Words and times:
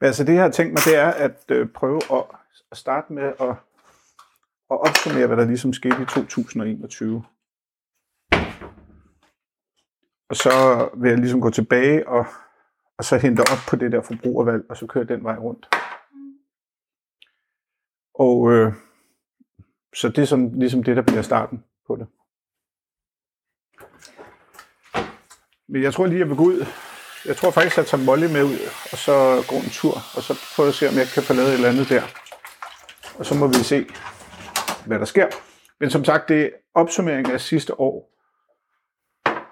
Men 0.00 0.06
altså 0.06 0.24
det, 0.24 0.34
jeg 0.34 0.42
har 0.42 0.50
tænkt 0.50 0.72
mig, 0.72 0.82
det 0.84 0.96
er 0.96 1.10
at 1.10 1.44
øh, 1.48 1.68
prøve 1.68 2.00
at, 2.12 2.24
at 2.70 2.76
starte 2.76 3.12
med 3.12 3.22
at, 3.22 3.56
at 4.70 4.80
opsummere, 4.88 5.26
hvad 5.26 5.36
der 5.36 5.44
ligesom 5.44 5.72
skete 5.72 6.02
i 6.02 6.06
2021. 6.06 7.24
Og 10.30 10.36
så 10.36 10.50
vil 10.96 11.08
jeg 11.08 11.18
ligesom 11.18 11.40
gå 11.40 11.50
tilbage 11.50 12.08
og, 12.08 12.26
og 12.98 13.04
så 13.04 13.16
hente 13.16 13.40
op 13.40 13.58
på 13.70 13.76
det 13.76 13.92
der 13.92 14.02
forbrugervalg, 14.02 14.64
og 14.70 14.76
så 14.76 14.86
køre 14.86 15.04
den 15.04 15.24
vej 15.24 15.36
rundt. 15.36 15.68
Og 18.14 18.52
øh, 18.52 18.72
så 19.94 20.08
det 20.08 20.18
er 20.18 20.24
som, 20.24 20.52
ligesom 20.58 20.82
det, 20.82 20.96
der 20.96 21.02
bliver 21.02 21.22
starten 21.22 21.64
på 21.86 21.96
det. 21.96 22.06
Men 25.68 25.82
jeg 25.82 25.94
tror 25.94 26.06
lige, 26.06 26.18
jeg 26.18 26.28
vil 26.28 26.36
gå 26.36 26.42
ud. 26.42 26.85
Jeg 27.26 27.36
tror 27.36 27.50
faktisk, 27.50 27.78
at 27.78 27.78
jeg 27.78 27.86
tager 27.86 28.04
Molly 28.04 28.26
med 28.26 28.42
ud, 28.44 28.58
og 28.92 28.98
så 28.98 29.44
gå 29.48 29.56
en 29.56 29.70
tur, 29.70 30.02
og 30.16 30.22
så 30.22 30.38
prøve 30.56 30.68
at 30.68 30.74
se, 30.74 30.88
om 30.88 30.94
jeg 30.94 31.06
kan 31.14 31.22
få 31.22 31.32
lavet 31.32 31.48
et 31.48 31.54
eller 31.54 31.68
andet 31.68 31.88
der. 31.88 32.02
Og 33.18 33.26
så 33.26 33.34
må 33.34 33.46
vi 33.46 33.54
se, 33.54 33.86
hvad 34.86 34.98
der 34.98 35.04
sker. 35.04 35.26
Men 35.80 35.90
som 35.90 36.04
sagt, 36.04 36.28
det 36.28 36.42
er 36.42 36.48
opsummering 36.74 37.30
af 37.32 37.40
sidste 37.40 37.80
år. 37.80 38.10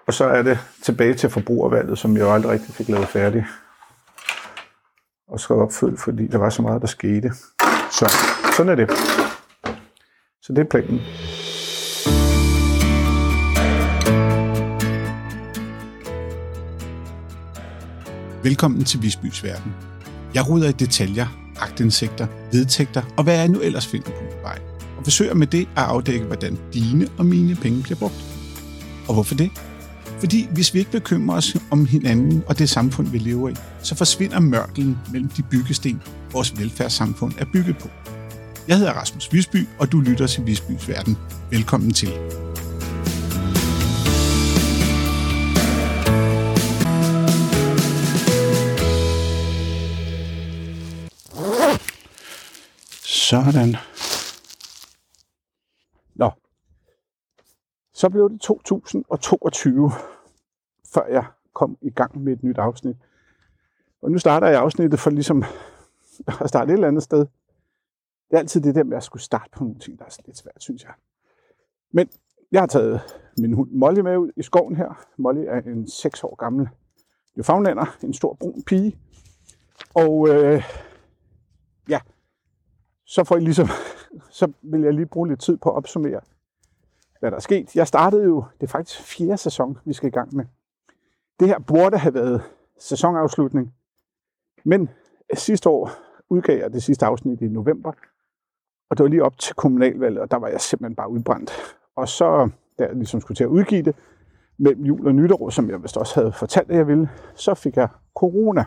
Og 0.06 0.14
så 0.14 0.24
er 0.24 0.42
det 0.42 0.58
tilbage 0.82 1.14
til 1.14 1.30
forbrugervalget, 1.30 1.98
som 1.98 2.16
jeg 2.16 2.28
aldrig 2.28 2.52
rigtig 2.52 2.74
fik 2.74 2.88
lavet 2.88 3.08
færdig. 3.08 3.46
Og 5.28 5.40
så 5.40 5.54
opfyldt, 5.54 6.00
fordi 6.00 6.26
der 6.26 6.38
var 6.38 6.50
så 6.50 6.62
meget, 6.62 6.80
der 6.80 6.86
skete. 6.86 7.30
Så 7.90 8.12
sådan 8.56 8.72
er 8.72 8.74
det. 8.74 8.90
Så 10.42 10.52
det 10.52 10.58
er 10.58 10.64
planen. 10.64 11.00
Velkommen 18.44 18.84
til 18.84 19.02
Visbys 19.02 19.44
Verden. 19.44 19.72
Jeg 20.34 20.48
ruder 20.48 20.68
i 20.68 20.72
detaljer, 20.72 21.26
agtindsigter, 21.60 22.26
vedtægter 22.52 23.02
og 23.16 23.24
hvad 23.24 23.34
jeg 23.34 23.48
nu 23.48 23.60
ellers 23.60 23.86
finder 23.86 24.10
på 24.10 24.22
min 24.22 24.42
vej. 24.42 24.58
Og 24.98 25.04
forsøger 25.04 25.34
med 25.34 25.46
det 25.46 25.60
at 25.60 25.82
afdække, 25.82 26.24
hvordan 26.24 26.58
dine 26.74 27.08
og 27.18 27.26
mine 27.26 27.54
penge 27.54 27.82
bliver 27.82 27.98
brugt. 27.98 28.24
Og 29.08 29.14
hvorfor 29.14 29.34
det? 29.34 29.50
Fordi 30.18 30.48
hvis 30.50 30.74
vi 30.74 30.78
ikke 30.78 30.90
bekymrer 30.90 31.36
os 31.36 31.56
om 31.70 31.86
hinanden 31.86 32.42
og 32.46 32.58
det 32.58 32.70
samfund, 32.70 33.08
vi 33.08 33.18
lever 33.18 33.48
i, 33.48 33.54
så 33.82 33.94
forsvinder 33.94 34.40
mørkelen 34.40 34.98
mellem 35.12 35.28
de 35.28 35.42
byggesten, 35.42 36.02
vores 36.32 36.58
velfærdssamfund 36.58 37.32
er 37.38 37.44
bygget 37.52 37.78
på. 37.78 37.88
Jeg 38.68 38.78
hedder 38.78 38.92
Rasmus 38.92 39.32
Visby, 39.32 39.68
og 39.78 39.92
du 39.92 40.00
lytter 40.00 40.26
til 40.26 40.46
Visbys 40.46 40.88
Verden. 40.88 41.16
Velkommen 41.50 41.92
til. 41.92 42.12
Sådan. 53.30 53.76
Nå. 56.14 56.30
Så 57.92 58.08
blev 58.08 58.30
det 58.30 58.40
2022, 58.40 59.90
før 60.94 61.06
jeg 61.06 61.24
kom 61.52 61.78
i 61.80 61.90
gang 61.90 62.22
med 62.22 62.32
et 62.32 62.42
nyt 62.42 62.58
afsnit. 62.58 62.96
Og 64.02 64.10
nu 64.10 64.18
starter 64.18 64.46
jeg 64.46 64.60
afsnittet 64.60 65.00
for 65.00 65.10
ligesom 65.10 65.44
at 66.42 66.48
starte 66.48 66.70
et 66.70 66.74
eller 66.74 66.88
andet 66.88 67.02
sted. 67.02 67.18
Det 67.18 68.36
er 68.36 68.38
altid 68.38 68.60
det 68.60 68.74
der 68.74 68.84
med 68.84 68.96
at 68.96 69.04
skulle 69.04 69.22
starte 69.22 69.50
på 69.52 69.64
nogle 69.64 69.78
ting, 69.78 69.98
der 69.98 70.04
er 70.04 70.22
lidt 70.26 70.38
svært, 70.38 70.62
synes 70.62 70.84
jeg. 70.84 70.92
Men 71.92 72.08
jeg 72.52 72.62
har 72.62 72.66
taget 72.66 73.00
min 73.38 73.52
hund 73.52 73.70
Molly 73.70 74.00
med 74.00 74.16
ud 74.16 74.30
i 74.36 74.42
skoven 74.42 74.76
her. 74.76 75.06
Molly 75.16 75.44
er 75.48 75.60
en 75.60 75.88
6 75.88 76.24
år 76.24 76.34
gammel 76.34 76.68
Newfoundlander, 77.36 77.96
en 78.02 78.14
stor 78.14 78.34
brun 78.34 78.62
pige. 78.62 78.98
Og 79.94 80.28
øh, 80.28 80.62
ja, 81.88 82.00
så 83.14 83.24
får 83.24 83.36
I 83.36 83.40
ligesom, 83.40 83.68
så 84.38 84.52
vil 84.62 84.80
jeg 84.80 84.94
lige 84.94 85.06
bruge 85.06 85.28
lidt 85.28 85.40
tid 85.40 85.56
på 85.56 85.70
at 85.70 85.76
opsummere, 85.76 86.20
hvad 87.20 87.30
der 87.30 87.36
er 87.36 87.40
sket. 87.40 87.76
Jeg 87.76 87.86
startede 87.86 88.24
jo, 88.24 88.44
det 88.60 88.66
er 88.66 88.70
faktisk 88.70 89.00
fjerde 89.00 89.36
sæson, 89.36 89.78
vi 89.84 89.92
skal 89.92 90.06
i 90.06 90.10
gang 90.10 90.36
med. 90.36 90.44
Det 91.40 91.48
her 91.48 91.58
burde 91.58 91.98
have 91.98 92.14
været 92.14 92.42
sæsonafslutning, 92.78 93.74
men 94.64 94.90
sidste 95.34 95.68
år 95.68 95.90
udgav 96.30 96.58
jeg 96.58 96.72
det 96.72 96.82
sidste 96.82 97.06
afsnit 97.06 97.40
i 97.40 97.48
november, 97.48 97.92
og 98.90 98.98
det 98.98 99.04
var 99.04 99.10
lige 99.10 99.24
op 99.24 99.38
til 99.38 99.54
kommunalvalget, 99.54 100.20
og 100.20 100.30
der 100.30 100.36
var 100.36 100.48
jeg 100.48 100.60
simpelthen 100.60 100.96
bare 100.96 101.10
udbrændt. 101.10 101.52
Og 101.96 102.08
så, 102.08 102.50
da 102.78 102.84
jeg 102.84 102.94
ligesom 102.94 103.20
skulle 103.20 103.36
til 103.36 103.44
at 103.44 103.48
udgive 103.48 103.82
det, 103.82 103.96
mellem 104.58 104.84
jul 104.84 105.06
og 105.06 105.14
nytår, 105.14 105.50
som 105.50 105.70
jeg 105.70 105.82
vist 105.82 105.96
også 105.96 106.20
havde 106.20 106.32
fortalt, 106.32 106.70
at 106.70 106.76
jeg 106.76 106.86
ville, 106.86 107.08
så 107.34 107.54
fik 107.54 107.76
jeg 107.76 107.88
corona. 108.14 108.64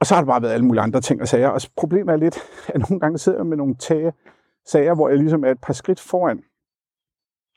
Og 0.00 0.06
så 0.06 0.14
har 0.14 0.22
der 0.22 0.26
bare 0.26 0.42
været 0.42 0.52
alle 0.52 0.66
mulige 0.66 0.82
andre 0.82 1.00
ting 1.00 1.20
og 1.20 1.28
sager. 1.28 1.48
Og 1.48 1.60
problemet 1.76 2.12
er 2.12 2.16
lidt, 2.16 2.38
at 2.74 2.90
nogle 2.90 3.00
gange 3.00 3.18
sidder 3.18 3.38
jeg 3.38 3.46
med 3.46 3.56
nogle 3.56 3.74
tage, 3.74 4.12
sager, 4.66 4.94
hvor 4.94 5.08
jeg 5.08 5.18
ligesom 5.18 5.44
er 5.44 5.50
et 5.50 5.60
par 5.60 5.72
skridt 5.72 6.00
foran. 6.00 6.42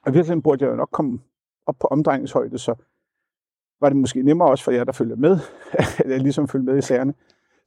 Og 0.06 0.14
virkelig 0.14 0.44
burde 0.44 0.66
jeg 0.66 0.72
jo 0.72 0.76
nok 0.76 0.90
komme 0.92 1.20
op 1.66 1.76
på 1.80 1.88
omdrejningshøjde, 1.88 2.58
så 2.58 2.76
var 3.82 3.90
det 3.90 3.98
måske 3.98 4.22
nemmere 4.22 4.50
også 4.50 4.64
for 4.64 4.72
jer, 4.72 4.84
der 4.84 4.92
følger 4.92 5.16
med, 5.16 5.40
at 6.00 6.10
jeg 6.10 6.20
ligesom 6.20 6.48
følger 6.48 6.66
med 6.66 6.78
i 6.78 6.82
sagerne. 6.82 7.14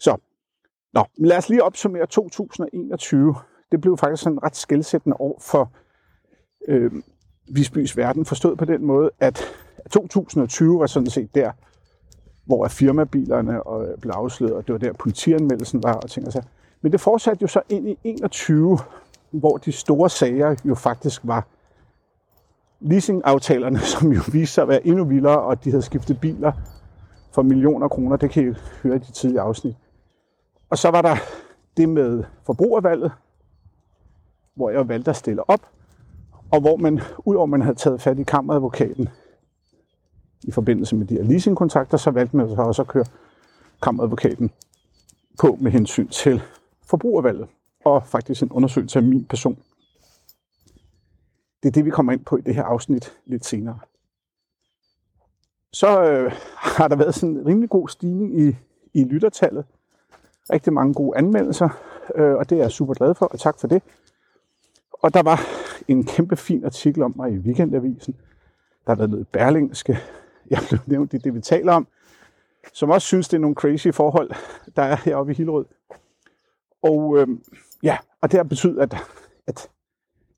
Så, 0.00 0.16
nå, 0.94 1.04
men 1.18 1.26
lad 1.26 1.38
os 1.38 1.48
lige 1.48 1.64
opsummere 1.64 2.06
2021. 2.06 3.34
Det 3.72 3.80
blev 3.80 3.96
faktisk 3.96 4.22
sådan 4.22 4.36
en 4.36 4.42
ret 4.42 4.56
skældsættende 4.56 5.16
år 5.20 5.38
for 5.40 5.72
øh, 6.68 6.92
Visbys 7.54 7.96
verden, 7.96 8.24
forstået 8.24 8.58
på 8.58 8.64
den 8.64 8.84
måde, 8.84 9.10
at 9.20 9.54
2020 9.90 10.80
var 10.80 10.86
sådan 10.86 11.10
set 11.10 11.34
der, 11.34 11.52
hvor 12.44 12.68
firmabilerne 12.68 13.62
og 13.62 13.86
øh, 13.86 13.98
blev 13.98 14.12
afsløret, 14.12 14.54
og 14.54 14.66
det 14.66 14.72
var 14.72 14.78
der 14.78 14.92
politianmeldelsen 14.92 15.82
var 15.82 15.94
og 15.94 16.10
ting 16.10 16.26
og 16.26 16.32
så. 16.32 16.42
Men 16.82 16.92
det 16.92 17.00
fortsatte 17.00 17.42
jo 17.42 17.46
så 17.46 17.60
ind 17.68 17.88
i 17.88 17.98
21, 18.04 18.78
hvor 19.30 19.56
de 19.56 19.72
store 19.72 20.10
sager 20.10 20.56
jo 20.64 20.74
faktisk 20.74 21.20
var 21.24 21.46
leasingaftalerne, 22.80 23.78
som 23.98 24.12
jo 24.12 24.20
viste 24.32 24.54
sig 24.54 24.62
at 24.62 24.68
være 24.68 24.86
endnu 24.86 25.04
vildere, 25.04 25.40
og 25.40 25.64
de 25.64 25.70
havde 25.70 25.82
skiftet 25.82 26.20
biler 26.20 26.52
for 27.32 27.42
millioner 27.42 27.88
kroner. 27.88 28.16
Det 28.16 28.30
kan 28.30 28.48
I 28.48 28.54
høre 28.82 28.96
i 28.96 28.98
de 28.98 29.12
tidlige 29.12 29.40
afsnit. 29.40 29.76
Og 30.70 30.78
så 30.78 30.90
var 30.90 31.02
der 31.02 31.16
det 31.76 31.88
med 31.88 32.24
forbrugervalget, 32.46 33.12
hvor 34.54 34.70
jeg 34.70 34.88
valgte 34.88 35.10
at 35.10 35.16
stille 35.16 35.50
op, 35.50 35.60
og 36.50 36.60
hvor 36.60 36.76
man, 36.76 37.00
udover 37.24 37.46
man 37.46 37.62
havde 37.62 37.76
taget 37.76 38.00
fat 38.00 38.18
i 38.18 38.22
kammeradvokaten 38.22 39.08
i 40.44 40.50
forbindelse 40.50 40.96
med 40.96 41.06
de 41.06 41.14
her 41.14 41.22
leasingkontrakter, 41.22 41.96
så 41.96 42.10
valgte 42.10 42.36
man 42.36 42.48
så 42.48 42.54
også 42.54 42.82
at 42.82 42.88
køre 42.88 43.04
kammeradvokaten 43.82 44.50
på 45.40 45.58
med 45.60 45.70
hensyn 45.70 46.08
til 46.08 46.42
forbrugervalget, 46.86 47.48
og 47.84 48.06
faktisk 48.06 48.42
en 48.42 48.52
undersøgelse 48.52 48.98
af 48.98 49.02
min 49.02 49.24
person. 49.24 49.58
Det 51.62 51.68
er 51.68 51.72
det, 51.72 51.84
vi 51.84 51.90
kommer 51.90 52.12
ind 52.12 52.24
på 52.24 52.36
i 52.36 52.40
det 52.40 52.54
her 52.54 52.64
afsnit 52.64 53.12
lidt 53.26 53.44
senere. 53.44 53.78
Så 55.72 56.04
øh, 56.04 56.32
har 56.56 56.88
der 56.88 56.96
været 56.96 57.14
sådan 57.14 57.36
en 57.36 57.46
rimelig 57.46 57.70
god 57.70 57.88
stigning 57.88 58.40
i, 58.40 58.56
i 58.94 59.04
lyttertallet. 59.04 59.64
Rigtig 60.52 60.72
mange 60.72 60.94
gode 60.94 61.18
anmeldelser, 61.18 61.68
øh, 62.14 62.34
og 62.34 62.50
det 62.50 62.58
er 62.58 62.62
jeg 62.62 62.70
super 62.70 62.94
glad 62.94 63.14
for, 63.14 63.26
og 63.26 63.38
tak 63.38 63.60
for 63.60 63.66
det. 63.66 63.82
Og 64.92 65.14
der 65.14 65.22
var 65.22 65.40
en 65.88 66.04
kæmpe 66.04 66.36
fin 66.36 66.64
artikel 66.64 67.02
om 67.02 67.12
mig 67.16 67.32
i 67.32 67.38
Weekendavisen. 67.38 68.14
Der 68.86 68.90
har 68.90 68.94
været 68.94 69.10
noget 69.10 69.28
berlingske. 69.28 69.98
Jeg 70.54 70.60
blev 70.68 70.80
nævnt 70.86 71.14
i 71.14 71.18
det, 71.18 71.34
vi 71.34 71.40
taler 71.40 71.72
om. 71.72 71.88
Som 72.72 72.90
også 72.90 73.06
synes, 73.06 73.28
det 73.28 73.36
er 73.36 73.40
nogle 73.40 73.54
crazy 73.54 73.88
forhold, 73.88 74.30
der 74.76 74.82
er 74.82 74.96
heroppe 74.96 75.32
i 75.32 75.34
Hillerød. 75.34 75.64
Og 76.82 77.18
øh, 77.18 77.28
ja, 77.82 77.98
og 78.20 78.30
det 78.30 78.38
har 78.38 78.44
betydet, 78.44 78.80
at, 78.80 78.96
at 79.46 79.68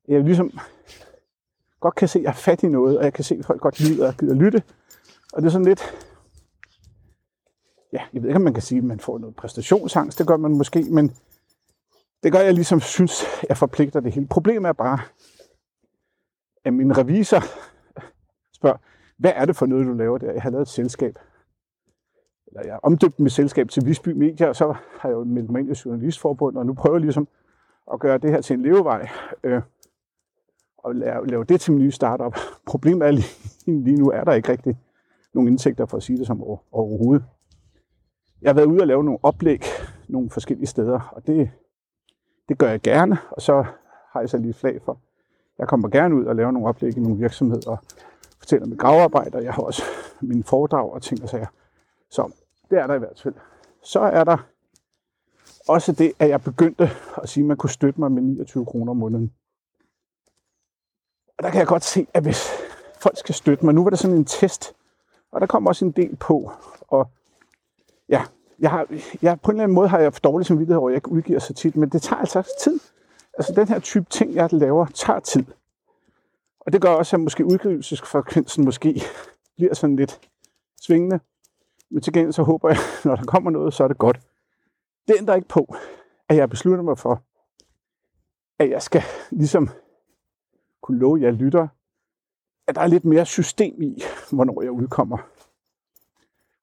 jeg 0.08 0.24
ligesom 0.24 0.50
godt 1.80 1.94
kan 1.94 2.08
se, 2.08 2.18
at 2.18 2.22
jeg 2.22 2.28
er 2.28 2.34
fat 2.34 2.62
i 2.62 2.68
noget, 2.68 2.98
og 2.98 3.04
jeg 3.04 3.12
kan 3.12 3.24
se, 3.24 3.36
at 3.38 3.46
folk 3.46 3.60
godt 3.60 3.80
lider 3.80 4.08
og 4.08 4.14
gider 4.16 4.34
lytte. 4.34 4.62
Og 5.32 5.42
det 5.42 5.48
er 5.48 5.52
sådan 5.52 5.66
lidt, 5.66 5.82
ja, 7.92 8.02
jeg 8.12 8.22
ved 8.22 8.28
ikke, 8.28 8.36
om 8.36 8.42
man 8.42 8.54
kan 8.54 8.62
sige, 8.62 8.78
at 8.78 8.84
man 8.84 9.00
får 9.00 9.18
noget 9.18 9.36
præstationsangst, 9.36 10.18
det 10.18 10.26
gør 10.26 10.36
man 10.36 10.56
måske, 10.56 10.82
men 10.82 11.16
det 12.22 12.32
gør, 12.32 12.38
at 12.38 12.46
jeg 12.46 12.54
ligesom 12.54 12.80
synes, 12.80 13.24
at 13.42 13.48
jeg 13.48 13.56
forpligter 13.56 14.00
det 14.00 14.12
hele. 14.12 14.26
Problemet 14.26 14.68
er 14.68 14.72
bare, 14.72 14.98
at 16.64 16.72
min 16.72 16.98
revisor 16.98 17.40
spørger, 18.52 18.76
hvad 19.16 19.32
er 19.34 19.44
det 19.44 19.56
for 19.56 19.66
noget, 19.66 19.86
du 19.86 19.92
laver 19.92 20.18
der? 20.18 20.32
Jeg 20.32 20.42
har 20.42 20.50
lavet 20.50 20.62
et 20.62 20.68
selskab. 20.68 21.18
Eller 22.46 22.62
jeg 22.64 22.72
har 22.72 22.80
omdøbt 22.82 23.20
mit 23.20 23.32
selskab 23.32 23.68
til 23.68 23.86
Visby 23.86 24.08
Media, 24.08 24.48
og 24.48 24.56
så 24.56 24.74
har 24.98 25.08
jeg 25.08 25.16
jo 25.16 25.24
meldt 25.24 25.50
mig 25.50 25.60
ind 25.60 25.70
i 25.70 25.80
Journalistforbundet, 25.84 26.58
og 26.58 26.66
nu 26.66 26.74
prøver 26.74 26.96
jeg 26.96 27.00
ligesom 27.00 27.28
at 27.92 28.00
gøre 28.00 28.18
det 28.18 28.30
her 28.30 28.40
til 28.40 28.54
en 28.54 28.62
levevej. 28.62 29.08
Øh, 29.44 29.62
og 30.78 30.94
lave, 30.94 31.26
lave 31.26 31.44
det 31.44 31.60
til 31.60 31.72
en 31.72 31.78
ny 31.78 31.90
startup. 31.90 32.36
Problemet 32.66 33.06
er 33.06 33.10
lige, 33.10 33.84
lige 33.84 33.96
nu, 33.96 34.10
er 34.10 34.24
der 34.24 34.32
ikke 34.32 34.48
rigtig 34.48 34.76
nogen 35.34 35.48
indtægter 35.48 35.86
for 35.86 35.96
at 35.96 36.02
sige 36.02 36.18
det 36.18 36.26
som 36.26 36.42
overhovedet. 36.72 37.24
Jeg 38.42 38.48
har 38.48 38.54
været 38.54 38.66
ude 38.66 38.80
og 38.80 38.86
lave 38.86 39.04
nogle 39.04 39.18
oplæg 39.22 39.62
nogle 40.08 40.30
forskellige 40.30 40.66
steder, 40.66 41.12
og 41.12 41.26
det, 41.26 41.50
det 42.48 42.58
gør 42.58 42.68
jeg 42.68 42.80
gerne, 42.80 43.18
og 43.30 43.42
så 43.42 43.64
har 44.12 44.20
jeg 44.20 44.28
så 44.28 44.38
lige 44.38 44.54
flag 44.54 44.82
for. 44.82 44.98
Jeg 45.58 45.68
kommer 45.68 45.88
gerne 45.88 46.14
ud 46.14 46.24
og 46.24 46.36
laver 46.36 46.50
nogle 46.50 46.68
oplæg 46.68 46.96
i 46.96 47.00
nogle 47.00 47.18
virksomheder 47.18 47.76
fortæller 48.44 48.66
mit 48.66 48.78
gravearbejde, 48.78 49.36
og 49.36 49.44
Jeg 49.44 49.52
har 49.54 49.62
også 49.62 49.82
mine 50.20 50.44
foredrag 50.44 50.92
og 50.92 51.02
ting 51.02 51.22
og 51.22 51.28
sager. 51.28 51.46
Så 52.10 52.32
det 52.70 52.78
er 52.78 52.86
der 52.86 52.94
i 52.94 52.98
hvert 52.98 53.20
fald. 53.22 53.34
Så 53.82 54.00
er 54.00 54.24
der 54.24 54.36
også 55.68 55.92
det, 55.92 56.12
at 56.18 56.28
jeg 56.28 56.42
begyndte 56.42 56.90
at 57.22 57.28
sige, 57.28 57.42
at 57.44 57.48
man 57.48 57.56
kunne 57.56 57.70
støtte 57.70 58.00
mig 58.00 58.12
med 58.12 58.22
29 58.22 58.66
kroner 58.66 58.90
om 58.90 58.96
måneden. 58.96 59.32
Og 61.38 61.44
der 61.44 61.50
kan 61.50 61.58
jeg 61.58 61.66
godt 61.66 61.84
se, 61.84 62.06
at 62.14 62.22
hvis 62.22 62.48
folk 63.00 63.18
skal 63.18 63.34
støtte 63.34 63.64
mig, 63.64 63.74
nu 63.74 63.82
var 63.82 63.90
det 63.90 63.98
sådan 63.98 64.16
en 64.16 64.24
test, 64.24 64.74
og 65.32 65.40
der 65.40 65.46
kom 65.46 65.66
også 65.66 65.84
en 65.84 65.90
del 65.90 66.16
på, 66.16 66.52
og 66.80 67.08
ja, 68.08 68.24
jeg 68.58 68.70
har, 68.70 68.86
jeg, 69.22 69.40
på 69.40 69.50
en 69.50 69.56
eller 69.56 69.64
anden 69.64 69.74
måde 69.74 69.88
har 69.88 69.98
jeg 69.98 70.12
for 70.12 70.20
dårlig 70.20 70.46
samvittighed 70.46 70.80
over, 70.80 70.88
at 70.88 70.92
jeg 70.92 70.96
ikke 70.96 71.12
udgiver 71.12 71.38
så 71.38 71.54
tit, 71.54 71.76
men 71.76 71.88
det 71.88 72.02
tager 72.02 72.20
altså 72.20 72.54
tid. 72.60 72.80
Altså 73.38 73.52
den 73.52 73.68
her 73.68 73.78
type 73.78 74.06
ting, 74.10 74.34
jeg 74.34 74.52
laver, 74.52 74.86
tager 74.86 75.20
tid. 75.20 75.44
Og 76.66 76.72
det 76.72 76.82
gør 76.82 76.88
også, 76.88 77.16
at 77.16 77.20
måske 77.20 77.44
udgivelsesfrekvensen 77.44 78.64
måske 78.64 79.02
bliver 79.56 79.74
sådan 79.74 79.96
lidt 79.96 80.20
svingende. 80.80 81.20
Men 81.90 82.02
til 82.02 82.12
gengæld 82.12 82.32
så 82.32 82.42
håber 82.42 82.68
jeg, 82.68 82.78
når 83.04 83.16
der 83.16 83.24
kommer 83.24 83.50
noget, 83.50 83.74
så 83.74 83.84
er 83.84 83.88
det 83.88 83.98
godt. 83.98 84.20
Det 85.08 85.16
ændrer 85.18 85.34
ikke 85.34 85.48
på, 85.48 85.74
at 86.28 86.36
jeg 86.36 86.50
beslutter 86.50 86.84
mig 86.84 86.98
for, 86.98 87.22
at 88.58 88.70
jeg 88.70 88.82
skal 88.82 89.02
ligesom 89.30 89.68
kunne 90.82 90.98
love 90.98 91.20
jer 91.20 91.30
lytter, 91.30 91.68
at 92.66 92.74
der 92.74 92.80
er 92.80 92.86
lidt 92.86 93.04
mere 93.04 93.26
system 93.26 93.82
i, 93.82 94.02
hvornår 94.32 94.62
jeg 94.62 94.70
udkommer. 94.70 95.18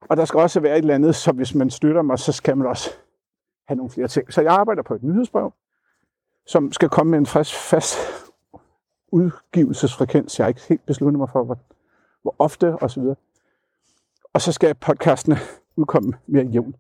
Og 0.10 0.18
der 0.18 0.26
skal 0.26 0.40
også 0.40 0.60
være 0.60 0.74
et 0.78 0.82
eller 0.82 0.96
andet, 0.96 1.16
så 1.16 1.32
hvis 1.32 1.56
man 1.56 1.70
støtter 1.70 2.02
mig, 2.02 2.20
så 2.20 2.32
skal 2.32 2.58
man 2.58 2.68
også 2.68 2.90
have 3.68 3.76
nogle 3.76 3.90
flere 3.90 4.08
ting. 4.08 4.34
Så 4.34 4.42
jeg 4.42 4.54
arbejder 4.54 4.84
på 4.84 4.96
et 4.96 5.04
nyhedsbrev, 5.04 5.54
som 6.46 6.72
skal 6.72 6.90
komme 6.90 7.12
med 7.12 7.20
en 7.20 7.26
frisk, 7.26 7.56
fast 7.56 7.98
udgivelsesfrekvens. 9.12 10.40
Jeg 10.40 10.46
har 10.46 10.50
ikke 10.50 10.62
helt 10.70 10.86
besluttet 10.86 11.20
mig 11.20 11.30
for, 11.30 11.44
hvor, 11.44 11.58
hvor 12.22 12.36
ofte 12.40 12.76
osv. 12.84 13.04
Og 14.34 14.42
så 14.42 14.52
skal 14.52 14.76
podcastene 14.76 15.38
udkomme 15.76 16.14
mere 16.28 16.46
jævnt. 16.46 16.76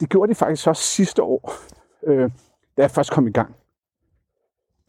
Det 0.00 0.08
gjorde 0.08 0.30
de 0.30 0.34
faktisk 0.34 0.66
også 0.66 0.82
sidste 0.82 1.22
år, 1.22 1.52
øh, 2.02 2.30
da 2.76 2.82
jeg 2.82 2.90
først 2.90 3.12
kom 3.12 3.28
i 3.28 3.32
gang. 3.32 3.56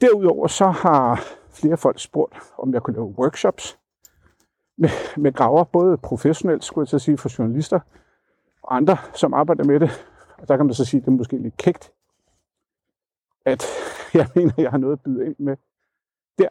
Derudover 0.01 0.47
så 0.47 0.67
har 0.67 1.23
flere 1.49 1.77
folk 1.77 1.99
spurgt, 1.99 2.35
om 2.57 2.73
jeg 2.73 2.83
kunne 2.83 2.93
lave 2.93 3.05
workshops 3.05 3.79
med, 4.77 4.89
med 5.17 5.33
graver, 5.33 5.63
både 5.63 5.97
professionelt, 5.97 6.63
skulle 6.63 6.83
jeg 6.83 6.89
så 6.89 6.99
sige, 6.99 7.17
for 7.17 7.39
journalister 7.39 7.79
og 8.61 8.75
andre, 8.75 8.97
som 9.13 9.33
arbejder 9.33 9.63
med 9.63 9.79
det. 9.79 10.07
Og 10.37 10.47
der 10.47 10.57
kan 10.57 10.65
man 10.65 10.75
så 10.75 10.85
sige, 10.85 10.99
at 10.99 11.05
det 11.05 11.11
er 11.11 11.17
måske 11.17 11.37
lidt 11.37 11.57
kægt, 11.57 11.91
at 13.45 13.65
jeg 14.13 14.27
mener, 14.35 14.51
at 14.57 14.63
jeg 14.63 14.71
har 14.71 14.77
noget 14.77 14.93
at 14.93 15.01
byde 15.01 15.25
ind 15.25 15.35
med 15.39 15.57
der. 16.37 16.49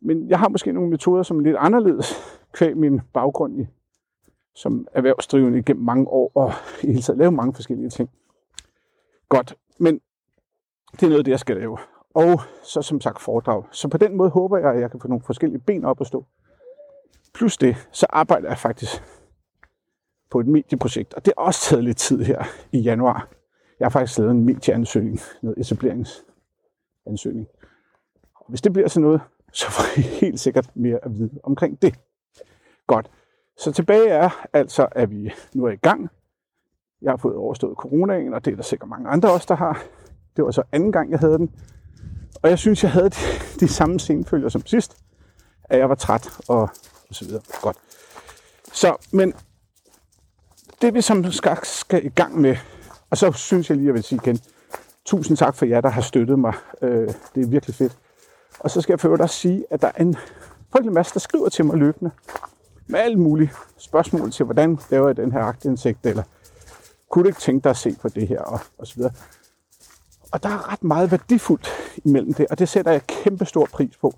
Men 0.00 0.28
jeg 0.28 0.38
har 0.38 0.48
måske 0.48 0.72
nogle 0.72 0.90
metoder, 0.90 1.22
som 1.22 1.38
er 1.38 1.42
lidt 1.42 1.56
anderledes, 1.58 2.14
kvæg 2.56 2.76
min 2.76 3.00
baggrund 3.12 3.60
i, 3.60 3.66
som 4.54 4.86
erhvervsdrivende 4.92 5.58
igennem 5.58 5.84
mange 5.84 6.08
år, 6.08 6.32
og 6.34 6.52
i 6.82 6.86
hele 6.86 7.02
taget 7.02 7.18
lave 7.18 7.32
mange 7.32 7.54
forskellige 7.54 7.90
ting. 7.90 8.10
Godt, 9.28 9.56
men 9.78 10.00
det 10.92 11.02
er 11.02 11.08
noget 11.08 11.24
det, 11.24 11.30
jeg 11.30 11.40
skal 11.40 11.56
lave. 11.56 11.78
Og 12.14 12.40
så 12.62 12.82
som 12.82 13.00
sagt 13.00 13.20
foredrag. 13.20 13.64
Så 13.72 13.88
på 13.88 13.98
den 13.98 14.16
måde 14.16 14.30
håber 14.30 14.58
jeg, 14.58 14.74
at 14.74 14.80
jeg 14.80 14.90
kan 14.90 15.00
få 15.00 15.08
nogle 15.08 15.22
forskellige 15.22 15.60
ben 15.60 15.84
op 15.84 16.00
at 16.00 16.06
stå. 16.06 16.26
Plus 17.34 17.56
det, 17.56 17.76
så 17.92 18.06
arbejder 18.10 18.48
jeg 18.48 18.58
faktisk 18.58 19.02
på 20.30 20.40
et 20.40 20.46
medieprojekt, 20.46 21.14
og 21.14 21.24
det 21.24 21.32
har 21.38 21.44
også 21.44 21.60
taget 21.60 21.84
lidt 21.84 21.96
tid 21.96 22.22
her 22.22 22.44
i 22.72 22.78
januar. 22.78 23.28
Jeg 23.80 23.84
har 23.84 23.90
faktisk 23.90 24.18
lavet 24.18 24.30
en 24.30 24.44
medieansøgning, 24.44 25.20
noget 25.42 25.58
etableringsansøgning. 25.58 27.46
Og 28.34 28.46
hvis 28.48 28.60
det 28.62 28.72
bliver 28.72 28.88
sådan 28.88 29.02
noget, 29.02 29.20
så 29.52 29.70
får 29.70 29.98
I 29.98 30.00
helt 30.00 30.40
sikkert 30.40 30.70
mere 30.74 30.98
at 31.02 31.18
vide 31.18 31.40
omkring 31.42 31.82
det. 31.82 31.94
Godt. 32.86 33.10
Så 33.58 33.72
tilbage 33.72 34.08
er 34.08 34.46
altså, 34.52 34.88
at 34.92 35.10
vi 35.10 35.32
nu 35.54 35.64
er 35.64 35.70
i 35.70 35.76
gang. 35.76 36.10
Jeg 37.02 37.12
har 37.12 37.16
fået 37.16 37.36
overstået 37.36 37.76
coronaen, 37.76 38.34
og 38.34 38.44
det 38.44 38.52
er 38.52 38.56
der 38.56 38.62
sikkert 38.62 38.88
mange 38.88 39.08
andre 39.08 39.32
også, 39.32 39.46
der 39.48 39.56
har. 39.56 39.82
Det 40.36 40.44
var 40.44 40.50
så 40.50 40.62
anden 40.72 40.92
gang, 40.92 41.10
jeg 41.10 41.18
havde 41.18 41.38
den. 41.38 41.54
Og 42.42 42.50
jeg 42.50 42.58
synes, 42.58 42.82
jeg 42.82 42.92
havde 42.92 43.10
de, 43.10 43.20
de 43.60 43.68
samme 43.68 44.00
senfølger 44.00 44.48
som 44.48 44.66
sidst. 44.66 44.96
At 45.64 45.78
jeg 45.78 45.88
var 45.88 45.94
træt 45.94 46.28
og, 46.48 46.60
og 47.08 47.14
så 47.14 47.24
videre. 47.24 47.42
Godt. 47.62 47.76
Så, 48.72 48.96
men 49.12 49.34
det 50.82 50.94
vi 50.94 51.00
som 51.00 51.32
skal, 51.32 51.58
skal 51.62 52.06
i 52.06 52.08
gang 52.08 52.40
med, 52.40 52.56
og 53.10 53.16
så 53.16 53.32
synes 53.32 53.70
jeg 53.70 53.76
lige, 53.76 53.84
at 53.84 53.86
jeg 53.86 53.94
vil 53.94 54.02
sige 54.02 54.20
igen, 54.22 54.38
tusind 55.04 55.36
tak 55.36 55.54
for 55.54 55.66
jer, 55.66 55.80
der 55.80 55.88
har 55.88 56.00
støttet 56.00 56.38
mig. 56.38 56.54
Øh, 56.82 57.08
det 57.34 57.44
er 57.44 57.48
virkelig 57.48 57.74
fedt. 57.74 57.98
Og 58.60 58.70
så 58.70 58.80
skal 58.80 58.92
jeg 58.92 59.00
for 59.00 59.16
også 59.22 59.36
sige, 59.36 59.64
at 59.70 59.82
der 59.82 59.88
er 59.94 60.02
en 60.02 60.16
frygtelig 60.72 60.92
masse, 60.92 61.14
der 61.14 61.20
skriver 61.20 61.48
til 61.48 61.64
mig 61.64 61.76
løbende 61.76 62.10
med 62.86 63.00
alle 63.00 63.16
mulige 63.16 63.52
spørgsmål 63.76 64.30
til, 64.30 64.44
hvordan 64.44 64.78
laver 64.90 65.06
jeg 65.06 65.16
den 65.16 65.32
her 65.32 65.40
aktindsigt, 65.40 66.06
eller 66.06 66.22
kunne 67.08 67.22
du 67.22 67.28
ikke 67.28 67.40
tænke 67.40 67.64
dig 67.64 67.70
at 67.70 67.76
se 67.76 67.96
på 68.02 68.08
det 68.08 68.28
her, 68.28 68.40
og, 68.40 68.60
og 68.78 68.86
så 68.86 68.94
videre. 68.94 69.12
Og 70.32 70.42
der 70.42 70.48
er 70.48 70.72
ret 70.72 70.84
meget 70.84 71.10
værdifuldt 71.10 71.68
imellem 72.04 72.34
det, 72.34 72.46
og 72.50 72.58
det 72.58 72.68
sætter 72.68 72.92
jeg 72.92 73.06
kæmpe 73.06 73.44
stor 73.44 73.68
pris 73.72 73.96
på. 73.96 74.14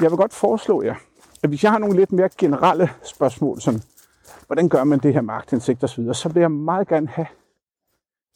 Jeg 0.00 0.10
vil 0.10 0.16
godt 0.16 0.34
foreslå 0.34 0.82
jer, 0.82 0.94
at 1.42 1.48
hvis 1.48 1.64
jeg 1.64 1.72
har 1.72 1.78
nogle 1.78 1.96
lidt 1.96 2.12
mere 2.12 2.28
generelle 2.38 2.90
spørgsmål, 3.02 3.60
som 3.60 3.80
hvordan 4.46 4.68
gør 4.68 4.84
man 4.84 4.98
det 4.98 5.14
her 5.14 5.20
med 5.20 5.34
aktindsigt 5.34 5.82
og 5.82 5.88
så 5.88 6.12
så 6.12 6.28
vil 6.28 6.40
jeg 6.40 6.50
meget 6.50 6.88
gerne 6.88 7.08
have, 7.08 7.26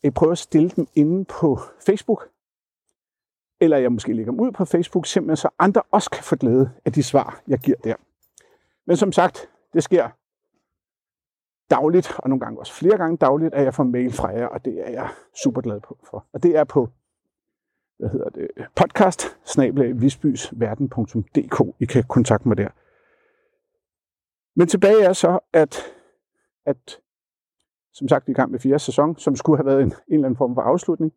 at 0.02 0.08
I 0.08 0.10
prøver 0.10 0.32
at 0.32 0.38
stille 0.38 0.70
dem 0.76 0.86
inde 0.94 1.24
på 1.24 1.60
Facebook, 1.86 2.28
eller 3.62 3.76
jeg 3.76 3.92
måske 3.92 4.12
lægger 4.12 4.32
dem 4.32 4.40
ud 4.40 4.52
på 4.52 4.64
Facebook, 4.64 5.06
simpelthen 5.06 5.36
så 5.36 5.48
andre 5.58 5.82
også 5.90 6.10
kan 6.10 6.24
få 6.24 6.36
glæde 6.36 6.70
af 6.84 6.92
de 6.92 7.02
svar, 7.02 7.42
jeg 7.48 7.58
giver 7.58 7.76
der. 7.84 7.94
Men 8.86 8.96
som 8.96 9.12
sagt, 9.12 9.50
det 9.72 9.82
sker 9.82 10.08
dagligt, 11.70 12.14
og 12.18 12.28
nogle 12.28 12.40
gange 12.40 12.58
også 12.58 12.72
flere 12.72 12.98
gange 12.98 13.16
dagligt, 13.16 13.54
at 13.54 13.64
jeg 13.64 13.74
får 13.74 13.84
mail 13.84 14.12
fra 14.12 14.28
jer, 14.28 14.46
og 14.46 14.64
det 14.64 14.88
er 14.88 14.90
jeg 14.90 15.08
super 15.42 15.60
glad 15.60 15.80
på 15.80 15.98
for. 16.10 16.26
Og 16.32 16.42
det 16.42 16.56
er 16.56 16.64
på 16.64 16.88
hvad 17.98 18.10
hedder 18.10 18.30
det, 18.30 18.48
podcast 18.76 19.36
I 21.80 21.84
kan 21.84 22.04
kontakte 22.04 22.48
mig 22.48 22.56
der. 22.56 22.68
Men 24.56 24.68
tilbage 24.68 25.04
er 25.04 25.12
så, 25.12 25.38
at, 25.52 25.78
at 26.66 27.00
som 27.92 28.08
sagt, 28.08 28.26
vi 28.26 28.32
i 28.32 28.34
gang 28.34 28.50
med 28.50 28.58
fjerde 28.58 28.78
sæson, 28.78 29.18
som 29.18 29.36
skulle 29.36 29.58
have 29.58 29.66
været 29.66 29.82
en, 29.82 29.88
en 29.88 29.94
eller 30.08 30.26
anden 30.26 30.36
form 30.36 30.54
for 30.54 30.62
afslutning. 30.62 31.12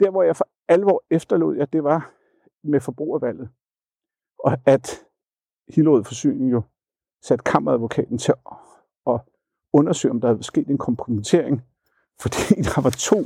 Der, 0.00 0.10
hvor 0.10 0.22
jeg 0.22 0.36
for 0.36 0.48
alvor 0.68 1.04
efterlod 1.10 1.56
jer, 1.56 1.64
det 1.64 1.84
var 1.84 2.12
med 2.62 2.80
forbrugervalget. 2.80 3.48
Og 4.38 4.58
at 4.66 5.04
Hillerød 5.68 6.04
Forsyning 6.04 6.52
jo 6.52 6.62
satte 7.22 7.42
kammeradvokaten 7.42 8.18
til 8.18 8.32
at, 9.06 9.20
undersøge, 9.72 10.12
om 10.12 10.20
der 10.20 10.28
havde 10.28 10.42
sket 10.42 10.68
en 10.68 10.78
kompromittering, 10.78 11.62
fordi 12.20 12.54
der 12.74 12.80
var 12.80 12.90
to, 12.90 13.16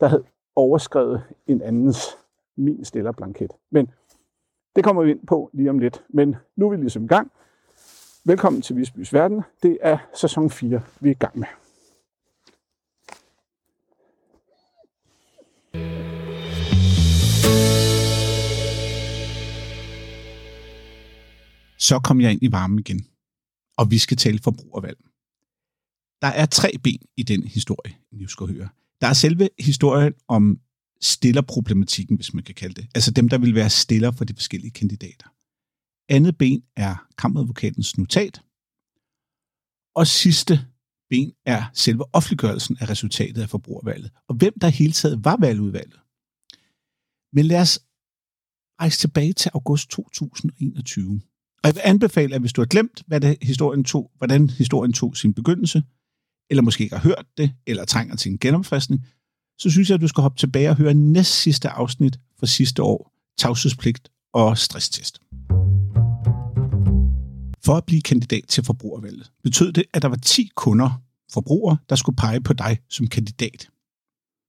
der 0.00 0.06
havde 0.06 0.24
overskrevet 0.56 1.22
en 1.46 1.62
andens 1.62 2.18
min 2.56 2.84
stillerblanket. 2.84 3.50
Men 3.70 3.90
det 4.76 4.84
kommer 4.84 5.02
vi 5.02 5.10
ind 5.10 5.26
på 5.26 5.50
lige 5.52 5.70
om 5.70 5.78
lidt. 5.78 6.04
Men 6.08 6.36
nu 6.56 6.66
er 6.66 6.70
vi 6.70 6.76
ligesom 6.76 7.04
i 7.04 7.06
gang. 7.06 7.32
Velkommen 8.24 8.62
til 8.62 8.76
Visbys 8.76 9.12
Verden. 9.12 9.42
Det 9.62 9.78
er 9.80 9.98
sæson 10.14 10.50
4, 10.50 10.82
vi 11.00 11.08
er 11.08 11.14
i 11.14 11.18
gang 11.18 11.38
med. 11.38 11.63
Så 21.88 21.98
kom 21.98 22.20
jeg 22.20 22.32
ind 22.32 22.42
i 22.42 22.52
varmen 22.52 22.78
igen, 22.78 23.06
og 23.76 23.90
vi 23.90 23.98
skal 23.98 24.16
tale 24.16 24.38
forbrugervalg. 24.38 24.98
Der 26.22 26.28
er 26.28 26.46
tre 26.46 26.72
ben 26.84 27.02
i 27.16 27.22
den 27.22 27.44
historie, 27.44 27.94
I 28.12 28.26
skal 28.28 28.46
høre. 28.46 28.68
Der 29.00 29.06
er 29.06 29.12
selve 29.12 29.48
historien 29.58 30.12
om 30.28 30.60
stillerproblematikken, 31.00 32.16
hvis 32.16 32.34
man 32.34 32.44
kan 32.44 32.54
kalde 32.54 32.74
det. 32.74 32.90
Altså 32.94 33.10
dem, 33.10 33.28
der 33.28 33.38
vil 33.38 33.54
være 33.54 33.70
stiller 33.70 34.10
for 34.10 34.24
de 34.24 34.34
forskellige 34.34 34.70
kandidater. 34.70 35.28
Andet 36.08 36.38
ben 36.38 36.62
er 36.76 37.06
kammeradvokatens 37.18 37.98
notat. 37.98 38.42
Og 39.94 40.06
sidste 40.06 40.66
ben 41.10 41.32
er 41.46 41.64
selve 41.74 42.14
offentliggørelsen 42.14 42.76
af 42.80 42.90
resultatet 42.90 43.42
af 43.42 43.50
forbrugervalget, 43.50 44.10
og 44.28 44.34
hvem 44.34 44.58
der 44.60 44.68
hele 44.68 44.92
taget 44.92 45.24
var 45.24 45.36
valgudvalget. 45.40 46.00
Men 47.32 47.46
lad 47.46 47.60
os 47.60 47.78
rejse 48.80 48.98
tilbage 48.98 49.32
til 49.32 49.50
august 49.54 49.90
2021. 49.90 51.20
Og 51.64 51.68
jeg 51.68 51.74
vil 51.74 51.82
anbefale, 51.84 52.34
at 52.34 52.40
hvis 52.40 52.52
du 52.52 52.60
har 52.60 52.66
glemt, 52.66 53.02
hvad 53.06 53.20
det, 53.20 53.38
historien 53.42 53.84
tog, 53.84 54.10
hvordan 54.18 54.50
historien 54.50 54.92
tog 54.92 55.16
sin 55.16 55.34
begyndelse, 55.34 55.82
eller 56.50 56.62
måske 56.62 56.84
ikke 56.84 56.96
har 56.96 57.02
hørt 57.02 57.26
det, 57.36 57.52
eller 57.66 57.84
trænger 57.84 58.16
til 58.16 58.32
en 58.32 58.38
genopfriskning, 58.38 59.06
så 59.58 59.70
synes 59.70 59.88
jeg, 59.88 59.94
at 59.94 60.00
du 60.00 60.08
skal 60.08 60.22
hoppe 60.22 60.38
tilbage 60.38 60.70
og 60.70 60.76
høre 60.76 60.94
næst 60.94 61.30
sidste 61.30 61.68
afsnit 61.68 62.18
fra 62.38 62.46
sidste 62.46 62.82
år, 62.82 63.12
tavshedspligt 63.38 64.08
og 64.32 64.58
stresstest. 64.58 65.20
For 67.64 67.74
at 67.76 67.84
blive 67.84 68.02
kandidat 68.02 68.44
til 68.48 68.64
forbrugervalget 68.64 69.30
betød 69.42 69.72
det, 69.72 69.84
at 69.92 70.02
der 70.02 70.08
var 70.08 70.16
10 70.16 70.50
kunder, 70.56 71.02
forbrugere, 71.32 71.76
der 71.88 71.96
skulle 71.96 72.16
pege 72.16 72.40
på 72.40 72.52
dig 72.52 72.78
som 72.90 73.06
kandidat. 73.06 73.68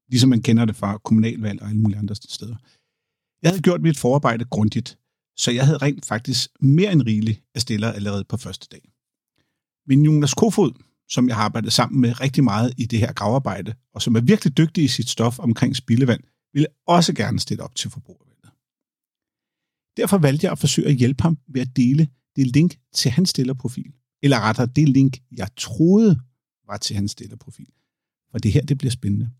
Ligesom 0.10 0.29
man 0.29 0.41
kender 0.41 0.65
det 0.65 0.75
fra 0.75 0.98
kommunalvalg 0.98 1.62
og 1.62 1.67
alle 1.67 1.81
mulige 1.81 2.00
andre 2.00 2.15
steder. 2.15 2.55
Jeg 3.41 3.51
havde 3.51 3.62
gjort 3.62 3.81
mit 3.81 3.98
forarbejde 3.98 4.45
grundigt, 4.45 4.98
så 5.38 5.51
jeg 5.51 5.65
havde 5.65 5.77
rent 5.77 6.06
faktisk 6.06 6.50
mere 6.60 6.92
end 6.92 7.01
rigeligt 7.01 7.42
at 7.56 7.62
stille 7.62 7.94
allerede 7.94 8.24
på 8.24 8.38
første 8.38 8.68
dag. 8.72 8.92
Men 9.88 10.06
Jonas 10.06 10.34
Kofod 10.34 10.74
som 11.10 11.27
jeg 11.27 11.36
har 11.36 11.44
arbejdet 11.44 11.74
sammen 11.74 12.01
med 12.01 12.22
rigtig 12.22 12.44
meget 12.44 12.74
i 12.77 12.86
det 12.86 13.00
her 13.00 13.13
gravarbejde, 13.13 13.74
og 13.94 14.01
som 14.01 14.15
er 14.15 14.22
virkelig 14.22 14.58
dygtig 14.58 14.84
i 14.84 14.88
sit 14.88 15.10
stof 15.10 15.39
omkring 15.39 15.75
spildevand, 15.75 16.22
ville 16.54 16.68
også 16.88 17.13
gerne 17.13 17.39
stille 17.39 17.63
op 17.63 17.75
til 17.75 17.89
forbrugervalget. 17.89 18.50
Derfor 19.98 20.18
valgte 20.18 20.46
jeg 20.46 20.51
at 20.51 20.60
forsøge 20.60 20.88
at 20.88 20.96
hjælpe 20.96 21.24
ham 21.24 21.38
ved 21.48 21.62
at 21.62 21.75
dele 21.75 22.08
det 22.36 22.48
link 22.48 22.80
til 22.94 23.12
hans 23.12 23.30
stillerprofil, 23.30 23.94
eller 24.24 24.39
rettere 24.39 24.68
det 24.75 24.89
link, 24.89 25.18
jeg 25.32 25.48
troede 25.58 26.20
var 26.68 26.77
til 26.77 26.96
hans 26.96 27.12
stillerprofil. 27.12 27.72
For 28.32 28.38
det 28.38 28.51
her, 28.51 28.62
det 28.62 28.77
bliver 28.77 28.92
spændende. 28.92 29.32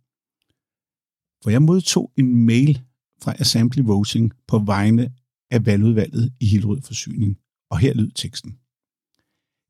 For 1.44 1.50
jeg 1.50 1.62
modtog 1.62 2.12
en 2.18 2.46
mail 2.46 2.82
fra 3.22 3.34
Assembly 3.40 3.82
Voting 3.82 4.34
på 4.48 4.60
vegne 4.60 5.14
af 5.52 5.66
valgudvalget 5.66 6.34
i 6.40 6.46
Hillerød 6.46 6.82
Forsyning, 6.82 7.38
og 7.72 7.80
her 7.80 7.94
lød 7.94 8.12
teksten. 8.12 8.52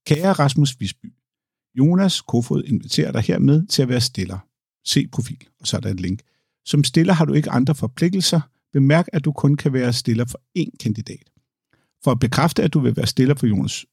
Kære 0.07 0.33
Rasmus 0.33 0.79
Visby, 0.79 1.13
Jonas 1.77 2.21
Kofod 2.21 2.63
inviterer 2.63 3.11
dig 3.11 3.21
hermed 3.21 3.67
til 3.67 3.81
at 3.81 3.89
være 3.89 4.01
stiller. 4.01 4.39
Se 4.85 5.07
profil, 5.07 5.47
og 5.59 5.67
så 5.67 5.77
er 5.77 5.81
der 5.81 5.89
et 5.89 5.99
link. 5.99 6.21
Som 6.65 6.83
stiller 6.83 7.13
har 7.13 7.25
du 7.25 7.33
ikke 7.33 7.49
andre 7.49 7.75
forpligtelser. 7.75 8.41
Bemærk, 8.73 9.07
at 9.13 9.25
du 9.25 9.31
kun 9.31 9.55
kan 9.55 9.73
være 9.73 9.93
stiller 9.93 10.25
for 10.25 10.41
én 10.59 10.69
kandidat. 10.79 11.29
For 12.03 12.11
at 12.11 12.19
bekræfte, 12.19 12.63
at 12.63 12.73
du 12.73 12.79
vil 12.79 12.95
være 12.95 13.07
stiller 13.07 13.35
for 13.35 13.47
Jonas 13.47 13.85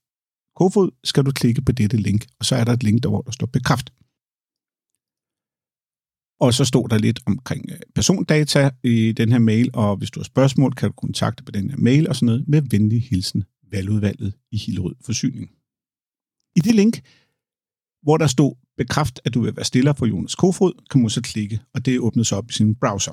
Kofod, 0.57 0.91
skal 1.05 1.25
du 1.25 1.31
klikke 1.31 1.63
på 1.63 1.73
dette 1.73 1.97
link, 1.97 2.27
og 2.39 2.45
så 2.45 2.57
er 2.57 2.65
der 2.65 2.73
et 2.73 2.83
link 2.83 3.03
der, 3.03 3.09
hvor 3.09 3.23
der 3.23 3.31
står 3.31 3.47
bekræft. 3.47 3.93
Og 6.43 6.55
så 6.55 6.65
stod 6.65 6.89
der 6.89 6.99
lidt 6.99 7.21
omkring 7.27 7.65
øh, 7.71 7.79
persondata 7.95 8.71
i 8.83 9.13
den 9.13 9.33
her 9.33 9.39
mail, 9.39 9.71
og 9.73 9.97
hvis 9.97 10.11
du 10.11 10.21
har 10.21 10.25
spørgsmål, 10.25 10.73
kan 10.73 10.89
du 10.89 10.93
kontakte 10.93 11.45
på 11.45 11.51
den 11.51 11.71
her 11.71 11.77
mail 11.79 12.09
og 12.09 12.17
sådan 12.17 12.27
noget 12.27 12.45
med 12.49 12.63
venlig 12.71 13.03
hilsen 13.03 13.45
valgudvalget 13.73 14.33
i 14.53 14.57
Hillerød 14.57 14.95
Forsyning. 15.05 15.51
I 16.57 16.61
det 16.61 16.75
link, 16.75 17.01
hvor 18.03 18.17
der 18.17 18.27
stod 18.27 18.55
bekræft, 18.77 19.21
at 19.25 19.35
du 19.35 19.41
vil 19.41 19.57
være 19.57 19.65
stiller 19.65 19.93
for 19.93 20.07
Jonas 20.07 20.35
Kofod, 20.35 20.73
kan 20.91 21.01
man 21.01 21.11
så 21.11 21.23
klikke, 21.23 21.61
og 21.75 21.87
det 21.87 22.01
åbnes 22.01 22.29
sig 22.29 22.39
op 22.39 22.51
i 22.51 22.53
sin 22.53 22.75
browser. 22.75 23.13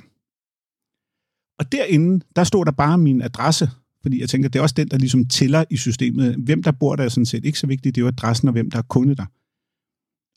Og 1.59 1.71
derinde, 1.71 2.25
der 2.35 2.43
står 2.43 2.63
der 2.63 2.71
bare 2.71 2.97
min 2.97 3.21
adresse, 3.21 3.69
fordi 4.01 4.21
jeg 4.21 4.29
tænker, 4.29 4.49
det 4.49 4.59
er 4.59 4.63
også 4.63 4.75
den, 4.77 4.87
der 4.87 4.97
ligesom 4.97 5.25
tæller 5.25 5.63
i 5.69 5.77
systemet. 5.77 6.35
Hvem 6.35 6.63
der 6.63 6.71
bor 6.71 6.95
der 6.95 7.03
er 7.03 7.09
sådan 7.09 7.25
set 7.25 7.45
ikke 7.45 7.59
så 7.59 7.67
vigtigt, 7.67 7.95
det 7.95 8.01
er 8.01 8.05
jo 8.05 8.07
adressen 8.07 8.47
og 8.47 8.51
hvem 8.51 8.71
der 8.71 8.77
er 8.77 8.81
kunde 8.81 9.15
der. 9.15 9.25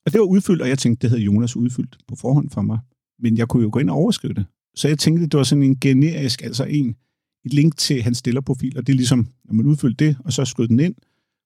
Og 0.07 0.13
det 0.13 0.21
var 0.21 0.27
udfyldt, 0.27 0.63
og 0.63 0.69
jeg 0.69 0.79
tænkte, 0.79 1.03
det 1.03 1.11
havde 1.11 1.23
Jonas 1.23 1.57
udfyldt 1.57 1.99
på 2.09 2.17
forhånd 2.17 2.51
for 2.51 2.63
mig. 2.63 2.79
Men 3.19 3.37
jeg 3.39 3.49
kunne 3.49 3.63
jo 3.63 3.71
gå 3.73 3.79
ind 3.79 3.91
og 3.91 3.97
overskrive 3.97 4.35
det. 4.35 4.47
Så 4.75 4.89
jeg 4.89 4.99
tænkte, 4.99 5.23
det 5.27 5.39
var 5.39 5.45
sådan 5.45 5.65
en 5.65 5.81
generisk, 5.81 6.43
altså 6.43 6.65
en, 6.65 6.97
et 7.45 7.55
link 7.55 7.77
til 7.77 8.03
hans 8.03 8.19
stillerprofil, 8.19 8.79
og 8.79 8.87
det 8.87 8.93
er 8.93 8.97
ligesom, 8.97 9.29
når 9.45 9.55
man 9.55 9.67
udfyldte 9.67 10.05
det, 10.05 10.17
og 10.25 10.33
så 10.33 10.45
skød 10.45 10.69
den 10.69 10.81
ind, 10.81 10.95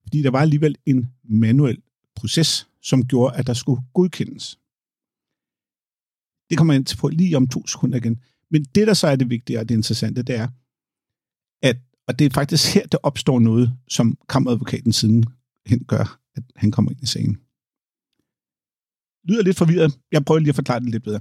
fordi 0.02 0.22
der 0.22 0.30
var 0.30 0.40
alligevel 0.40 0.76
en 0.86 1.06
manuel 1.24 1.78
proces, 2.16 2.68
som 2.82 3.04
gjorde, 3.04 3.36
at 3.36 3.46
der 3.46 3.54
skulle 3.54 3.82
godkendes. 3.94 4.58
Det 6.50 6.58
kommer 6.58 6.74
jeg 6.74 6.78
ind 6.78 6.98
på 6.98 7.08
lige 7.08 7.36
om 7.36 7.48
to 7.48 7.66
sekunder 7.66 7.96
igen. 7.96 8.20
Men 8.50 8.64
det, 8.64 8.86
der 8.86 8.94
så 8.94 9.06
er 9.06 9.16
det 9.16 9.30
vigtige 9.30 9.60
og 9.60 9.68
det 9.68 9.74
interessante, 9.74 10.22
det 10.22 10.36
er, 10.36 10.48
at, 11.62 11.76
og 12.08 12.18
det 12.18 12.24
er 12.24 12.30
faktisk 12.30 12.74
her, 12.74 12.86
der 12.86 12.98
opstår 13.02 13.38
noget, 13.38 13.72
som 13.88 14.18
kammeradvokaten 14.28 14.92
siden 14.92 15.24
hen 15.66 15.84
gør, 15.84 16.20
at 16.34 16.42
han 16.56 16.70
kommer 16.70 16.90
ind 16.90 17.02
i 17.02 17.06
sagen. 17.06 17.38
Lyder 19.28 19.42
lidt 19.42 19.56
forvirret. 19.56 19.98
Jeg 20.12 20.24
prøver 20.24 20.38
lige 20.38 20.48
at 20.48 20.54
forklare 20.54 20.80
det 20.80 20.90
lidt 20.90 21.02
bedre. 21.02 21.20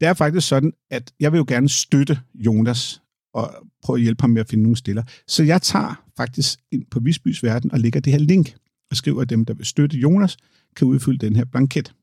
Det 0.00 0.08
er 0.08 0.14
faktisk 0.14 0.48
sådan, 0.48 0.72
at 0.90 1.12
jeg 1.20 1.32
vil 1.32 1.38
jo 1.38 1.44
gerne 1.48 1.68
støtte 1.68 2.20
Jonas 2.34 3.02
og 3.34 3.54
prøve 3.82 3.96
at 3.96 4.02
hjælpe 4.02 4.22
ham 4.22 4.30
med 4.30 4.40
at 4.40 4.48
finde 4.48 4.62
nogle 4.62 4.76
stiller. 4.76 5.02
Så 5.26 5.42
jeg 5.42 5.62
tager 5.62 6.04
faktisk 6.16 6.58
ind 6.70 6.84
på 6.90 7.00
Visbys 7.00 7.42
Verden 7.42 7.72
og 7.72 7.80
lægger 7.80 8.00
det 8.00 8.12
her 8.12 8.20
link 8.20 8.56
og 8.90 8.96
skriver, 8.96 9.22
at 9.22 9.30
dem, 9.30 9.44
der 9.44 9.54
vil 9.54 9.66
støtte 9.66 9.96
Jonas, 9.98 10.36
kan 10.76 10.86
udfylde 10.86 11.18
den 11.18 11.36
her 11.36 11.44
blanket. 11.44 11.94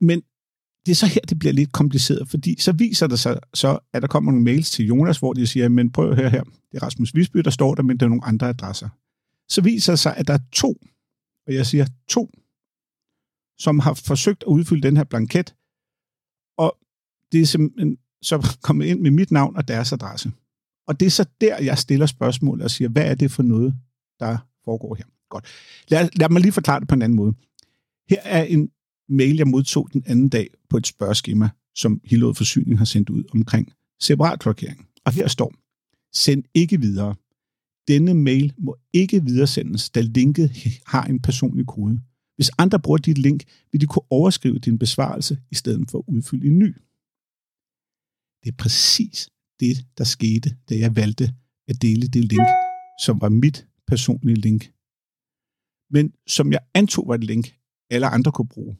Men 0.00 0.22
det 0.86 0.92
er 0.92 0.96
så 0.96 1.06
her, 1.06 1.20
det 1.20 1.38
bliver 1.38 1.52
lidt 1.52 1.72
kompliceret, 1.72 2.28
fordi 2.28 2.60
så 2.60 2.72
viser 2.72 3.06
det 3.06 3.18
sig 3.18 3.40
så, 3.54 3.78
at 3.92 4.02
der 4.02 4.08
kommer 4.08 4.32
nogle 4.32 4.44
mails 4.44 4.70
til 4.70 4.86
Jonas, 4.86 5.18
hvor 5.18 5.32
de 5.32 5.46
siger, 5.46 5.68
men 5.68 5.92
prøv 5.92 6.10
at 6.10 6.16
høre 6.16 6.30
her, 6.30 6.44
det 6.44 6.76
er 6.78 6.82
Rasmus 6.82 7.14
Visby, 7.14 7.38
der 7.38 7.50
står 7.50 7.74
der, 7.74 7.82
men 7.82 7.96
der 7.96 8.06
er 8.06 8.08
nogle 8.08 8.24
andre 8.24 8.48
adresser. 8.48 8.88
Så 9.48 9.60
viser 9.62 9.92
det 9.92 9.98
sig, 9.98 10.16
at 10.16 10.26
der 10.26 10.34
er 10.34 10.38
to, 10.52 10.76
og 11.50 11.54
jeg 11.54 11.66
siger 11.66 11.86
to, 12.08 12.30
som 13.58 13.78
har 13.78 13.94
forsøgt 13.94 14.42
at 14.42 14.46
udfylde 14.46 14.82
den 14.82 14.96
her 14.96 15.04
blanket, 15.04 15.54
og 16.58 16.78
det 17.32 17.40
er 17.40 17.46
simpelthen 17.46 17.98
så 18.22 18.48
kommet 18.66 18.86
ind 18.86 19.00
med 19.00 19.10
mit 19.10 19.30
navn 19.30 19.56
og 19.56 19.68
deres 19.68 19.92
adresse. 19.92 20.32
Og 20.86 21.00
det 21.00 21.06
er 21.06 21.10
så 21.10 21.24
der, 21.40 21.58
jeg 21.58 21.78
stiller 21.78 22.06
spørgsmål 22.06 22.62
og 22.62 22.70
siger, 22.70 22.88
hvad 22.88 23.10
er 23.10 23.14
det 23.14 23.30
for 23.30 23.42
noget, 23.42 23.74
der 24.20 24.38
foregår 24.64 24.94
her? 24.94 25.04
Godt. 25.28 25.44
Lad, 25.88 26.08
lad 26.16 26.28
mig 26.28 26.42
lige 26.42 26.52
forklare 26.52 26.80
det 26.80 26.88
på 26.88 26.94
en 26.94 27.02
anden 27.02 27.16
måde. 27.16 27.34
Her 28.08 28.20
er 28.24 28.42
en 28.42 28.70
mail, 29.08 29.36
jeg 29.36 29.48
modtog 29.48 29.88
den 29.92 30.02
anden 30.06 30.28
dag 30.28 30.48
på 30.68 30.76
et 30.76 30.86
spørgeskema, 30.86 31.48
som 31.74 32.00
Hillerød 32.04 32.34
Forsyning 32.34 32.78
har 32.78 32.84
sendt 32.84 33.10
ud 33.10 33.24
omkring 33.32 33.72
separat 34.00 34.40
klokering. 34.40 34.88
Og 35.04 35.12
her 35.12 35.28
står, 35.28 35.54
send 36.12 36.44
ikke 36.54 36.80
videre. 36.80 37.14
Denne 37.92 38.14
mail 38.14 38.54
må 38.58 38.72
ikke 38.92 39.24
videresendes, 39.24 39.90
da 39.90 40.00
linket 40.00 40.50
har 40.92 41.04
en 41.04 41.20
personlig 41.22 41.66
kode. 41.66 42.00
Hvis 42.36 42.50
andre 42.58 42.80
bruger 42.80 42.98
dit 42.98 43.18
link, 43.18 43.40
vil 43.72 43.80
de 43.80 43.86
kunne 43.86 44.10
overskrive 44.10 44.58
din 44.58 44.78
besvarelse 44.78 45.34
i 45.50 45.54
stedet 45.54 45.90
for 45.90 45.98
at 45.98 46.04
udfylde 46.08 46.46
en 46.46 46.58
ny. 46.58 46.70
Det 48.42 48.48
er 48.52 48.56
præcis 48.58 49.30
det, 49.60 49.74
der 49.98 50.04
skete, 50.04 50.56
da 50.68 50.74
jeg 50.78 50.96
valgte 50.96 51.34
at 51.68 51.82
dele 51.82 52.08
det 52.08 52.24
link, 52.24 52.48
som 53.04 53.20
var 53.20 53.28
mit 53.28 53.66
personlige 53.86 54.40
link. 54.46 54.62
Men 55.94 56.12
som 56.26 56.52
jeg 56.52 56.60
antog 56.74 57.04
var 57.08 57.14
et 57.14 57.24
link, 57.24 57.44
alle 57.90 58.06
andre 58.06 58.32
kunne 58.32 58.48
bruge. 58.48 58.76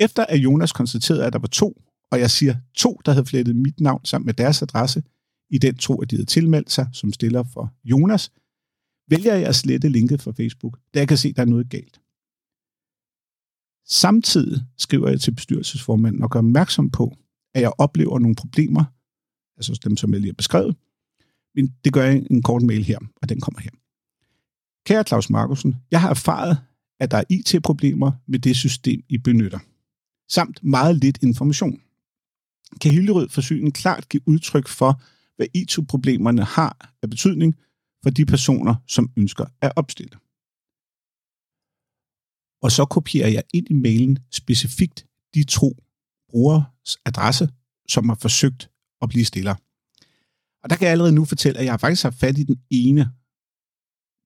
Efter 0.00 0.22
at 0.26 0.38
Jonas 0.38 0.72
konstaterede, 0.72 1.26
at 1.26 1.32
der 1.32 1.38
var 1.38 1.48
to, 1.62 1.82
og 2.12 2.20
jeg 2.20 2.30
siger 2.30 2.54
to, 2.74 3.00
der 3.04 3.12
havde 3.12 3.26
flettet 3.26 3.56
mit 3.56 3.80
navn 3.80 4.04
sammen 4.04 4.26
med 4.26 4.34
deres 4.34 4.62
adresse, 4.62 5.02
i 5.50 5.58
den 5.58 5.76
tro, 5.76 6.02
at 6.02 6.10
de 6.10 6.16
havde 6.16 6.26
tilmeldt 6.26 6.70
sig 6.70 6.88
som 6.92 7.12
stiller 7.12 7.42
for 7.42 7.74
Jonas, 7.84 8.32
vælger 9.08 9.34
jeg 9.34 9.48
at 9.48 9.56
slette 9.56 9.88
linket 9.88 10.22
fra 10.22 10.32
Facebook, 10.32 10.78
da 10.94 10.98
jeg 10.98 11.08
kan 11.08 11.16
se, 11.16 11.28
at 11.28 11.36
der 11.36 11.42
er 11.42 11.46
noget 11.46 11.70
galt. 11.70 12.00
Samtidig 13.86 14.62
skriver 14.78 15.08
jeg 15.08 15.20
til 15.20 15.34
bestyrelsesformanden 15.34 16.22
og 16.22 16.30
gør 16.30 16.38
opmærksom 16.38 16.90
på, 16.90 17.16
at 17.54 17.62
jeg 17.62 17.72
oplever 17.78 18.18
nogle 18.18 18.36
problemer, 18.36 18.84
altså 19.56 19.80
dem, 19.84 19.96
som 19.96 20.12
jeg 20.12 20.20
lige 20.20 20.30
har 20.30 20.34
beskrevet, 20.34 20.76
men 21.54 21.74
det 21.84 21.92
gør 21.92 22.04
jeg 22.04 22.16
i 22.16 22.26
en 22.30 22.42
kort 22.42 22.62
mail 22.62 22.84
her, 22.84 22.98
og 23.22 23.28
den 23.28 23.40
kommer 23.40 23.60
her. 23.60 23.70
Kære 24.86 25.04
Claus 25.04 25.30
Markusen, 25.30 25.76
jeg 25.90 26.00
har 26.00 26.10
erfaret, 26.10 26.58
at 27.00 27.10
der 27.10 27.16
er 27.16 27.24
IT-problemer 27.28 28.12
med 28.26 28.38
det 28.38 28.56
system, 28.56 29.02
I 29.08 29.18
benytter, 29.18 29.58
samt 30.28 30.64
meget 30.64 30.96
lidt 30.96 31.22
information. 31.22 31.80
Kan 32.80 32.92
Hillerød 32.92 33.28
Forsyning 33.28 33.74
klart 33.74 34.08
give 34.08 34.28
udtryk 34.28 34.68
for, 34.68 35.02
hvad 35.40 35.48
IT-problemerne 35.54 36.44
har 36.44 36.72
af 37.02 37.10
betydning 37.10 37.56
for 38.02 38.10
de 38.10 38.26
personer, 38.26 38.74
som 38.86 39.12
ønsker 39.16 39.46
at 39.60 39.72
opstille? 39.76 40.16
Og 42.64 42.70
så 42.76 42.84
kopierer 42.84 43.28
jeg 43.28 43.44
ind 43.54 43.66
i 43.70 43.72
mailen 43.72 44.18
specifikt 44.30 45.06
de 45.34 45.44
to 45.44 45.68
brugers 46.30 46.96
adresse, 47.04 47.48
som 47.88 48.08
har 48.08 48.18
forsøgt 48.20 48.70
at 49.02 49.08
blive 49.08 49.24
stiller. 49.24 49.54
Og 50.62 50.70
der 50.70 50.76
kan 50.76 50.84
jeg 50.84 50.92
allerede 50.92 51.14
nu 51.14 51.24
fortælle, 51.24 51.58
at 51.58 51.64
jeg 51.64 51.72
har 51.72 51.78
faktisk 51.78 52.02
haft 52.02 52.18
fat 52.18 52.38
i 52.38 52.42
den 52.42 52.58
ene 52.70 53.12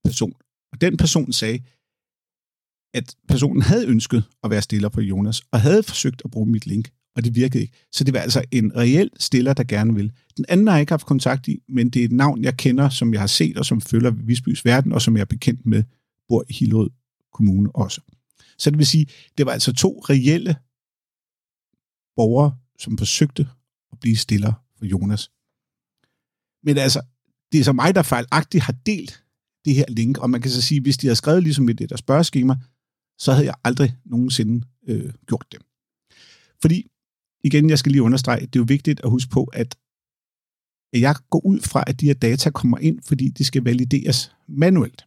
person. 0.04 0.34
Og 0.72 0.80
den 0.80 0.96
person 0.96 1.32
sagde, 1.32 1.58
at 2.98 3.16
personen 3.28 3.62
havde 3.62 3.86
ønsket 3.86 4.24
at 4.42 4.50
være 4.50 4.62
stiller 4.62 4.88
på 4.88 5.00
Jonas, 5.00 5.40
og 5.52 5.60
havde 5.60 5.82
forsøgt 5.82 6.22
at 6.24 6.30
bruge 6.30 6.50
mit 6.50 6.66
link, 6.66 6.86
og 7.16 7.24
det 7.24 7.34
virkede 7.34 7.62
ikke. 7.62 7.76
Så 7.92 8.04
det 8.04 8.14
var 8.14 8.20
altså 8.20 8.44
en 8.50 8.76
reel 8.76 9.10
stiller, 9.18 9.52
der 9.52 9.64
gerne 9.64 9.94
vil. 9.94 10.12
Den 10.36 10.44
anden 10.48 10.66
har 10.66 10.74
jeg 10.74 10.80
ikke 10.80 10.92
haft 10.92 11.06
kontakt 11.06 11.48
i, 11.48 11.62
men 11.68 11.90
det 11.90 12.00
er 12.00 12.04
et 12.04 12.12
navn, 12.12 12.44
jeg 12.44 12.56
kender, 12.56 12.88
som 12.88 13.12
jeg 13.12 13.20
har 13.20 13.26
set, 13.26 13.58
og 13.58 13.66
som 13.66 13.80
følger 13.80 14.10
Visbys 14.10 14.64
Verden, 14.64 14.92
og 14.92 15.02
som 15.02 15.16
jeg 15.16 15.20
er 15.20 15.26
bekendt 15.26 15.66
med, 15.66 15.82
bor 16.28 16.44
i 16.48 16.52
Hillerød 16.52 16.90
Kommune 17.32 17.76
også. 17.76 18.00
Så 18.58 18.70
det 18.70 18.78
vil 18.78 18.86
sige, 18.86 19.06
det 19.38 19.46
var 19.46 19.52
altså 19.52 19.72
to 19.72 20.04
reelle 20.10 20.56
borgere, 22.16 22.56
som 22.78 22.98
forsøgte 22.98 23.48
at 23.92 24.00
blive 24.00 24.16
stiller 24.16 24.52
for 24.78 24.84
Jonas. 24.84 25.30
Men 26.62 26.78
altså, 26.78 27.00
det 27.52 27.60
er 27.60 27.64
så 27.64 27.72
mig, 27.72 27.94
der 27.94 28.02
fejlagtigt 28.02 28.64
har 28.64 28.72
delt 28.72 29.24
det 29.64 29.74
her 29.74 29.84
link, 29.88 30.18
og 30.18 30.30
man 30.30 30.40
kan 30.40 30.50
så 30.50 30.62
sige, 30.62 30.80
hvis 30.80 30.96
de 30.96 31.06
havde 31.06 31.16
skrevet 31.16 31.42
ligesom 31.42 31.68
i 31.68 31.72
det 31.72 31.90
der 31.90 31.96
spørgeskema, 31.96 32.56
så 33.18 33.32
havde 33.32 33.46
jeg 33.46 33.54
aldrig 33.64 33.96
nogensinde 34.04 34.66
øh, 34.88 35.12
gjort 35.26 35.46
det. 35.52 35.60
Fordi, 36.62 36.90
igen, 37.44 37.70
jeg 37.70 37.78
skal 37.78 37.92
lige 37.92 38.02
understrege, 38.02 38.40
det 38.40 38.56
er 38.56 38.60
jo 38.60 38.66
vigtigt 38.68 39.00
at 39.04 39.10
huske 39.10 39.30
på, 39.30 39.44
at 39.44 39.76
jeg 40.92 41.14
går 41.30 41.46
ud 41.46 41.60
fra, 41.60 41.84
at 41.86 42.00
de 42.00 42.06
her 42.06 42.14
data 42.14 42.50
kommer 42.50 42.78
ind, 42.78 42.98
fordi 43.02 43.28
de 43.28 43.44
skal 43.44 43.64
valideres 43.64 44.32
manuelt. 44.48 45.04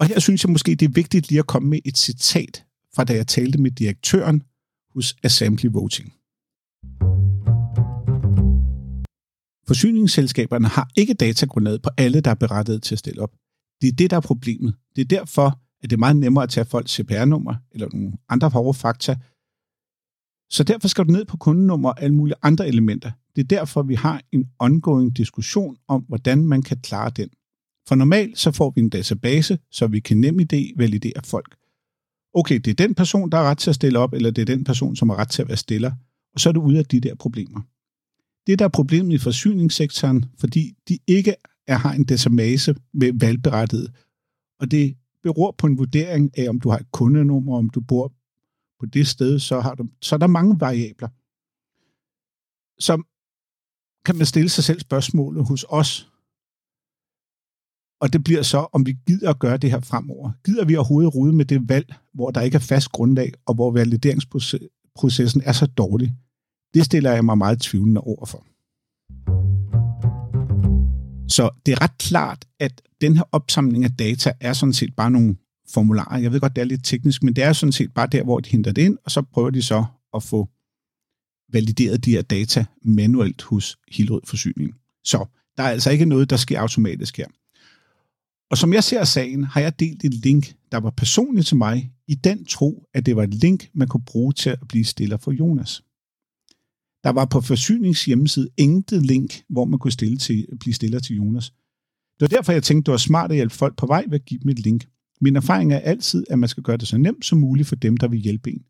Og 0.00 0.06
her 0.06 0.18
synes 0.18 0.44
jeg 0.44 0.50
måske, 0.50 0.74
det 0.74 0.86
er 0.86 0.92
vigtigt 0.92 1.28
lige 1.28 1.38
at 1.38 1.46
komme 1.46 1.68
med 1.68 1.78
et 1.84 1.98
citat 1.98 2.64
fra 2.94 3.04
da 3.04 3.14
jeg 3.14 3.26
talte 3.26 3.58
med 3.60 3.70
direktøren 3.70 4.42
hos 4.94 5.16
Assembly 5.22 5.68
Voting. 5.72 6.12
Forsyningsselskaberne 9.66 10.68
har 10.68 10.90
ikke 10.96 11.14
datagrundlaget 11.14 11.82
på 11.82 11.90
alle, 11.96 12.20
der 12.20 12.30
er 12.30 12.34
berettiget 12.34 12.82
til 12.82 12.94
at 12.94 12.98
stille 12.98 13.22
op. 13.22 13.32
Det 13.80 13.88
er 13.88 13.92
det, 13.92 14.10
der 14.10 14.16
er 14.16 14.20
problemet. 14.20 14.74
Det 14.96 15.00
er 15.02 15.18
derfor, 15.18 15.60
at 15.82 15.90
det 15.90 15.92
er 15.92 15.98
meget 15.98 16.16
nemmere 16.16 16.44
at 16.44 16.50
tage 16.50 16.64
folks 16.64 16.92
CPR-nummer 16.92 17.54
eller 17.72 17.88
nogle 17.92 18.12
andre 18.28 18.48
hårde 18.48 18.78
fakta. 18.78 19.16
Så 20.52 20.64
derfor 20.64 20.88
skal 20.88 21.04
du 21.04 21.12
ned 21.12 21.24
på 21.24 21.36
kundenummer 21.36 21.88
og 21.88 22.02
alle 22.02 22.16
mulige 22.16 22.36
andre 22.42 22.68
elementer. 22.68 23.10
Det 23.36 23.42
er 23.42 23.46
derfor, 23.46 23.82
vi 23.82 23.94
har 23.94 24.22
en 24.32 24.48
ongoing 24.58 25.16
diskussion 25.16 25.76
om, 25.88 26.04
hvordan 26.08 26.46
man 26.46 26.62
kan 26.62 26.80
klare 26.80 27.10
den. 27.10 27.28
For 27.88 27.94
normalt 27.94 28.38
så 28.38 28.52
får 28.52 28.72
vi 28.74 28.80
en 28.80 28.88
database, 28.88 29.58
så 29.70 29.86
vi 29.86 30.00
kan 30.00 30.16
nemt 30.16 30.52
idé 30.52 30.72
validere 30.76 31.22
folk. 31.24 31.56
Okay, 32.34 32.58
det 32.58 32.70
er 32.70 32.86
den 32.86 32.94
person, 32.94 33.30
der 33.30 33.38
har 33.38 33.44
ret 33.44 33.58
til 33.58 33.70
at 33.70 33.74
stille 33.74 33.98
op, 33.98 34.12
eller 34.12 34.30
det 34.30 34.42
er 34.42 34.56
den 34.56 34.64
person, 34.64 34.96
som 34.96 35.08
har 35.08 35.16
ret 35.16 35.30
til 35.30 35.42
at 35.42 35.48
være 35.48 35.56
stiller. 35.56 35.92
Og 36.34 36.40
så 36.40 36.48
er 36.48 36.52
du 36.52 36.62
ude 36.62 36.78
af 36.78 36.84
de 36.84 37.00
der 37.00 37.14
problemer. 37.14 37.60
Det, 38.46 38.58
der 38.58 38.64
er 38.64 38.68
problemet 38.68 39.14
i 39.14 39.18
forsyningssektoren, 39.18 40.24
fordi 40.38 40.74
de 40.88 40.98
ikke 41.06 41.34
er, 41.66 41.76
har 41.76 41.92
en 41.92 42.04
database 42.04 42.74
med 42.94 43.12
valgberettighed. 43.20 43.88
og 44.60 44.70
det 44.70 44.96
beror 45.22 45.54
på 45.58 45.66
en 45.66 45.78
vurdering 45.78 46.38
af, 46.38 46.48
om 46.48 46.60
du 46.60 46.70
har 46.70 46.78
et 46.78 46.92
kundenummer, 46.92 47.58
om 47.58 47.70
du 47.70 47.80
bor 47.80 48.12
på 48.82 48.86
det 48.86 49.06
sted, 49.06 49.38
så, 49.38 49.60
har 49.60 49.74
du, 49.74 49.88
så 50.00 50.14
er 50.14 50.18
der 50.18 50.26
mange 50.26 50.60
variabler. 50.60 51.08
Så 52.86 52.94
kan 54.06 54.16
man 54.16 54.26
stille 54.26 54.48
sig 54.48 54.64
selv 54.64 54.80
spørgsmålet 54.80 55.48
hos 55.48 55.64
os, 55.68 55.90
og 58.00 58.12
det 58.12 58.24
bliver 58.24 58.42
så, 58.42 58.60
om 58.72 58.86
vi 58.86 58.92
gider 59.06 59.30
at 59.30 59.38
gøre 59.38 59.56
det 59.56 59.70
her 59.70 59.80
fremover. 59.80 60.32
Gider 60.44 60.64
vi 60.64 60.76
overhovedet 60.76 61.14
rode 61.14 61.32
med 61.32 61.44
det 61.44 61.68
valg, 61.68 61.94
hvor 62.14 62.30
der 62.30 62.40
ikke 62.40 62.54
er 62.54 62.66
fast 62.72 62.88
grundlag, 62.92 63.32
og 63.46 63.54
hvor 63.54 63.70
valideringsprocessen 63.70 65.42
er 65.44 65.52
så 65.52 65.66
dårlig? 65.66 66.14
Det 66.74 66.84
stiller 66.84 67.12
jeg 67.12 67.24
mig 67.24 67.38
meget 67.38 67.60
tvivlende 67.60 68.00
over 68.00 68.26
for. 68.26 68.46
Så 71.28 71.50
det 71.66 71.72
er 71.72 71.82
ret 71.82 71.98
klart, 71.98 72.44
at 72.60 72.82
den 73.00 73.16
her 73.16 73.24
opsamling 73.32 73.84
af 73.84 73.96
data 73.98 74.32
er 74.40 74.52
sådan 74.52 74.72
set 74.72 74.96
bare 74.96 75.10
nogle 75.10 75.36
formularer. 75.68 76.18
Jeg 76.18 76.32
ved 76.32 76.40
godt, 76.40 76.56
det 76.56 76.62
er 76.62 76.66
lidt 76.66 76.84
teknisk, 76.84 77.22
men 77.22 77.36
det 77.36 77.44
er 77.44 77.52
sådan 77.52 77.72
set 77.72 77.94
bare 77.94 78.06
der, 78.06 78.24
hvor 78.24 78.40
de 78.40 78.50
henter 78.50 78.72
det 78.72 78.82
ind, 78.82 78.98
og 79.04 79.10
så 79.10 79.22
prøver 79.22 79.50
de 79.50 79.62
så 79.62 79.84
at 80.14 80.22
få 80.22 80.48
valideret 81.52 82.04
de 82.04 82.10
her 82.10 82.22
data 82.22 82.64
manuelt 82.84 83.42
hos 83.42 83.78
Hillerød 83.88 84.20
Forsyning. 84.24 84.74
Så 85.04 85.26
der 85.56 85.62
er 85.62 85.68
altså 85.68 85.90
ikke 85.90 86.04
noget, 86.04 86.30
der 86.30 86.36
sker 86.36 86.60
automatisk 86.60 87.16
her. 87.16 87.26
Og 88.50 88.58
som 88.58 88.72
jeg 88.72 88.84
ser 88.84 89.04
sagen, 89.04 89.44
har 89.44 89.60
jeg 89.60 89.80
delt 89.80 90.04
et 90.04 90.14
link, 90.14 90.54
der 90.72 90.80
var 90.80 90.90
personligt 90.90 91.46
til 91.46 91.56
mig, 91.56 91.92
i 92.08 92.14
den 92.14 92.44
tro, 92.44 92.88
at 92.94 93.06
det 93.06 93.16
var 93.16 93.22
et 93.22 93.34
link, 93.34 93.70
man 93.74 93.88
kunne 93.88 94.04
bruge 94.04 94.32
til 94.32 94.50
at 94.50 94.58
blive 94.68 94.84
stiller 94.84 95.16
for 95.16 95.32
Jonas. 95.32 95.82
Der 97.04 97.10
var 97.10 97.24
på 97.24 97.40
forsynings 97.40 98.04
hjemmeside 98.04 98.48
intet 98.56 99.06
link, 99.06 99.42
hvor 99.48 99.64
man 99.64 99.78
kunne 99.78 99.92
stille 99.92 100.18
til, 100.18 100.46
blive 100.60 100.74
stiller 100.74 100.98
til 101.00 101.16
Jonas. 101.16 101.52
Det 102.20 102.20
var 102.20 102.36
derfor, 102.36 102.52
jeg 102.52 102.62
tænkte, 102.62 102.86
det 102.86 102.92
var 102.92 102.98
smart 102.98 103.30
at 103.30 103.36
hjælpe 103.36 103.54
folk 103.54 103.76
på 103.76 103.86
vej 103.86 104.04
ved 104.08 104.14
at 104.14 104.24
give 104.24 104.40
dem 104.40 104.50
et 104.50 104.58
link. 104.58 104.88
Min 105.22 105.36
erfaring 105.36 105.72
er 105.72 105.78
altid, 105.78 106.24
at 106.30 106.38
man 106.38 106.48
skal 106.48 106.62
gøre 106.62 106.76
det 106.76 106.88
så 106.88 106.98
nemt 106.98 107.24
som 107.24 107.38
muligt 107.38 107.68
for 107.68 107.76
dem, 107.76 107.96
der 107.96 108.08
vil 108.08 108.20
hjælpe 108.20 108.50
en. 108.50 108.64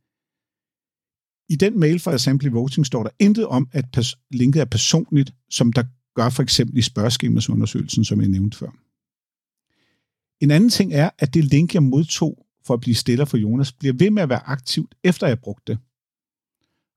I 1.49 1.57
den 1.57 1.81
mail 1.81 1.99
fra 1.99 2.13
Assembly 2.13 2.49
Voting 2.49 2.87
står 2.87 3.03
der 3.03 3.11
intet 3.19 3.47
om, 3.47 3.69
at 3.73 4.17
linket 4.31 4.61
er 4.61 4.65
personligt, 4.65 5.35
som 5.51 5.73
der 5.73 5.85
gør 6.15 6.29
for 6.29 6.43
eksempel 6.43 6.79
i 6.79 6.83
spørgeskemasundersøgelsen, 6.83 8.05
som 8.05 8.21
jeg 8.21 8.29
nævnte 8.29 8.59
før. 8.59 8.71
En 10.41 10.51
anden 10.51 10.71
ting 10.71 10.93
er, 10.93 11.11
at 11.19 11.35
det 11.35 11.45
link, 11.45 11.75
jeg 11.75 11.83
modtog 11.83 12.47
for 12.67 12.75
at 12.75 12.81
blive 12.81 12.95
stiller 12.95 13.25
for 13.25 13.37
Jonas, 13.37 13.73
bliver 13.73 13.95
ved 13.95 14.11
med 14.11 14.23
at 14.23 14.29
være 14.29 14.47
aktivt, 14.47 14.95
efter 15.05 15.27
jeg 15.27 15.41
brugte 15.41 15.73
det. 15.73 15.79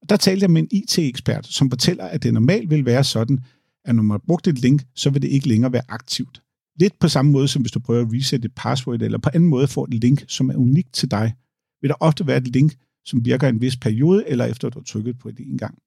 Og 0.02 0.10
der 0.10 0.18
talte 0.18 0.44
jeg 0.44 0.52
med 0.52 0.62
en 0.62 0.70
IT-ekspert, 0.72 1.48
som 1.48 1.70
fortæller, 1.70 2.06
at 2.06 2.24
det 2.24 2.34
normalt 2.34 2.70
vil 2.70 2.86
være 2.86 3.04
sådan, 3.04 3.40
at 3.86 3.96
når 3.96 4.04
man 4.04 4.14
har 4.14 4.24
brugt 4.28 4.48
et 4.48 4.60
link, 4.60 4.84
så 4.96 5.10
vil 5.10 5.22
det 5.22 5.28
ikke 5.28 5.48
længere 5.48 5.72
være 5.74 5.84
aktivt. 5.90 6.42
Lidt 6.79 7.00
på 7.00 7.08
samme 7.08 7.32
måde, 7.32 7.48
som 7.48 7.62
hvis 7.62 7.72
du 7.72 7.79
prøver 7.79 8.01
at 8.01 8.13
resette 8.13 8.46
et 8.46 8.55
password, 8.55 9.01
eller 9.01 9.17
på 9.17 9.29
anden 9.34 9.50
måde 9.50 9.67
får 9.67 9.86
et 9.86 9.94
link, 9.94 10.25
som 10.27 10.50
er 10.50 10.55
unikt 10.55 10.94
til 10.94 11.12
dig, 11.12 11.36
vil 11.82 11.89
der 11.89 11.96
ofte 12.00 12.27
være 12.27 12.38
et 12.38 12.48
link, 12.48 12.77
som 13.05 13.25
virker 13.25 13.50
en 13.50 13.62
vis 13.62 13.77
periode, 13.77 14.27
eller 14.27 14.46
efter 14.46 14.70
du 14.70 14.79
har 14.79 14.83
trykket 14.83 15.20
på 15.20 15.31
det 15.31 15.48
en 15.48 15.57
gang. 15.57 15.77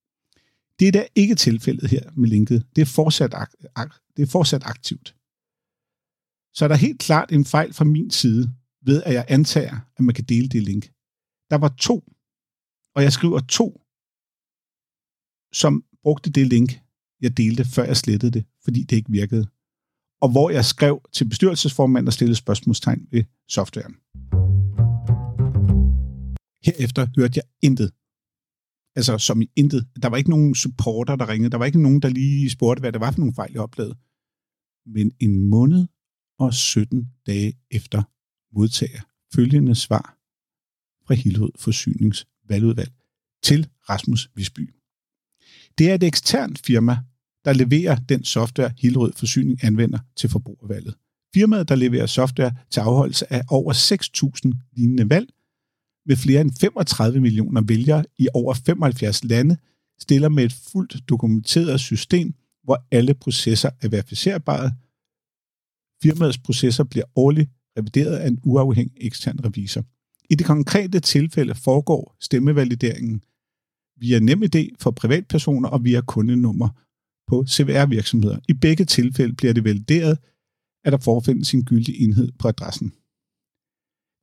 Det 0.79 0.89
er 0.89 0.93
da 0.93 1.07
ikke 1.15 1.35
tilfældet 1.35 1.91
her 1.91 2.11
med 2.17 2.29
linket. 2.29 2.67
Det 2.77 2.83
er 2.83 2.87
fortsat, 2.87 3.35
det 4.17 4.23
er 4.23 4.27
fortsat 4.27 4.63
aktivt. 4.65 5.15
Så 6.55 6.65
er 6.65 6.69
der 6.69 6.75
helt 6.75 7.01
klart 7.01 7.33
en 7.33 7.45
fejl 7.45 7.73
fra 7.73 7.85
min 7.85 8.11
side, 8.11 8.55
ved 8.83 9.03
at 9.03 9.15
jeg 9.15 9.25
antager, 9.29 9.77
at 9.97 10.05
man 10.05 10.15
kan 10.15 10.25
dele 10.25 10.49
det 10.49 10.63
link. 10.63 10.85
Der 11.51 11.59
var 11.59 11.69
to, 11.69 12.13
og 12.95 13.03
jeg 13.03 13.13
skriver 13.13 13.41
to, 13.41 13.81
som 15.53 15.85
brugte 16.03 16.31
det 16.31 16.47
link, 16.47 16.81
jeg 17.21 17.37
delte, 17.37 17.65
før 17.65 17.85
jeg 17.85 17.97
slettede 17.97 18.33
det, 18.33 18.45
fordi 18.65 18.83
det 18.83 18.97
ikke 18.97 19.13
virkede. 19.13 19.47
Og 20.21 20.31
hvor 20.31 20.51
jeg 20.51 20.65
skrev 20.65 21.03
til 21.13 21.29
bestyrelsesformanden 21.29 22.07
og 22.07 22.13
stillede 22.13 22.37
spørgsmålstegn 22.37 23.07
ved 23.11 23.25
softwaren. 23.49 23.95
Herefter 26.65 27.07
hørte 27.17 27.37
jeg 27.37 27.45
intet. 27.63 27.93
Altså 28.97 29.19
som 29.19 29.43
i 29.43 29.51
intet. 29.57 29.89
Der 30.03 30.09
var 30.09 30.17
ikke 30.17 30.31
nogen 30.31 30.55
supporter, 30.55 31.17
der 31.17 31.29
ringede. 31.29 31.51
Der 31.51 31.59
var 31.59 31.65
ikke 31.65 31.83
nogen, 31.83 32.03
der 32.03 32.09
lige 32.09 32.51
spurgte, 32.51 32.81
hvad 32.81 32.93
det 32.93 33.01
var 33.01 33.11
for 33.11 33.19
nogle 33.19 33.35
fejl, 33.35 33.53
jeg 33.53 33.61
oplevede. 33.61 33.97
Men 34.87 35.13
en 35.21 35.49
måned 35.49 35.87
og 36.39 36.55
17 36.55 37.13
dage 37.27 37.53
efter 37.71 38.03
modtager 38.55 39.01
følgende 39.35 39.75
svar 39.75 40.19
fra 41.07 41.15
Hillerød 41.15 41.53
Forsyningsvalgudvalg 41.59 42.93
til 43.43 43.69
Rasmus 43.91 44.31
Visby. 44.35 44.75
Det 45.79 45.91
er 45.91 45.95
et 45.95 46.03
eksternt 46.03 46.67
firma, 46.67 46.99
der 47.45 47.53
leverer 47.53 47.97
den 47.97 48.25
software, 48.25 48.73
Hillerød 48.79 49.13
Forsyning 49.17 49.65
anvender 49.65 49.99
til 50.17 50.31
forbrugervalget. 50.31 50.95
Firmaet, 51.35 51.69
der 51.69 51.75
leverer 51.75 52.07
software 52.07 52.53
til 52.71 52.81
afholdelse 52.81 53.33
af 53.33 53.43
over 53.51 53.73
6.000 53.73 54.73
lignende 54.77 55.11
valg, 55.11 55.29
med 56.07 56.17
flere 56.17 56.41
end 56.41 56.51
35 56.61 57.21
millioner 57.21 57.61
vælgere 57.61 58.05
i 58.19 58.29
over 58.35 58.55
75 58.55 59.25
lande, 59.25 59.57
stiller 60.01 60.29
med 60.29 60.45
et 60.45 60.53
fuldt 60.53 61.09
dokumenteret 61.09 61.81
system, 61.81 62.35
hvor 62.65 62.87
alle 62.91 63.15
processer 63.15 63.71
er 63.81 63.89
verificerbare. 63.89 64.73
Firmaets 66.03 66.39
processer 66.39 66.85
bliver 66.85 67.05
årligt 67.17 67.51
revideret 67.79 68.17
af 68.17 68.29
en 68.29 68.41
uafhængig 68.43 68.97
ekstern 69.01 69.45
revisor. 69.45 69.85
I 70.31 70.35
det 70.35 70.47
konkrete 70.47 71.01
tilfælde 71.01 71.55
foregår 71.55 72.17
stemmevalideringen 72.21 73.23
via 73.97 74.19
NemID 74.19 74.77
for 74.79 74.91
privatpersoner 74.91 75.69
og 75.69 75.85
via 75.85 76.01
kundenummer 76.01 76.69
på 77.29 77.45
CVR-virksomheder. 77.47 78.39
I 78.49 78.53
begge 78.53 78.85
tilfælde 78.85 79.35
bliver 79.35 79.53
det 79.53 79.65
valideret, 79.65 80.19
at 80.85 80.93
der 80.93 80.99
forfindes 80.99 81.55
en 81.55 81.65
gyldig 81.65 82.01
enhed 82.01 82.33
på 82.39 82.49
adressen. 82.49 82.93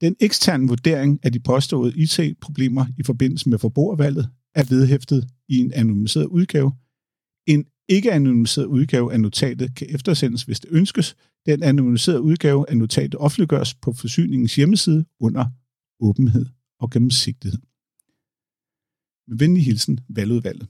Den 0.02 0.16
eksterne 0.20 0.68
vurdering 0.68 1.20
af 1.24 1.32
de 1.32 1.40
påståede 1.40 1.94
IT-problemer 2.04 2.86
i 2.98 3.04
forbindelse 3.04 3.50
med 3.50 3.58
forbrugervalget 3.58 4.30
er 4.56 4.64
vedhæftet 4.64 5.28
i 5.50 5.58
en 5.58 5.72
anonymiseret 5.74 6.26
udgave. 6.26 6.72
En 7.48 7.66
ikke-anonymiseret 7.90 8.66
udgave 8.66 9.14
af 9.14 9.20
notatet 9.20 9.76
kan 9.76 9.88
eftersendes, 9.96 10.44
hvis 10.44 10.60
det 10.60 10.70
ønskes. 10.72 11.16
Den 11.46 11.64
anonymiserede 11.64 12.22
udgave 12.22 12.70
af 12.70 12.78
notatet 12.78 13.16
offentliggøres 13.16 13.76
på 13.76 13.94
forsyningens 13.94 14.56
hjemmeside 14.56 15.06
under 15.20 15.46
åbenhed 16.00 16.46
og 16.80 16.92
gennemsigtighed. 16.92 17.60
Med 19.28 19.38
venlig 19.38 19.64
hilsen, 19.66 20.00
valgudvalget. 20.10 20.68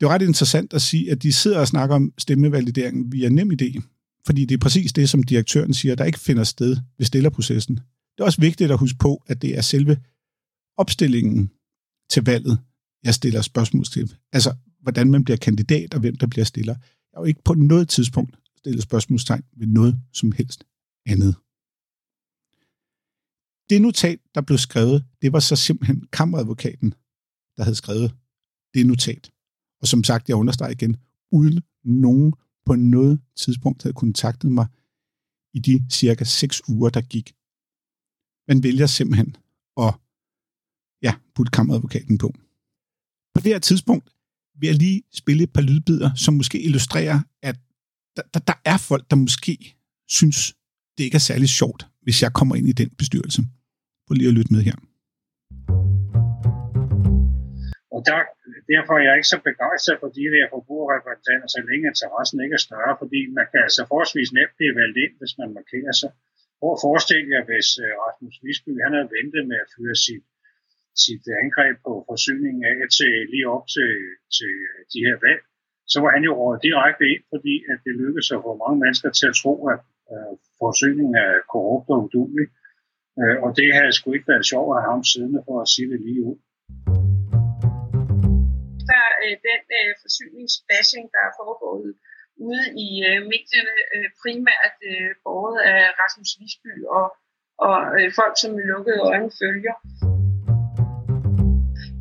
Det 0.00 0.06
er 0.06 0.10
ret 0.10 0.22
interessant 0.22 0.72
at 0.72 0.82
sige, 0.82 1.10
at 1.10 1.22
de 1.22 1.32
sidder 1.32 1.58
og 1.58 1.68
snakker 1.68 1.96
om 1.96 2.12
stemmevalideringen 2.18 3.12
via 3.12 3.28
NemID, 3.28 3.82
fordi 4.26 4.44
det 4.44 4.54
er 4.54 4.58
præcis 4.58 4.92
det, 4.92 5.10
som 5.10 5.22
direktøren 5.22 5.74
siger, 5.74 5.94
der 5.94 6.04
ikke 6.04 6.20
finder 6.20 6.44
sted 6.44 6.76
ved 6.98 7.06
stillerprocessen. 7.06 7.76
Det 7.76 8.20
er 8.20 8.24
også 8.24 8.40
vigtigt 8.40 8.70
at 8.70 8.78
huske 8.78 8.98
på, 8.98 9.22
at 9.26 9.42
det 9.42 9.58
er 9.58 9.60
selve 9.60 9.96
opstillingen 10.76 11.50
til 12.10 12.24
valget, 12.24 12.58
jeg 13.04 13.14
stiller 13.14 13.42
spørgsmål 13.42 13.84
til. 13.84 14.14
Altså, 14.32 14.54
hvordan 14.82 15.10
man 15.10 15.24
bliver 15.24 15.36
kandidat, 15.36 15.94
og 15.94 16.00
hvem 16.00 16.16
der 16.16 16.26
bliver 16.26 16.44
stiller. 16.44 16.74
Jeg 16.74 17.14
har 17.14 17.20
jo 17.20 17.24
ikke 17.24 17.44
på 17.44 17.54
noget 17.54 17.88
tidspunkt 17.88 18.38
stillet 18.56 18.82
spørgsmålstegn 18.82 19.44
ved 19.56 19.66
noget 19.66 20.00
som 20.12 20.32
helst 20.32 20.64
andet. 21.06 21.34
Det 23.70 23.82
notat, 23.82 24.18
der 24.34 24.40
blev 24.40 24.58
skrevet, 24.58 25.04
det 25.22 25.32
var 25.32 25.40
så 25.40 25.56
simpelthen 25.56 26.06
kammeradvokaten, 26.12 26.94
der 27.56 27.62
havde 27.62 27.74
skrevet 27.74 28.14
det 28.74 28.86
notat. 28.86 29.30
Og 29.80 29.88
som 29.88 30.04
sagt, 30.04 30.28
jeg 30.28 30.36
understreger 30.36 30.72
igen, 30.72 30.96
uden 31.32 31.62
nogen 31.84 32.32
på 32.66 32.74
noget 32.74 33.20
tidspunkt 33.36 33.82
havde 33.82 33.94
kontaktet 33.94 34.52
mig 34.52 34.66
i 35.54 35.58
de 35.58 35.84
cirka 35.90 36.24
6 36.24 36.62
uger, 36.68 36.90
der 36.90 37.00
gik. 37.00 37.34
Man 38.48 38.62
vælger 38.62 38.86
simpelthen 38.86 39.36
at 39.76 39.94
ja, 41.02 41.14
putte 41.34 41.50
kammeradvokaten 41.50 42.18
på. 42.18 42.28
På 43.34 43.40
det 43.40 43.52
her 43.52 43.58
tidspunkt 43.58 44.10
vil 44.58 44.66
jeg 44.66 44.76
lige 44.76 45.02
spille 45.12 45.42
et 45.42 45.52
par 45.52 45.60
lydbider, 45.60 46.14
som 46.14 46.34
måske 46.34 46.62
illustrerer, 46.62 47.20
at 47.42 47.56
der, 48.16 48.22
der, 48.34 48.40
der 48.40 48.54
er 48.64 48.76
folk, 48.76 49.10
der 49.10 49.16
måske 49.16 49.76
synes, 50.08 50.54
det 50.98 51.04
ikke 51.04 51.14
er 51.14 51.26
særlig 51.30 51.48
sjovt, 51.48 51.86
hvis 52.02 52.22
jeg 52.22 52.32
kommer 52.32 52.54
ind 52.56 52.68
i 52.68 52.72
den 52.72 52.90
bestyrelse. 52.90 53.42
Prøv 54.06 54.14
lige 54.14 54.28
at 54.28 54.34
lytte 54.34 54.52
med 54.52 54.62
her. 54.62 54.87
Og 57.98 58.02
der, 58.10 58.20
derfor 58.72 58.92
er 58.96 59.04
jeg 59.06 59.14
ikke 59.18 59.32
så 59.34 59.40
begejstret 59.50 60.00
for 60.02 60.10
de 60.18 60.26
der 60.34 60.46
forbrugerrepræsentanter, 60.54 61.48
så 61.54 61.60
længe 61.68 61.86
interessen 61.92 62.38
ikke 62.44 62.56
er 62.60 62.64
større, 62.68 62.94
fordi 63.02 63.20
man 63.38 63.46
kan 63.50 63.60
altså 63.66 63.82
forholdsvis 63.90 64.30
nemt 64.38 64.54
blive 64.58 64.74
valgt 64.80 64.98
ind, 65.04 65.14
hvis 65.20 65.34
man 65.40 65.50
markerer 65.58 65.94
sig. 66.00 66.10
Prøv 66.58 66.70
at 66.76 66.82
forestille 66.86 67.28
jer, 67.34 67.42
hvis 67.50 67.68
øh, 67.84 67.90
Rasmus 68.02 68.36
Visby 68.44 68.72
han 68.84 68.92
havde 68.96 69.10
ventet 69.16 69.42
med 69.50 69.58
at 69.64 69.70
fyre 69.74 69.96
sit, 70.06 70.24
sit 71.04 71.24
angreb 71.42 71.74
på 71.86 71.92
forsyningen 72.10 72.62
af 72.70 72.78
til 72.98 73.12
lige 73.32 73.46
op 73.54 73.64
til, 73.74 73.90
til 74.36 74.52
de 74.92 75.00
her 75.06 75.16
valg, 75.26 75.42
så 75.92 75.96
var 76.02 76.10
han 76.16 76.22
jo 76.28 76.32
rådet 76.40 76.64
direkte 76.68 77.04
ind, 77.12 77.22
fordi 77.32 77.54
at 77.72 77.78
det 77.84 77.92
lykkedes 78.02 78.28
at 78.34 78.44
få 78.46 78.52
mange 78.62 78.78
mennesker 78.82 79.10
til 79.18 79.26
at 79.32 79.38
tro, 79.42 79.54
at 79.74 79.80
øh, 80.12 80.32
forsyningen 80.62 81.14
er 81.26 81.32
korrupt 81.52 81.88
og 81.94 81.98
udulig. 82.04 82.46
Øh, 83.20 83.36
og 83.44 83.50
det 83.58 83.68
havde 83.76 83.92
sgu 83.96 84.06
ikke 84.12 84.32
været 84.32 84.50
sjovt 84.52 84.70
at 84.74 84.82
have 84.82 84.94
ham 84.96 85.04
siddende 85.12 85.40
for 85.46 85.56
at 85.64 85.68
sige 85.74 85.88
det 85.92 86.00
lige 86.08 86.22
ud. 86.30 86.38
Øh, 89.22 89.34
den 89.48 89.62
øh, 89.78 89.90
forsyningsbashing, 90.02 91.04
der 91.14 91.22
er 91.28 91.32
foregået 91.40 91.90
ude 92.46 92.64
i 92.86 92.88
øh, 93.08 93.20
medierne, 93.32 93.76
øh, 93.94 94.08
primært 94.20 94.76
øh, 94.90 95.10
båret 95.24 95.58
af 95.72 95.80
Rasmus 96.00 96.30
Visby 96.40 96.72
og, 96.98 97.06
og 97.66 97.78
øh, 97.98 98.08
folk, 98.20 98.34
som 98.40 98.50
med 98.56 98.64
lukkede 98.72 99.00
øjne 99.10 99.30
følger 99.40 99.76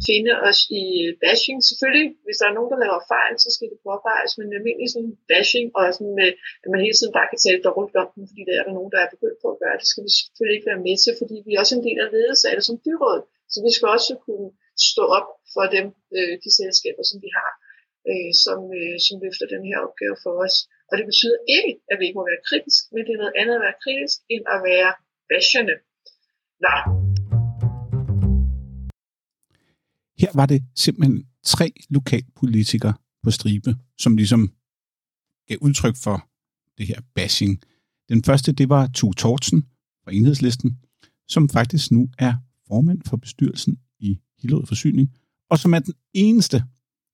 finde 0.10 0.34
os 0.48 0.60
i 0.82 0.84
bashing. 1.24 1.58
Selvfølgelig, 1.70 2.08
hvis 2.26 2.40
der 2.40 2.48
er 2.48 2.58
nogen, 2.58 2.72
der 2.74 2.84
laver 2.84 3.02
fejl, 3.14 3.34
så 3.44 3.50
skal 3.56 3.68
det 3.72 3.80
påpeges, 3.88 4.32
men 4.38 4.48
almindelig 4.58 4.90
sådan 4.96 5.14
bashing, 5.32 5.68
og 5.78 5.84
sådan 5.98 6.16
med, 6.20 6.30
at 6.64 6.70
man 6.72 6.84
hele 6.86 6.98
tiden 6.98 7.16
bare 7.18 7.30
kan 7.32 7.42
tale 7.46 7.62
dårligt 7.70 8.00
om 8.02 8.10
dem, 8.16 8.24
fordi 8.30 8.42
der 8.48 8.56
er 8.60 8.64
der 8.68 8.78
nogen, 8.78 8.92
der 8.94 9.00
er 9.02 9.14
begyndt 9.16 9.40
på 9.42 9.48
at 9.54 9.60
gøre 9.64 9.78
det, 9.80 9.86
skal 9.92 10.06
vi 10.08 10.12
selvfølgelig 10.18 10.56
ikke 10.58 10.72
være 10.72 10.86
med 10.88 10.96
til, 11.04 11.14
fordi 11.22 11.36
vi 11.46 11.52
er 11.54 11.62
også 11.64 11.76
en 11.78 11.86
del 11.88 12.00
af 12.06 12.10
ledelsen 12.16 12.48
af 12.50 12.56
det 12.58 12.66
som 12.70 12.78
byråd. 12.86 13.22
Så 13.52 13.58
vi 13.66 13.72
skal 13.76 13.88
også 13.96 14.12
kunne 14.26 14.50
stå 14.90 15.04
op 15.18 15.28
for 15.54 15.66
dem, 15.76 15.86
øh, 16.18 16.34
de 16.44 16.50
selskaber, 16.60 17.04
som 17.10 17.18
vi 17.26 17.30
har, 17.40 17.52
øh, 18.10 18.32
som, 18.44 18.60
øh, 18.80 18.96
som 19.06 19.16
løfter 19.24 19.48
den 19.54 19.64
her 19.70 19.78
opgave 19.86 20.16
for 20.24 20.34
os. 20.46 20.56
Og 20.90 20.94
det 20.98 21.06
betyder 21.12 21.40
ikke, 21.58 21.72
at 21.92 21.96
vi 22.00 22.04
ikke 22.06 22.20
må 22.20 22.26
være 22.32 22.46
kritisk, 22.50 22.82
men 22.94 23.02
det 23.06 23.14
er 23.14 23.22
noget 23.24 23.38
andet 23.42 23.56
at 23.58 23.64
være 23.68 23.82
kritisk, 23.84 24.18
end 24.34 24.44
at 24.56 24.60
være 24.70 24.92
bashende. 25.30 25.76
Nej, 26.68 26.82
Her 30.20 30.32
var 30.36 30.46
det 30.46 30.64
simpelthen 30.76 31.28
tre 31.44 31.74
lokalpolitikere 31.90 32.94
på 33.24 33.32
stribe, 33.32 33.76
som 33.98 34.18
ligesom 34.18 34.54
gav 35.48 35.58
udtryk 35.62 35.96
for 36.04 36.30
det 36.78 36.88
her 36.88 37.02
bashing. 37.16 37.62
Den 38.10 38.24
første, 38.24 38.52
det 38.52 38.70
var 38.70 38.90
Tue 38.94 39.14
Tortsen 39.14 39.64
fra 40.04 40.12
Enhedslisten, 40.12 40.80
som 41.28 41.50
faktisk 41.50 41.92
nu 41.92 42.10
er 42.20 42.34
formand 42.68 43.02
for 43.10 43.18
bestyrelsen 43.18 43.80
i 44.00 44.20
Hillerød 44.42 44.66
Forsyning, 44.66 45.18
og 45.50 45.60
som 45.60 45.74
er 45.74 45.80
den 45.80 45.94
eneste 46.14 46.64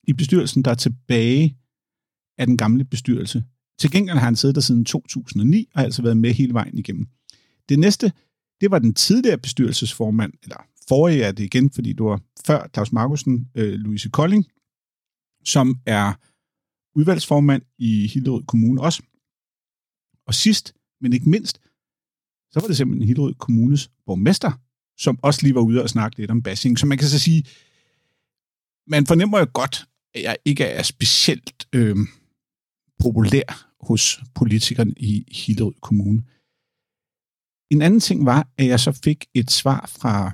i 0.08 0.14
bestyrelsen, 0.14 0.64
der 0.64 0.72
er 0.72 0.76
tilbage 0.76 1.58
af 2.38 2.48
den 2.48 2.58
gamle 2.58 2.86
bestyrelse. 2.86 3.44
Til 3.80 3.92
gengæld 3.92 4.18
har 4.18 4.26
han 4.26 4.36
siddet 4.36 4.56
der 4.56 4.62
siden 4.62 4.86
2009 4.86 5.68
og 5.74 5.80
har 5.80 5.86
altså 5.86 6.02
været 6.02 6.18
med 6.18 6.34
hele 6.34 6.54
vejen 6.54 6.78
igennem. 6.78 7.08
Det 7.70 7.80
næste, 7.80 8.12
det 8.62 8.72
var 8.72 8.80
den 8.80 8.94
tidligere 8.94 9.38
bestyrelsesformand, 9.38 10.34
eller 10.44 10.58
forrige 10.88 11.24
er 11.24 11.32
det 11.32 11.44
igen, 11.44 11.72
fordi 11.72 11.94
du 11.94 12.08
var 12.08 12.22
før 12.46 12.68
Claus 12.74 12.92
Markusen, 12.92 13.48
øh, 13.56 13.74
Louise 13.74 14.10
Kolding, 14.10 14.46
som 15.46 15.80
er 15.86 16.14
udvalgsformand 16.96 17.62
i 17.78 18.08
Hillerød 18.08 18.44
Kommune 18.44 18.82
også. 18.82 19.04
Og 20.28 20.34
sidst, 20.34 20.74
men 21.02 21.14
ikke 21.14 21.30
mindst, 21.30 21.60
så 22.52 22.60
var 22.60 22.68
det 22.68 22.78
simpelthen 22.78 23.08
Hillerød 23.08 23.34
Kommunes 23.34 23.92
borgmester, 24.06 24.52
som 24.98 25.20
også 25.22 25.40
lige 25.44 25.56
var 25.56 25.62
ude 25.62 25.84
og 25.84 25.90
snakke 25.90 26.18
lidt 26.18 26.32
om 26.32 26.42
bashing. 26.42 26.80
Så 26.80 26.86
man 26.86 26.98
kan 26.98 27.08
så 27.08 27.20
sige, 27.20 27.44
man 28.88 29.06
fornemmer 29.06 29.40
jo 29.40 29.48
godt, 29.54 29.86
at 30.14 30.24
jeg 30.24 30.38
ikke 30.46 30.64
er 30.64 30.84
specielt 30.84 31.68
øh, 31.74 31.96
populær 33.00 33.68
hos 33.82 34.20
politikerne 34.36 34.94
i 34.98 35.26
Hillerød 35.32 35.74
Kommune. 35.82 36.24
En 37.72 37.82
anden 37.82 38.00
ting 38.00 38.26
var, 38.26 38.48
at 38.58 38.68
jeg 38.68 38.80
så 38.80 38.92
fik 39.04 39.26
et 39.34 39.52
svar 39.52 39.86
fra 40.00 40.32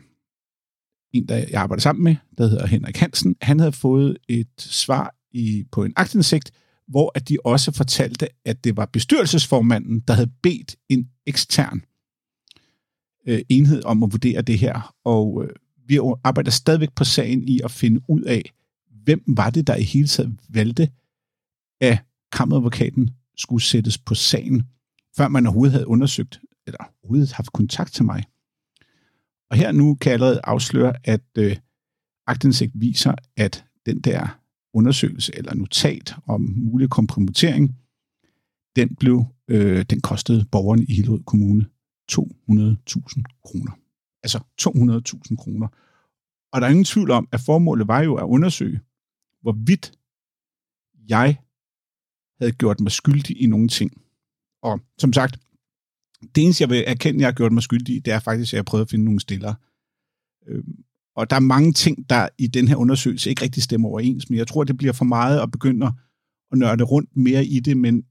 en, 1.13 1.27
der 1.27 1.35
jeg 1.35 1.53
arbejder 1.53 1.81
sammen 1.81 2.03
med, 2.03 2.15
der 2.37 2.47
hedder 2.47 2.67
Henrik 2.67 2.97
Hansen, 2.97 3.35
han 3.41 3.59
havde 3.59 3.71
fået 3.71 4.17
et 4.27 4.49
svar 4.57 5.15
i, 5.31 5.65
på 5.71 5.83
en 5.83 5.93
aktindsigt, 5.95 6.51
hvor 6.87 7.11
at 7.15 7.29
de 7.29 7.37
også 7.45 7.71
fortalte, 7.71 8.27
at 8.45 8.63
det 8.63 8.77
var 8.77 8.85
bestyrelsesformanden, 8.85 9.99
der 9.99 10.13
havde 10.13 10.31
bedt 10.43 10.75
en 10.89 11.09
ekstern 11.25 11.81
øh, 13.27 13.41
enhed 13.49 13.83
om 13.83 14.03
at 14.03 14.11
vurdere 14.11 14.41
det 14.41 14.59
her. 14.59 14.95
Og 15.05 15.43
øh, 15.43 15.49
vi 15.89 15.99
arbejder 16.23 16.51
stadigvæk 16.51 16.89
på 16.95 17.03
sagen 17.03 17.47
i 17.47 17.59
at 17.63 17.71
finde 17.71 18.01
ud 18.07 18.21
af, 18.21 18.41
hvem 19.03 19.23
var 19.27 19.49
det, 19.49 19.67
der 19.67 19.75
i 19.75 19.83
hele 19.83 20.07
taget 20.07 20.39
valgte, 20.49 20.89
at 21.81 21.97
kammeradvokaten 22.31 23.09
skulle 23.37 23.63
sættes 23.63 23.97
på 23.97 24.15
sagen, 24.15 24.63
før 25.17 25.27
man 25.27 25.45
overhovedet 25.45 25.73
havde 25.73 25.87
undersøgt, 25.87 26.39
eller 26.67 26.79
overhovedet 27.03 27.31
haft 27.31 27.53
kontakt 27.53 27.93
til 27.93 28.05
mig. 28.05 28.23
Og 29.49 29.57
her 29.57 29.71
nu 29.71 29.95
kan 29.95 30.09
jeg 30.09 30.13
allerede 30.13 30.41
afsløre, 30.43 30.93
at 31.03 31.21
øh, 31.37 31.57
agtindsigt 32.27 32.71
viser, 32.75 33.15
at 33.37 33.65
den 33.85 34.01
der 34.01 34.39
undersøgelse 34.73 35.37
eller 35.37 35.53
notat 35.55 36.15
om 36.25 36.41
mulig 36.41 36.89
kompromittering, 36.89 37.75
den 38.75 38.95
blev, 38.95 39.25
øh, 39.47 39.85
den 39.89 40.01
kostede 40.01 40.45
borgerne 40.51 40.83
i 40.83 40.93
Hillerød 40.93 41.23
Kommune 41.23 41.65
200.000 42.11 43.23
kroner. 43.43 43.78
Altså 44.23 44.39
200.000 44.61 45.35
kroner. 45.35 45.67
Og 46.51 46.61
der 46.61 46.67
er 46.67 46.71
ingen 46.71 46.85
tvivl 46.85 47.11
om, 47.11 47.27
at 47.31 47.39
formålet 47.39 47.87
var 47.87 48.01
jo 48.03 48.15
at 48.15 48.23
undersøge, 48.23 48.79
hvorvidt 49.41 49.91
jeg 51.09 51.37
havde 52.39 52.51
gjort 52.51 52.79
mig 52.79 52.91
skyldig 52.91 53.41
i 53.41 53.45
nogle 53.45 53.67
ting. 53.67 54.01
Og 54.61 54.81
som 54.97 55.13
sagt, 55.13 55.39
det 56.35 56.43
eneste, 56.43 56.61
jeg 56.61 56.69
vil 56.69 56.83
erkende, 56.87 57.19
jeg 57.19 57.27
har 57.27 57.33
gjort 57.33 57.51
mig 57.51 57.63
skyldig 57.63 57.95
i, 57.95 57.99
det 57.99 58.13
er 58.13 58.19
faktisk, 58.19 58.49
at 58.49 58.53
jeg 58.53 58.59
har 58.59 58.63
prøvet 58.63 58.85
at 58.85 58.89
finde 58.89 59.05
nogle 59.05 59.19
stillere. 59.19 59.55
Øhm, 60.47 60.83
og 61.15 61.29
der 61.29 61.35
er 61.35 61.39
mange 61.39 61.73
ting, 61.73 62.09
der 62.09 62.29
i 62.37 62.47
den 62.47 62.67
her 62.67 62.75
undersøgelse 62.75 63.29
ikke 63.29 63.43
rigtig 63.43 63.63
stemmer 63.63 63.89
overens, 63.89 64.29
men 64.29 64.39
jeg 64.39 64.47
tror, 64.47 64.63
det 64.63 64.77
bliver 64.77 64.93
for 64.93 65.05
meget 65.05 65.39
at 65.39 65.51
begynde 65.51 65.91
at 66.51 66.57
nørde 66.57 66.83
rundt 66.83 67.17
mere 67.17 67.45
i 67.45 67.59
det, 67.59 67.77
men 67.77 68.05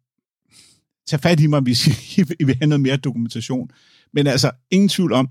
tag 1.07 1.21
fat 1.21 1.41
i 1.41 1.47
mig, 1.47 1.61
hvis 1.61 1.87
I 2.19 2.23
vil 2.47 2.57
have 2.57 2.69
noget 2.69 2.81
mere 2.81 2.97
dokumentation. 2.97 3.71
Men 4.13 4.27
altså, 4.27 4.51
ingen 4.71 4.89
tvivl 4.89 5.13
om, 5.13 5.29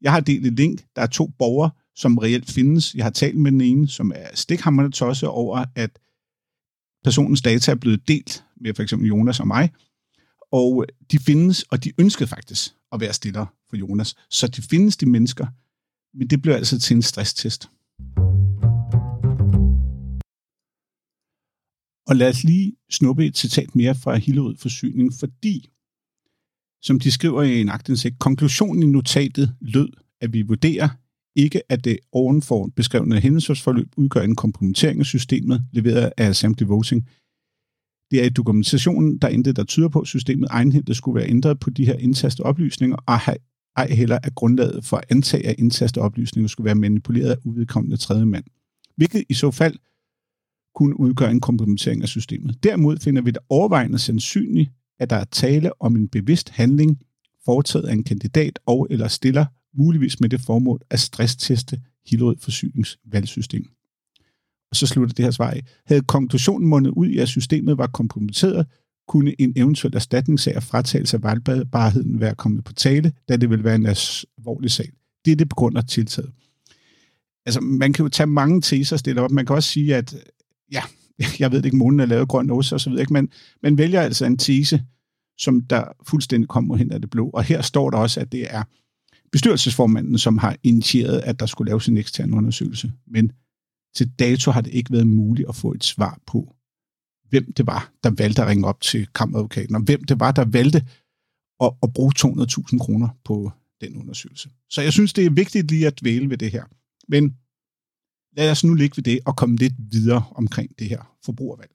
jeg 0.00 0.12
har 0.12 0.20
delt 0.20 0.46
et 0.46 0.56
link, 0.56 0.84
der 0.96 1.02
er 1.02 1.06
to 1.06 1.26
borgere, 1.38 1.70
som 1.96 2.18
reelt 2.18 2.50
findes. 2.50 2.94
Jeg 2.94 3.04
har 3.04 3.10
talt 3.10 3.36
med 3.36 3.52
den 3.52 3.60
ene, 3.60 3.88
som 3.88 4.12
er 4.14 4.28
stikhammerne 4.34 4.92
tosse 4.92 5.28
over, 5.28 5.64
at 5.74 5.98
personens 7.04 7.42
data 7.42 7.70
er 7.70 7.76
blevet 7.76 8.08
delt 8.08 8.44
med 8.60 8.74
for 8.74 8.82
eksempel 8.82 9.08
Jonas 9.08 9.40
og 9.40 9.46
mig, 9.46 9.70
og 10.52 10.86
de 11.12 11.18
findes, 11.18 11.62
og 11.62 11.84
de 11.84 11.92
ønskede 11.98 12.28
faktisk 12.28 12.74
at 12.92 13.00
være 13.00 13.12
stillere 13.12 13.46
for 13.70 13.76
Jonas. 13.76 14.16
Så 14.30 14.48
de 14.48 14.62
findes, 14.62 14.96
de 14.96 15.06
mennesker, 15.06 15.46
men 16.18 16.28
det 16.28 16.42
blev 16.42 16.54
altså 16.54 16.78
til 16.78 16.96
en 16.96 17.02
stresstest. 17.02 17.70
Og 22.06 22.16
lad 22.16 22.28
os 22.28 22.44
lige 22.44 22.76
snuppe 22.90 23.26
et 23.26 23.38
citat 23.38 23.74
mere 23.74 23.94
fra 23.94 24.16
Hillerød 24.16 24.56
Forsyning, 24.56 25.12
fordi, 25.20 25.70
som 26.82 27.00
de 27.00 27.10
skriver 27.10 27.42
i 27.42 27.60
en 27.60 27.68
aktindsigt, 27.68 28.18
konklusionen 28.18 28.82
i 28.82 28.86
notatet 28.86 29.54
lød, 29.60 29.88
at 30.20 30.32
vi 30.32 30.42
vurderer 30.42 30.88
ikke, 31.36 31.72
at 31.72 31.84
det 31.84 31.98
ovenfor 32.12 32.70
beskrevne 32.76 33.20
hændelsesforløb 33.20 33.88
udgør 33.96 34.22
en 34.22 34.36
kompromittering 34.36 35.00
af 35.00 35.06
systemet, 35.06 35.64
leveret 35.72 36.12
af 36.16 36.28
Assembly 36.28 36.64
Voting, 36.66 37.08
det 38.10 38.20
er 38.20 38.24
i 38.24 38.28
dokumentationen, 38.28 39.18
der 39.18 39.28
intet, 39.28 39.56
der 39.56 39.64
tyder 39.64 39.88
på, 39.88 40.00
at 40.00 40.06
systemet 40.06 40.48
egenhændigt 40.50 40.98
skulle 40.98 41.20
være 41.20 41.28
ændret 41.28 41.60
på 41.60 41.70
de 41.70 41.86
her 41.86 41.94
indtastede 41.94 42.46
oplysninger, 42.46 42.96
og 42.96 43.18
ej 43.76 43.88
heller 43.90 44.18
er 44.22 44.30
grundlaget 44.30 44.84
for 44.84 44.96
at 44.96 45.04
antage, 45.08 45.46
at 45.46 45.54
indtastede 45.58 46.04
oplysninger 46.04 46.48
skulle 46.48 46.64
være 46.64 46.74
manipuleret 46.74 47.30
af 47.30 47.36
uvedkommende 47.44 47.96
tredje 47.96 48.26
mand. 48.26 48.44
Hvilket 48.96 49.24
i 49.28 49.34
så 49.34 49.50
fald 49.50 49.76
kunne 50.74 51.00
udgøre 51.00 51.30
en 51.30 51.40
kompromittering 51.40 52.02
af 52.02 52.08
systemet. 52.08 52.62
Derimod 52.62 52.96
finder 52.96 53.22
vi 53.22 53.30
det 53.30 53.42
overvejende 53.48 53.98
sandsynligt, 53.98 54.70
at 54.98 55.10
der 55.10 55.16
er 55.16 55.24
tale 55.24 55.82
om 55.82 55.96
en 55.96 56.08
bevidst 56.08 56.48
handling, 56.48 56.98
foretaget 57.44 57.84
af 57.84 57.92
en 57.92 58.04
kandidat 58.04 58.58
og 58.66 58.86
eller 58.90 59.08
stiller, 59.08 59.46
muligvis 59.74 60.20
med 60.20 60.28
det 60.28 60.40
formål 60.40 60.80
at 60.90 61.00
stressteste 61.00 61.80
Hillerød 62.06 62.36
forsyningsvalgsystem 62.40 63.64
og 64.70 64.76
så 64.76 64.86
slutter 64.86 65.14
det 65.14 65.24
her 65.24 65.30
svar 65.30 65.50
af. 65.50 65.62
Havde 65.86 66.02
konklusionen 66.02 66.68
mundet 66.68 66.90
ud 66.90 67.06
i, 67.06 67.18
at 67.18 67.28
systemet 67.28 67.78
var 67.78 67.86
kompromitteret, 67.86 68.66
kunne 69.08 69.40
en 69.40 69.52
eventuel 69.56 69.96
erstatningssag 69.96 70.56
og 70.56 70.62
fratagelse 70.62 71.16
af 71.16 71.22
valgbarheden 71.22 72.20
være 72.20 72.34
kommet 72.34 72.64
på 72.64 72.72
tale, 72.72 73.12
da 73.28 73.36
det 73.36 73.50
ville 73.50 73.64
være 73.64 73.74
en 73.74 73.86
alvorlig 73.86 74.70
sag. 74.70 74.90
Det 75.24 75.32
er 75.32 75.36
det 75.36 75.48
begrunder 75.48 75.82
tiltaget. 75.82 76.30
Altså, 77.46 77.60
man 77.60 77.92
kan 77.92 78.02
jo 78.02 78.08
tage 78.08 78.26
mange 78.26 78.60
teser 78.60 78.96
og 78.96 79.00
stille 79.00 79.20
op. 79.20 79.30
Man 79.30 79.46
kan 79.46 79.56
også 79.56 79.68
sige, 79.68 79.96
at 79.96 80.16
ja, 80.72 80.82
jeg 81.40 81.52
ved 81.52 81.64
ikke, 81.64 81.76
månen 81.76 82.00
er 82.00 82.06
lavet 82.06 82.28
grøn 82.28 82.50
ost 82.50 82.72
og 82.72 82.80
så 82.80 82.90
videre, 82.90 83.02
ikke? 83.02 83.12
men 83.12 83.28
man 83.62 83.78
vælger 83.78 84.00
altså 84.00 84.24
en 84.24 84.38
tese, 84.38 84.84
som 85.38 85.60
der 85.60 85.84
fuldstændig 86.08 86.48
kommer 86.48 86.76
hen 86.76 86.92
af 86.92 87.00
det 87.00 87.10
blå. 87.10 87.30
Og 87.30 87.44
her 87.44 87.62
står 87.62 87.90
der 87.90 87.98
også, 87.98 88.20
at 88.20 88.32
det 88.32 88.46
er 88.50 88.62
bestyrelsesformanden, 89.32 90.18
som 90.18 90.38
har 90.38 90.56
initieret, 90.62 91.18
at 91.18 91.40
der 91.40 91.46
skulle 91.46 91.68
laves 91.68 91.88
en 91.88 91.98
ekstern 91.98 92.34
undersøgelse. 92.34 92.92
Men 93.06 93.32
til 93.94 94.10
dato 94.18 94.50
har 94.50 94.60
det 94.60 94.74
ikke 94.74 94.92
været 94.92 95.06
muligt 95.06 95.48
at 95.48 95.56
få 95.56 95.72
et 95.72 95.84
svar 95.84 96.20
på, 96.26 96.54
hvem 97.28 97.52
det 97.52 97.66
var, 97.66 97.92
der 98.04 98.10
valgte 98.10 98.42
at 98.42 98.48
ringe 98.48 98.66
op 98.66 98.80
til 98.80 99.06
kammeradvokaten, 99.14 99.74
og 99.74 99.82
hvem 99.82 100.04
det 100.04 100.20
var, 100.20 100.32
der 100.32 100.44
valgte 100.44 100.86
at, 101.60 101.70
at 101.82 101.92
bruge 101.92 102.12
200.000 102.18 102.78
kroner 102.78 103.08
på 103.24 103.52
den 103.80 103.96
undersøgelse. 103.96 104.50
Så 104.70 104.82
jeg 104.82 104.92
synes, 104.92 105.12
det 105.12 105.26
er 105.26 105.30
vigtigt 105.30 105.70
lige 105.70 105.86
at 105.86 106.00
dvæle 106.00 106.30
ved 106.30 106.38
det 106.38 106.50
her. 106.50 106.64
Men 107.08 107.34
lad 108.36 108.50
os 108.50 108.64
nu 108.64 108.74
ligge 108.74 108.96
ved 108.96 109.04
det 109.04 109.20
og 109.26 109.36
komme 109.36 109.56
lidt 109.56 109.74
videre 109.78 110.24
omkring 110.34 110.70
det 110.78 110.88
her 110.88 111.16
forbrugervalg. 111.24 111.70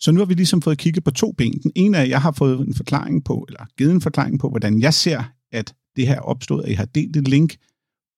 Så 0.00 0.12
nu 0.12 0.18
har 0.18 0.24
vi 0.24 0.34
ligesom 0.34 0.62
fået 0.62 0.78
kigget 0.78 1.04
på 1.04 1.10
to 1.10 1.32
ben. 1.32 1.62
Den 1.62 1.72
ene 1.74 1.96
er, 1.96 2.02
at 2.02 2.08
jeg 2.08 2.22
har 2.22 2.32
fået 2.32 2.66
en 2.66 2.74
forklaring 2.74 3.24
på, 3.24 3.44
eller 3.48 3.66
givet 3.78 3.92
en 3.92 4.00
forklaring 4.00 4.38
på, 4.38 4.48
hvordan 4.48 4.80
jeg 4.80 4.94
ser, 4.94 5.22
at 5.52 5.74
det 5.96 6.06
her 6.06 6.14
er 6.14 6.20
opstået, 6.20 6.64
at 6.64 6.70
jeg 6.70 6.78
har 6.78 6.84
delt 6.84 7.16
et 7.16 7.28
link 7.28 7.56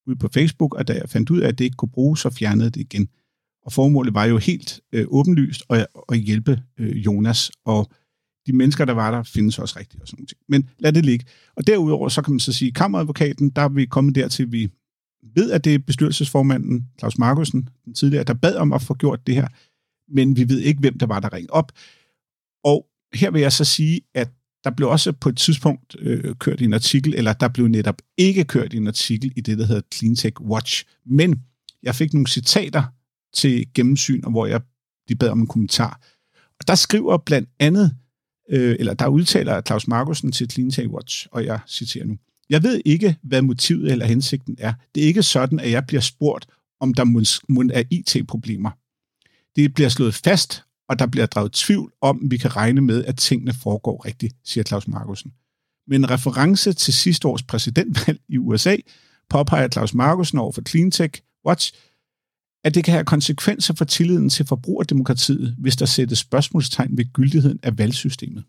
ud 0.07 0.15
på 0.15 0.27
Facebook, 0.33 0.75
og 0.75 0.87
da 0.87 0.93
jeg 0.93 1.09
fandt 1.09 1.29
ud 1.29 1.39
af, 1.39 1.47
at 1.47 1.57
det 1.57 1.65
ikke 1.65 1.75
kunne 1.75 1.89
bruges, 1.89 2.19
så 2.19 2.29
fjernede 2.29 2.69
det 2.69 2.81
igen. 2.81 3.07
Og 3.65 3.73
formålet 3.73 4.13
var 4.13 4.25
jo 4.25 4.37
helt 4.37 4.81
øh, 4.91 5.05
åbenlyst 5.07 5.63
at, 5.69 5.87
at 6.11 6.19
hjælpe 6.19 6.61
øh, 6.77 7.05
Jonas, 7.05 7.51
og 7.65 7.91
de 8.47 8.53
mennesker, 8.53 8.85
der 8.85 8.93
var 8.93 9.11
der, 9.11 9.23
findes 9.23 9.59
også 9.59 9.79
rigtigt 9.79 10.01
og 10.01 10.07
sådan 10.07 10.17
noget. 10.19 10.33
Men 10.47 10.69
lad 10.79 10.93
det 10.93 11.05
ligge. 11.05 11.25
Og 11.55 11.67
derudover, 11.67 12.09
så 12.09 12.21
kan 12.21 12.33
man 12.33 12.39
så 12.39 12.53
sige, 12.53 12.71
kammeradvokaten, 12.71 13.49
der 13.49 13.61
er 13.61 13.69
vi 13.69 13.85
kommet 13.85 14.15
dertil, 14.15 14.51
vi 14.51 14.71
ved, 15.35 15.51
at 15.51 15.63
det 15.63 15.75
er 15.75 15.79
bestyrelsesformanden, 15.79 16.87
Claus 16.99 17.17
Markusen, 17.17 17.69
den 17.85 17.93
tidligere, 17.93 18.23
der 18.23 18.33
bad 18.33 18.55
om 18.55 18.73
at 18.73 18.81
få 18.81 18.93
gjort 18.93 19.27
det 19.27 19.35
her, 19.35 19.47
men 20.13 20.37
vi 20.37 20.49
ved 20.49 20.59
ikke, 20.59 20.79
hvem 20.79 20.97
der 20.97 21.05
var, 21.05 21.19
der 21.19 21.33
ringede 21.33 21.53
op. 21.53 21.71
Og 22.63 22.87
her 23.13 23.31
vil 23.31 23.41
jeg 23.41 23.51
så 23.51 23.65
sige, 23.65 24.01
at 24.13 24.29
der 24.63 24.71
blev 24.71 24.89
også 24.89 25.11
på 25.11 25.29
et 25.29 25.37
tidspunkt 25.37 25.95
øh, 25.99 26.35
kørt 26.35 26.61
en 26.61 26.73
artikel, 26.73 27.15
eller 27.15 27.33
der 27.33 27.47
blev 27.47 27.67
netop 27.67 28.01
ikke 28.17 28.43
kørt 28.43 28.73
en 28.73 28.87
artikel 28.87 29.33
i 29.35 29.41
det, 29.41 29.57
der 29.57 29.65
hedder 29.65 29.81
Cleantech 29.93 30.41
Watch. 30.41 30.85
Men 31.05 31.41
jeg 31.83 31.95
fik 31.95 32.13
nogle 32.13 32.27
citater 32.27 32.83
til 33.33 33.73
gennemsyn, 33.73 34.23
og 34.23 34.31
hvor 34.31 34.45
jeg 34.45 34.61
de 35.09 35.15
bad 35.15 35.29
om 35.29 35.39
en 35.39 35.47
kommentar. 35.47 36.01
Og 36.59 36.67
der 36.67 36.75
skriver 36.75 37.17
blandt 37.17 37.49
andet, 37.59 37.95
øh, 38.49 38.75
eller 38.79 38.93
der 38.93 39.07
udtaler 39.07 39.61
Claus 39.61 39.87
Markusen 39.87 40.31
til 40.31 40.51
Cleantech 40.51 40.89
Watch, 40.89 41.27
og 41.31 41.45
jeg 41.45 41.59
citerer 41.67 42.05
nu. 42.05 42.17
Jeg 42.49 42.63
ved 42.63 42.81
ikke, 42.85 43.15
hvad 43.23 43.41
motivet 43.41 43.91
eller 43.91 44.05
hensigten 44.05 44.55
er. 44.59 44.73
Det 44.95 45.03
er 45.03 45.07
ikke 45.07 45.23
sådan, 45.23 45.59
at 45.59 45.71
jeg 45.71 45.85
bliver 45.87 46.01
spurgt, 46.01 46.47
om 46.79 46.93
der 46.93 47.03
mund 47.49 47.71
er 47.73 47.83
IT-problemer. 47.91 48.71
Det 49.55 49.73
bliver 49.73 49.89
slået 49.89 50.13
fast, 50.13 50.63
og 50.89 50.99
der 50.99 51.05
bliver 51.05 51.25
draget 51.25 51.51
tvivl 51.51 51.91
om, 52.01 52.21
vi 52.31 52.37
kan 52.37 52.55
regne 52.55 52.81
med, 52.81 53.05
at 53.05 53.17
tingene 53.17 53.53
foregår 53.53 54.05
rigtigt, 54.05 54.35
siger 54.43 54.63
Claus 54.63 54.87
Markusen. 54.87 55.33
Med 55.87 55.97
en 55.97 56.09
reference 56.09 56.73
til 56.73 56.93
sidste 56.93 57.27
års 57.27 57.43
præsidentvalg 57.43 58.19
i 58.29 58.37
USA, 58.37 58.75
påpeger 59.29 59.67
Claus 59.67 59.93
Markusen 59.93 60.37
over 60.37 60.51
for 60.51 60.61
Cleantech 60.61 61.21
Watch, 61.47 61.73
at 62.65 62.75
det 62.75 62.83
kan 62.83 62.93
have 62.93 63.05
konsekvenser 63.05 63.73
for 63.73 63.85
tilliden 63.85 64.29
til 64.29 64.45
forbrugerdemokratiet, 64.45 65.55
hvis 65.57 65.75
der 65.75 65.85
sættes 65.85 66.19
spørgsmålstegn 66.19 66.97
ved 66.97 67.13
gyldigheden 67.13 67.59
af 67.63 67.77
valgsystemet. 67.77 68.43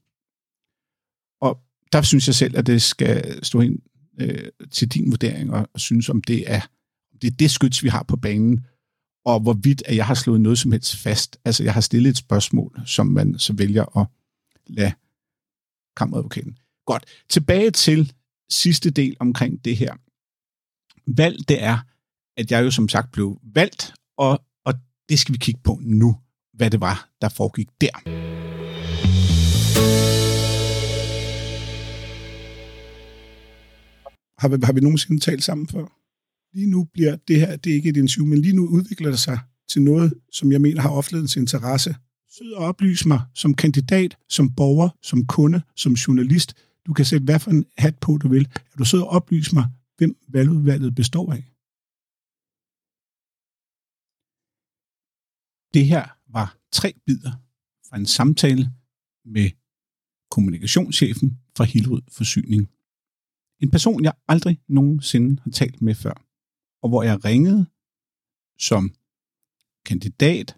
Og 1.41 1.61
der 1.93 2.03
synes 2.03 2.27
jeg 2.27 2.35
selv, 2.35 2.57
at 2.57 2.67
det 2.67 2.83
skal 2.83 3.45
stå 3.45 3.61
ind 3.61 3.79
øh, 4.21 4.49
til 4.71 4.89
din 4.89 5.11
vurdering 5.11 5.53
og, 5.53 5.69
og 5.75 5.81
synes, 5.81 6.09
om 6.09 6.23
det 6.23 6.53
er, 6.53 6.61
det 7.23 7.33
er 7.33 7.37
det 7.37 7.51
skyds, 7.51 7.83
vi 7.83 7.89
har 7.89 8.03
på 8.03 8.17
banen, 8.17 8.67
og 9.25 9.41
hvorvidt 9.41 9.83
at 9.87 9.97
jeg 9.97 10.07
har 10.07 10.15
slået 10.15 10.41
noget 10.41 10.59
som 10.59 10.73
helst 10.73 10.97
fast. 10.97 11.39
Altså, 11.45 11.65
jeg 11.65 11.75
har 11.75 11.81
stillet 11.81 12.11
et 12.11 12.17
spørgsmål, 12.17 12.81
som 12.87 13.07
man 13.07 13.39
så 13.39 13.53
vælger 13.53 13.99
at 13.99 14.07
lade 14.67 14.93
kammeradvokaten. 15.97 16.59
Godt. 16.87 17.05
Tilbage 17.29 17.71
til 17.71 18.13
sidste 18.51 18.91
del 18.91 19.17
omkring 19.21 19.65
det 19.65 19.77
her. 19.77 19.95
Valg, 21.07 21.49
det 21.49 21.63
er, 21.63 21.79
at 22.37 22.51
jeg 22.51 22.65
jo 22.65 22.71
som 22.71 22.89
sagt 22.89 23.13
blev 23.13 23.41
valgt, 23.43 23.95
og, 24.17 24.45
og 24.65 24.75
det 25.09 25.19
skal 25.19 25.33
vi 25.33 25.39
kigge 25.39 25.61
på 25.65 25.79
nu, 25.83 26.17
hvad 26.55 26.71
det 26.71 26.81
var, 26.81 27.09
der 27.21 27.29
foregik 27.29 27.69
der. 27.81 27.97
Har 34.41 34.49
vi, 34.49 34.57
har 34.63 34.73
vi 34.73 34.81
nogensinde 34.81 35.21
talt 35.21 35.45
sammen 35.45 35.69
før? 35.69 35.97
lige 36.57 36.71
nu 36.71 36.85
bliver 36.85 37.17
det 37.29 37.41
her, 37.41 37.57
det 37.57 37.71
er 37.71 37.75
ikke 37.75 37.89
et 37.89 37.97
interview, 37.97 38.27
men 38.27 38.39
lige 38.43 38.57
nu 38.57 38.67
udvikler 38.67 39.11
det 39.11 39.19
sig 39.19 39.39
til 39.71 39.83
noget, 39.83 40.15
som 40.33 40.53
jeg 40.53 40.61
mener 40.61 40.81
har 40.81 40.91
offentlighedens 40.91 41.37
interesse. 41.37 41.97
Sød 42.39 42.53
og 42.53 42.65
oplys 42.65 43.07
mig 43.07 43.21
som 43.35 43.55
kandidat, 43.55 44.17
som 44.29 44.55
borger, 44.55 44.89
som 45.03 45.27
kunde, 45.27 45.61
som 45.77 45.93
journalist. 45.93 46.55
Du 46.87 46.93
kan 46.93 47.05
sætte 47.05 47.25
hvad 47.25 47.39
for 47.39 47.51
en 47.51 47.65
hat 47.79 47.99
på, 47.99 48.19
du 48.23 48.29
vil. 48.29 48.49
Er 48.55 48.77
du 48.79 48.85
sød 48.85 49.01
og 49.01 49.09
oplys 49.09 49.53
mig, 49.53 49.65
hvem 49.99 50.17
valgudvalget 50.29 50.95
består 50.95 51.33
af? 51.33 51.56
Det 55.75 55.87
her 55.87 56.09
var 56.29 56.59
tre 56.73 56.95
bidder 57.07 57.33
fra 57.89 57.97
en 57.97 58.07
samtale 58.07 58.73
med 59.25 59.51
kommunikationschefen 60.31 61.39
fra 61.57 61.65
Hillerød 61.65 62.03
Forsyning. 62.13 62.71
En 63.61 63.71
person, 63.71 64.05
jeg 64.05 64.13
aldrig 64.29 64.61
nogensinde 64.69 65.43
har 65.43 65.51
talt 65.51 65.83
med 65.83 65.95
før 65.95 66.27
og 66.87 66.89
hvor 66.89 67.03
jeg 67.03 67.25
ringede 67.25 67.67
som 68.59 68.95
kandidat 69.85 70.57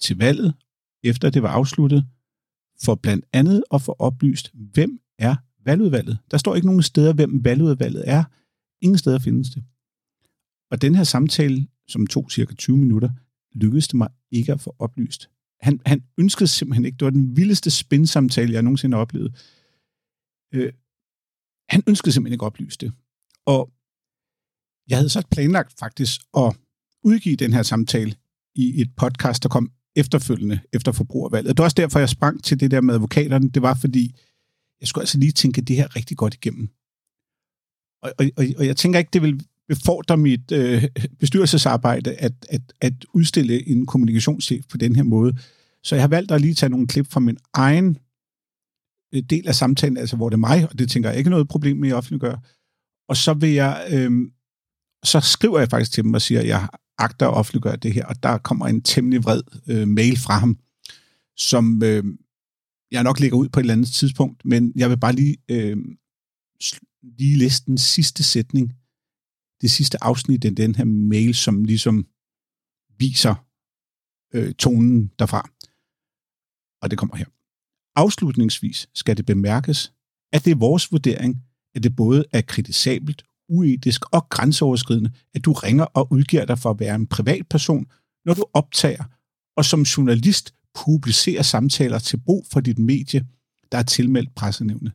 til 0.00 0.18
valget, 0.18 0.54
efter 1.02 1.30
det 1.30 1.42
var 1.42 1.48
afsluttet, 1.48 2.06
for 2.82 2.94
blandt 2.94 3.24
andet 3.32 3.64
at 3.74 3.82
få 3.82 3.96
oplyst, 3.98 4.50
hvem 4.54 5.00
er 5.18 5.36
valgudvalget. 5.64 6.18
Der 6.30 6.38
står 6.38 6.54
ikke 6.54 6.66
nogen 6.66 6.82
steder, 6.82 7.12
hvem 7.12 7.44
valgudvalget 7.44 8.08
er. 8.08 8.24
Ingen 8.80 8.98
steder 8.98 9.18
findes 9.18 9.50
det. 9.50 9.64
Og 10.70 10.82
den 10.82 10.94
her 10.94 11.04
samtale, 11.04 11.66
som 11.88 12.06
tog 12.06 12.30
cirka 12.30 12.54
20 12.54 12.76
minutter, 12.76 13.10
lykkedes 13.54 13.88
det 13.88 13.94
mig 13.94 14.08
ikke 14.30 14.52
at 14.52 14.60
få 14.60 14.76
oplyst. 14.78 15.30
Han, 15.60 15.80
han 15.86 16.04
ønskede 16.18 16.48
simpelthen 16.48 16.84
ikke, 16.84 16.96
det 16.96 17.04
var 17.04 17.10
den 17.10 17.36
vildeste 17.36 17.70
spændsamtale, 17.70 18.52
jeg 18.52 18.62
nogensinde 18.62 18.94
har 18.96 19.02
oplevet. 19.02 19.34
Øh, 20.54 20.72
han 21.68 21.82
ønskede 21.86 22.12
simpelthen 22.12 22.32
ikke 22.32 22.42
at 22.42 22.46
oplyse 22.46 22.78
det. 22.78 22.92
Og 23.46 23.72
jeg 24.88 24.98
havde 24.98 25.08
så 25.08 25.26
planlagt 25.30 25.74
faktisk 25.78 26.20
at 26.36 26.56
udgive 27.04 27.36
den 27.36 27.52
her 27.52 27.62
samtale 27.62 28.14
i 28.54 28.80
et 28.80 28.90
podcast, 28.96 29.42
der 29.42 29.48
kom 29.48 29.72
efterfølgende 29.96 30.60
efter 30.72 30.92
forbrugervalget. 30.92 31.48
Det 31.48 31.58
var 31.58 31.64
også 31.64 31.74
derfor, 31.74 31.98
jeg 31.98 32.08
sprang 32.08 32.44
til 32.44 32.60
det 32.60 32.70
der 32.70 32.80
med 32.80 32.94
advokaterne. 32.94 33.50
Det 33.50 33.62
var 33.62 33.74
fordi, 33.74 34.14
jeg 34.80 34.88
skulle 34.88 35.02
altså 35.02 35.18
lige 35.18 35.32
tænke 35.32 35.60
det 35.60 35.76
her 35.76 35.96
rigtig 35.96 36.16
godt 36.16 36.34
igennem. 36.34 36.68
Og, 38.02 38.12
og, 38.18 38.44
og 38.58 38.66
jeg 38.66 38.76
tænker 38.76 38.98
ikke, 38.98 39.10
det 39.12 39.22
vil 39.22 39.46
befordrer 39.70 40.16
mit 40.16 40.52
øh, 40.52 40.84
bestyrelsesarbejde 41.18 42.14
at, 42.14 42.32
at, 42.48 42.62
at 42.80 42.92
udstille 43.14 43.68
en 43.68 43.86
kommunikationschef 43.86 44.64
på 44.70 44.76
den 44.76 44.96
her 44.96 45.02
måde. 45.02 45.36
Så 45.84 45.94
jeg 45.94 46.02
har 46.02 46.08
valgt 46.08 46.32
at 46.32 46.40
lige 46.40 46.54
tage 46.54 46.70
nogle 46.70 46.86
klip 46.86 47.06
fra 47.12 47.20
min 47.20 47.36
egen 47.52 47.98
øh, 49.14 49.22
del 49.22 49.48
af 49.48 49.54
samtalen, 49.54 49.96
altså 49.96 50.16
hvor 50.16 50.28
det 50.28 50.34
er 50.34 50.38
mig, 50.38 50.68
og 50.70 50.78
det 50.78 50.90
tænker 50.90 51.08
jeg 51.08 51.18
ikke 51.18 51.30
noget 51.30 51.48
problem 51.48 51.76
med 51.76 51.88
at 51.88 51.94
offentliggøre. 51.94 52.38
Og 53.08 53.16
så 53.16 53.34
vil 53.34 53.50
jeg 53.50 53.88
øh, 53.92 54.10
så 55.04 55.20
skriver 55.20 55.58
jeg 55.58 55.68
faktisk 55.70 55.92
til 55.92 56.04
dem 56.04 56.14
og 56.14 56.22
siger, 56.22 56.40
at 56.40 56.46
jeg 56.46 56.68
agter 56.98 57.28
at 57.28 57.34
offentliggøre 57.34 57.76
det 57.76 57.92
her, 57.92 58.06
og 58.06 58.22
der 58.22 58.38
kommer 58.38 58.66
en 58.66 58.82
temmelig 58.82 59.24
vred 59.24 59.42
øh, 59.66 59.88
mail 59.88 60.18
fra 60.18 60.38
ham, 60.38 60.58
som 61.36 61.82
øh, 61.82 62.04
jeg 62.90 63.02
nok 63.02 63.20
lægger 63.20 63.36
ud 63.36 63.48
på 63.48 63.60
et 63.60 63.62
eller 63.62 63.74
andet 63.74 63.88
tidspunkt, 63.88 64.44
men 64.44 64.72
jeg 64.76 64.90
vil 64.90 64.98
bare 64.98 65.12
lige, 65.12 65.36
øh, 65.48 65.76
lige 67.18 67.36
læse 67.36 67.62
den 67.66 67.78
sidste 67.78 68.22
sætning, 68.22 68.72
det 69.60 69.70
sidste 69.70 70.04
afsnit 70.04 70.44
af 70.44 70.54
den 70.56 70.74
her 70.74 70.84
mail, 70.84 71.34
som 71.34 71.64
ligesom 71.64 72.06
viser 72.98 73.34
øh, 74.34 74.54
tonen 74.54 75.10
derfra. 75.18 75.50
Og 76.82 76.90
det 76.90 76.98
kommer 76.98 77.16
her. 77.16 77.26
Afslutningsvis 77.96 78.88
skal 78.94 79.16
det 79.16 79.26
bemærkes, 79.26 79.92
at 80.32 80.44
det 80.44 80.50
er 80.50 80.56
vores 80.56 80.92
vurdering, 80.92 81.42
at 81.74 81.82
det 81.82 81.96
både 81.96 82.24
er 82.32 82.40
kritisabelt 82.40 83.24
uetisk 83.48 84.04
og 84.12 84.28
grænseoverskridende, 84.28 85.12
at 85.34 85.44
du 85.44 85.52
ringer 85.52 85.84
og 85.84 86.12
udgiver 86.12 86.44
dig 86.44 86.58
for 86.58 86.70
at 86.70 86.80
være 86.80 86.94
en 86.94 87.06
privatperson, 87.06 87.86
når 88.24 88.34
du 88.34 88.44
optager 88.54 89.04
og 89.56 89.64
som 89.64 89.82
journalist 89.82 90.54
publicerer 90.74 91.42
samtaler 91.42 91.98
til 91.98 92.16
brug 92.16 92.46
for 92.52 92.60
dit 92.60 92.78
medie, 92.78 93.26
der 93.72 93.78
er 93.78 93.82
tilmeldt 93.82 94.34
pressenævnet. 94.34 94.92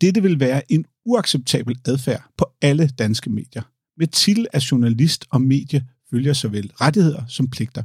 Dette 0.00 0.22
vil 0.22 0.40
være 0.40 0.72
en 0.72 0.86
uacceptabel 1.04 1.78
adfærd 1.86 2.32
på 2.38 2.46
alle 2.62 2.88
danske 2.88 3.30
medier. 3.30 3.62
Med 3.96 4.06
titel 4.06 4.46
af 4.52 4.58
journalist 4.58 5.26
og 5.30 5.40
medie 5.40 5.88
følger 6.10 6.32
såvel 6.32 6.72
rettigheder 6.80 7.26
som 7.26 7.50
pligter. 7.50 7.82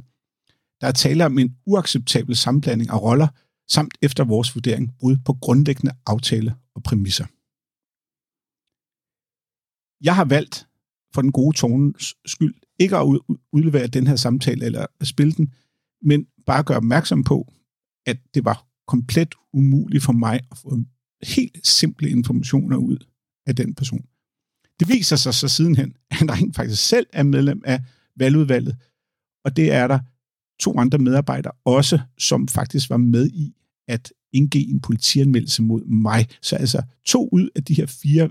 Der 0.80 0.86
er 0.86 0.92
tale 0.92 1.26
om 1.26 1.38
en 1.38 1.56
uacceptabel 1.66 2.36
sammenblanding 2.36 2.90
af 2.90 3.02
roller, 3.02 3.28
samt 3.68 3.98
efter 4.02 4.24
vores 4.24 4.54
vurdering 4.54 4.94
brud 4.98 5.16
på 5.24 5.32
grundlæggende 5.32 5.94
aftale 6.06 6.54
og 6.74 6.82
præmisser. 6.82 7.26
Jeg 10.04 10.16
har 10.16 10.24
valgt 10.24 10.66
for 11.14 11.22
den 11.22 11.32
gode 11.32 11.56
tonens 11.56 12.14
skyld 12.26 12.54
ikke 12.78 12.96
at 12.96 13.20
udlevere 13.52 13.86
den 13.86 14.06
her 14.06 14.16
samtale 14.16 14.64
eller 14.64 14.86
at 15.00 15.06
spille 15.06 15.32
den, 15.32 15.54
men 16.02 16.26
bare 16.46 16.62
gøre 16.62 16.76
opmærksom 16.76 17.24
på, 17.24 17.52
at 18.06 18.18
det 18.34 18.44
var 18.44 18.66
komplet 18.86 19.34
umuligt 19.52 20.04
for 20.04 20.12
mig 20.12 20.40
at 20.50 20.58
få 20.58 20.68
helt 21.22 21.66
simple 21.66 22.10
informationer 22.10 22.76
ud 22.76 22.98
af 23.46 23.56
den 23.56 23.74
person. 23.74 24.04
Det 24.80 24.88
viser 24.88 25.16
sig 25.16 25.34
så 25.34 25.48
sidenhen, 25.48 25.94
at 26.10 26.16
han 26.16 26.30
rent 26.30 26.56
faktisk 26.56 26.88
selv 26.88 27.06
er 27.12 27.22
medlem 27.22 27.62
af 27.64 27.80
valgudvalget, 28.16 28.76
og 29.44 29.56
det 29.56 29.72
er 29.72 29.86
der 29.86 29.98
to 30.60 30.78
andre 30.78 30.98
medarbejdere 30.98 31.52
også, 31.64 32.00
som 32.18 32.48
faktisk 32.48 32.90
var 32.90 32.96
med 32.96 33.30
i 33.30 33.54
at 33.88 34.12
indgive 34.32 34.68
en 34.68 34.80
politianmeldelse 34.80 35.62
mod 35.62 35.84
mig. 35.84 36.28
Så 36.42 36.56
altså 36.56 36.82
to 37.04 37.28
ud 37.32 37.48
af 37.54 37.64
de 37.64 37.74
her 37.74 37.86
fire 37.86 38.30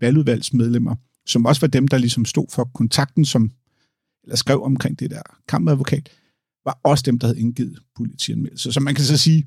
valgudvalgsmedlemmer, 0.00 0.94
som 1.26 1.46
også 1.46 1.60
var 1.60 1.68
dem, 1.68 1.88
der 1.88 1.98
ligesom 1.98 2.24
stod 2.24 2.46
for 2.50 2.70
kontakten, 2.74 3.24
som 3.24 3.50
eller 4.24 4.36
skrev 4.36 4.62
omkring 4.62 4.98
det 4.98 5.10
der 5.10 5.22
kammeradvokat, 5.48 6.08
var 6.64 6.80
også 6.84 7.02
dem, 7.02 7.18
der 7.18 7.26
havde 7.26 7.40
indgivet 7.40 7.78
politianmeldelse. 7.96 8.72
Så 8.72 8.80
man 8.80 8.94
kan 8.94 9.04
så 9.04 9.16
sige, 9.16 9.46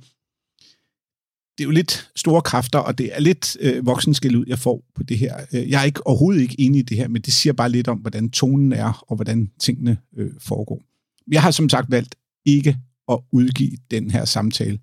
det 1.57 1.63
er 1.63 1.65
jo 1.65 1.71
lidt 1.71 2.11
store 2.15 2.41
kræfter, 2.41 2.79
og 2.79 2.97
det 2.97 3.15
er 3.15 3.19
lidt 3.19 3.57
øh, 3.59 3.85
voksenskæld 3.85 4.35
ud, 4.35 4.45
jeg 4.47 4.59
får 4.59 4.83
på 4.95 5.03
det 5.03 5.17
her. 5.17 5.35
Øh, 5.53 5.69
jeg 5.69 5.81
er 5.81 5.85
ikke 5.85 6.07
overhovedet 6.07 6.41
ikke 6.41 6.55
enig 6.59 6.79
i 6.79 6.83
det 6.83 6.97
her, 6.97 7.07
men 7.07 7.21
det 7.21 7.33
siger 7.33 7.53
bare 7.53 7.69
lidt 7.69 7.87
om, 7.87 7.97
hvordan 7.97 8.29
tonen 8.29 8.73
er, 8.73 9.05
og 9.07 9.15
hvordan 9.15 9.51
tingene 9.59 9.97
øh, 10.17 10.31
foregår. 10.39 10.83
Jeg 11.31 11.41
har 11.41 11.51
som 11.51 11.69
sagt 11.69 11.91
valgt 11.91 12.15
ikke 12.45 12.77
at 13.11 13.19
udgive 13.31 13.77
den 13.91 14.11
her 14.11 14.25
samtale, 14.25 14.79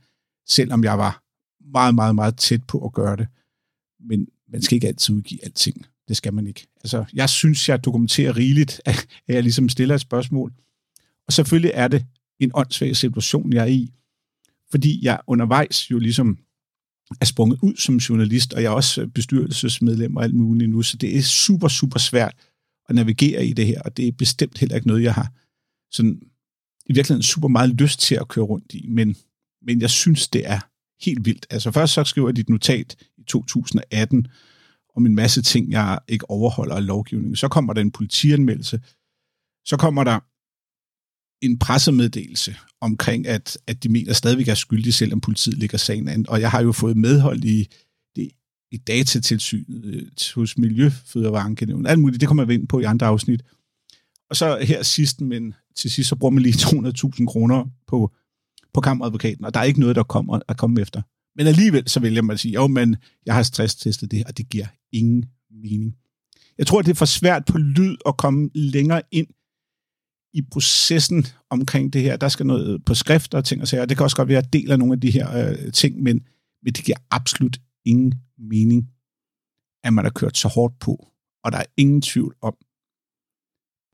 selvom 0.49 0.85
jeg 0.85 0.99
var 0.99 1.23
meget, 1.73 1.95
meget, 1.95 2.15
meget 2.15 2.37
tæt 2.37 2.65
på 2.65 2.85
at 2.85 2.93
gøre 2.93 3.17
det. 3.17 3.27
Men 4.01 4.27
man 4.53 4.63
skal 4.63 4.75
ikke 4.75 4.89
altid 4.89 5.15
udgive 5.15 5.45
alting. 5.45 5.87
Det 6.09 6.17
skal 6.17 6.35
man 6.35 6.47
ikke. 6.47 6.67
Altså, 6.77 7.05
jeg 7.13 7.29
synes, 7.29 7.69
jeg 7.69 7.85
dokumenterer 7.85 8.37
rigeligt, 8.37 8.81
at 8.87 9.07
jeg 9.29 9.43
ligesom 9.43 9.69
stiller 9.69 9.95
et 9.95 10.01
spørgsmål. 10.01 10.53
Og 11.27 11.33
selvfølgelig 11.33 11.71
er 11.75 11.89
det 11.89 12.07
en 12.41 12.51
åndssvag 12.55 12.97
situation, 12.97 13.53
jeg 13.53 13.63
er 13.63 13.67
i, 13.67 13.93
fordi 14.71 15.05
jeg 15.05 15.21
undervejs 15.27 15.91
jo 15.91 15.99
ligesom 15.99 16.39
er 17.21 17.25
sprunget 17.25 17.59
ud 17.63 17.77
som 17.77 17.97
journalist, 17.97 18.53
og 18.53 18.63
jeg 18.63 18.69
er 18.69 18.75
også 18.75 19.03
øh, 19.03 19.09
bestyrelsesmedlem 19.09 20.17
og 20.17 20.25
alt 20.25 20.35
muligt 20.35 20.71
nu, 20.71 20.83
så 20.83 20.97
det 20.97 21.17
er 21.17 21.23
super, 21.23 21.69
super 21.69 21.99
svært 21.99 22.35
at 22.89 22.95
navigere 22.95 23.47
i 23.47 23.53
det 23.53 23.67
her, 23.67 23.83
og 23.83 23.97
det 23.97 24.09
er 24.09 24.13
bestemt 24.13 24.59
heller 24.59 24.77
ikke 24.77 24.87
noget, 24.87 25.03
jeg 25.03 25.15
har 25.15 25.33
sådan 25.91 26.21
i 26.87 26.93
virkeligheden 26.93 27.23
super 27.23 27.49
meget 27.49 27.71
lyst 27.71 28.01
til 28.01 28.15
at 28.15 28.29
køre 28.29 28.45
rundt 28.45 28.75
i, 28.75 28.87
men, 28.89 29.17
men 29.63 29.81
jeg 29.81 29.91
synes, 29.91 30.29
det 30.29 30.49
er 30.49 30.61
helt 31.05 31.25
vildt. 31.25 31.47
Altså 31.51 31.71
først 31.71 31.93
så 31.93 32.05
skriver 32.05 32.29
jeg 32.29 32.37
dit 32.37 32.49
notat 32.49 32.97
i 33.19 33.23
2018 33.23 34.27
om 34.97 35.07
en 35.07 35.15
masse 35.15 35.43
ting, 35.43 35.71
jeg 35.71 35.99
ikke 36.09 36.31
overholder 36.31 36.75
af 36.75 36.87
lovgivningen. 36.87 37.37
Så 37.37 37.49
kommer 37.49 37.73
der 37.73 37.81
en 37.81 37.91
politianmeldelse. 37.91 38.81
Så 39.65 39.77
kommer 39.77 40.05
der 40.05 40.21
en 41.43 41.59
pressemeddelelse 41.59 42.57
omkring, 42.81 43.27
at, 43.27 43.59
at 43.67 43.83
de 43.83 43.89
mener 43.89 44.13
stadigvæk 44.13 44.49
er 44.49 44.55
skyldige, 44.55 44.93
selvom 44.93 45.21
politiet 45.21 45.59
ligger 45.59 45.79
sagen 45.79 46.09
an. 46.09 46.29
Og 46.29 46.41
jeg 46.41 46.51
har 46.51 46.63
jo 46.63 46.73
fået 46.73 46.97
medhold 46.97 47.45
i, 47.45 47.69
det, 48.17 48.31
i 48.73 48.77
datatilsynet 48.77 49.85
øh, 49.85 50.03
hos 50.35 50.59
Miljøfødevareankenævnen. 50.59 51.87
Alt 51.87 52.01
muligt, 52.01 52.21
det 52.21 52.29
kommer 52.29 52.45
jeg 52.45 52.53
ind 52.55 52.69
på 52.69 52.81
i 52.81 52.85
andre 52.85 53.07
afsnit. 53.07 53.43
Og 54.31 54.37
så 54.37 54.59
her 54.63 54.83
sidst, 54.83 55.21
men 55.21 55.55
til 55.77 55.91
sidst, 55.91 56.09
så 56.09 56.17
bruger 56.17 56.31
man 56.31 56.43
lige 56.43 56.55
200.000 56.67 57.27
kroner 57.27 57.65
på, 57.87 58.13
på 58.75 58.81
kammeradvokaten, 58.81 59.45
og 59.45 59.55
der 59.55 59.61
er 59.61 59.65
ikke 59.65 59.81
noget, 59.81 59.97
der 59.97 60.03
kommer 60.03 60.41
at 60.49 60.57
komme 60.57 60.81
efter. 60.81 61.03
Men 61.37 61.47
alligevel 61.47 61.89
så 61.89 62.01
vælger 62.01 62.23
man 62.23 62.35
at 62.35 62.41
sige, 62.41 62.55
jo, 62.55 62.67
men 62.67 62.97
jeg 63.27 63.35
har 63.35 63.43
stresstestet 63.43 64.11
det, 64.11 64.25
og 64.27 64.39
det 64.39 64.49
giver 64.49 64.67
ingen 64.93 65.25
mening. 65.51 65.97
Jeg 66.59 66.67
tror, 66.67 66.83
det 66.83 66.91
er 66.91 66.95
for 66.95 67.05
svært 67.05 67.45
på 67.45 67.59
lyd 67.59 67.97
at 68.07 68.17
komme 68.17 68.51
længere 68.55 69.03
ind 69.11 69.27
i 70.35 70.43
processen 70.43 71.27
omkring 71.51 71.93
det 71.93 72.03
her. 72.03 72.17
Der 72.17 72.29
skal 72.29 72.47
noget 72.47 72.85
på 72.85 72.95
skrift 72.95 73.35
og 73.35 73.45
ting 73.45 73.63
og 73.63 73.69
sager. 73.69 73.85
Det 73.85 73.97
kan 73.97 74.05
også 74.05 74.17
godt 74.17 74.29
være, 74.29 74.39
at 74.39 74.45
jeg 74.45 74.53
deler 74.53 74.77
nogle 74.77 74.93
af 74.93 75.01
de 75.01 75.11
her 75.11 75.49
øh, 75.49 75.73
ting, 75.73 76.03
men, 76.03 76.27
men 76.63 76.73
det 76.73 76.85
giver 76.85 76.99
absolut 77.11 77.61
ingen 77.85 78.15
mening, 78.39 78.91
at 79.85 79.93
man 79.93 80.05
har 80.05 80.13
kørt 80.13 80.39
så 80.39 80.49
hårdt 80.49 80.79
på. 80.79 81.09
Og 81.45 81.53
der 81.53 81.59
er 81.59 81.65
ingen 81.77 82.03
tvivl 82.03 82.35
om, 82.43 82.55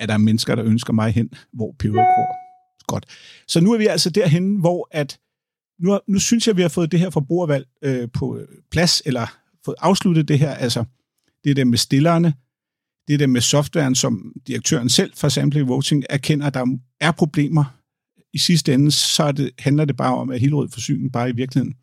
at 0.01 0.09
der 0.09 0.15
er 0.15 0.19
mennesker, 0.19 0.55
der 0.55 0.65
ønsker 0.65 0.93
mig 0.93 1.13
hen, 1.13 1.31
hvor 1.53 1.75
peberet 1.79 2.07
gror. 2.17 2.35
Godt. 2.87 3.07
Så 3.49 3.61
nu 3.61 3.73
er 3.73 3.79
vi 3.79 3.87
altså 3.87 4.11
derhen, 4.11 4.57
hvor 4.57 4.89
at 4.91 5.21
nu, 5.79 6.01
nu 6.07 6.19
synes 6.19 6.47
jeg, 6.47 6.53
at 6.53 6.57
vi 6.57 6.63
har 6.63 6.69
fået 6.69 6.93
det 6.93 7.01
her 7.01 7.11
forbrugervalg 7.11 7.67
øh, 7.83 8.09
på 8.15 8.41
plads, 8.71 9.03
eller 9.07 9.27
fået 9.65 9.77
afsluttet 9.79 10.29
det 10.29 10.39
her. 10.39 10.55
Altså, 10.55 10.85
det 11.45 11.57
der 11.57 11.65
med 11.65 11.79
stillerne, 11.79 12.35
det 13.09 13.21
der 13.21 13.27
med 13.27 13.41
softwaren, 13.41 13.95
som 13.95 14.33
direktøren 14.47 14.89
selv 14.89 15.13
for 15.17 15.29
Sampling 15.29 15.69
Voting 15.69 16.05
erkender, 16.11 16.47
at 16.47 16.55
der 16.55 16.79
er 17.01 17.13
problemer. 17.13 17.65
I 18.33 18.39
sidste 18.39 18.75
ende, 18.75 18.91
så 18.91 19.23
er 19.23 19.33
det, 19.33 19.51
handler 19.59 19.85
det 19.85 19.97
bare 19.97 20.17
om, 20.17 20.31
at 20.31 20.41
Hillerød 20.41 20.69
Forsyning 20.69 21.13
bare 21.13 21.31
i 21.31 21.33
virkeligheden 21.33 21.75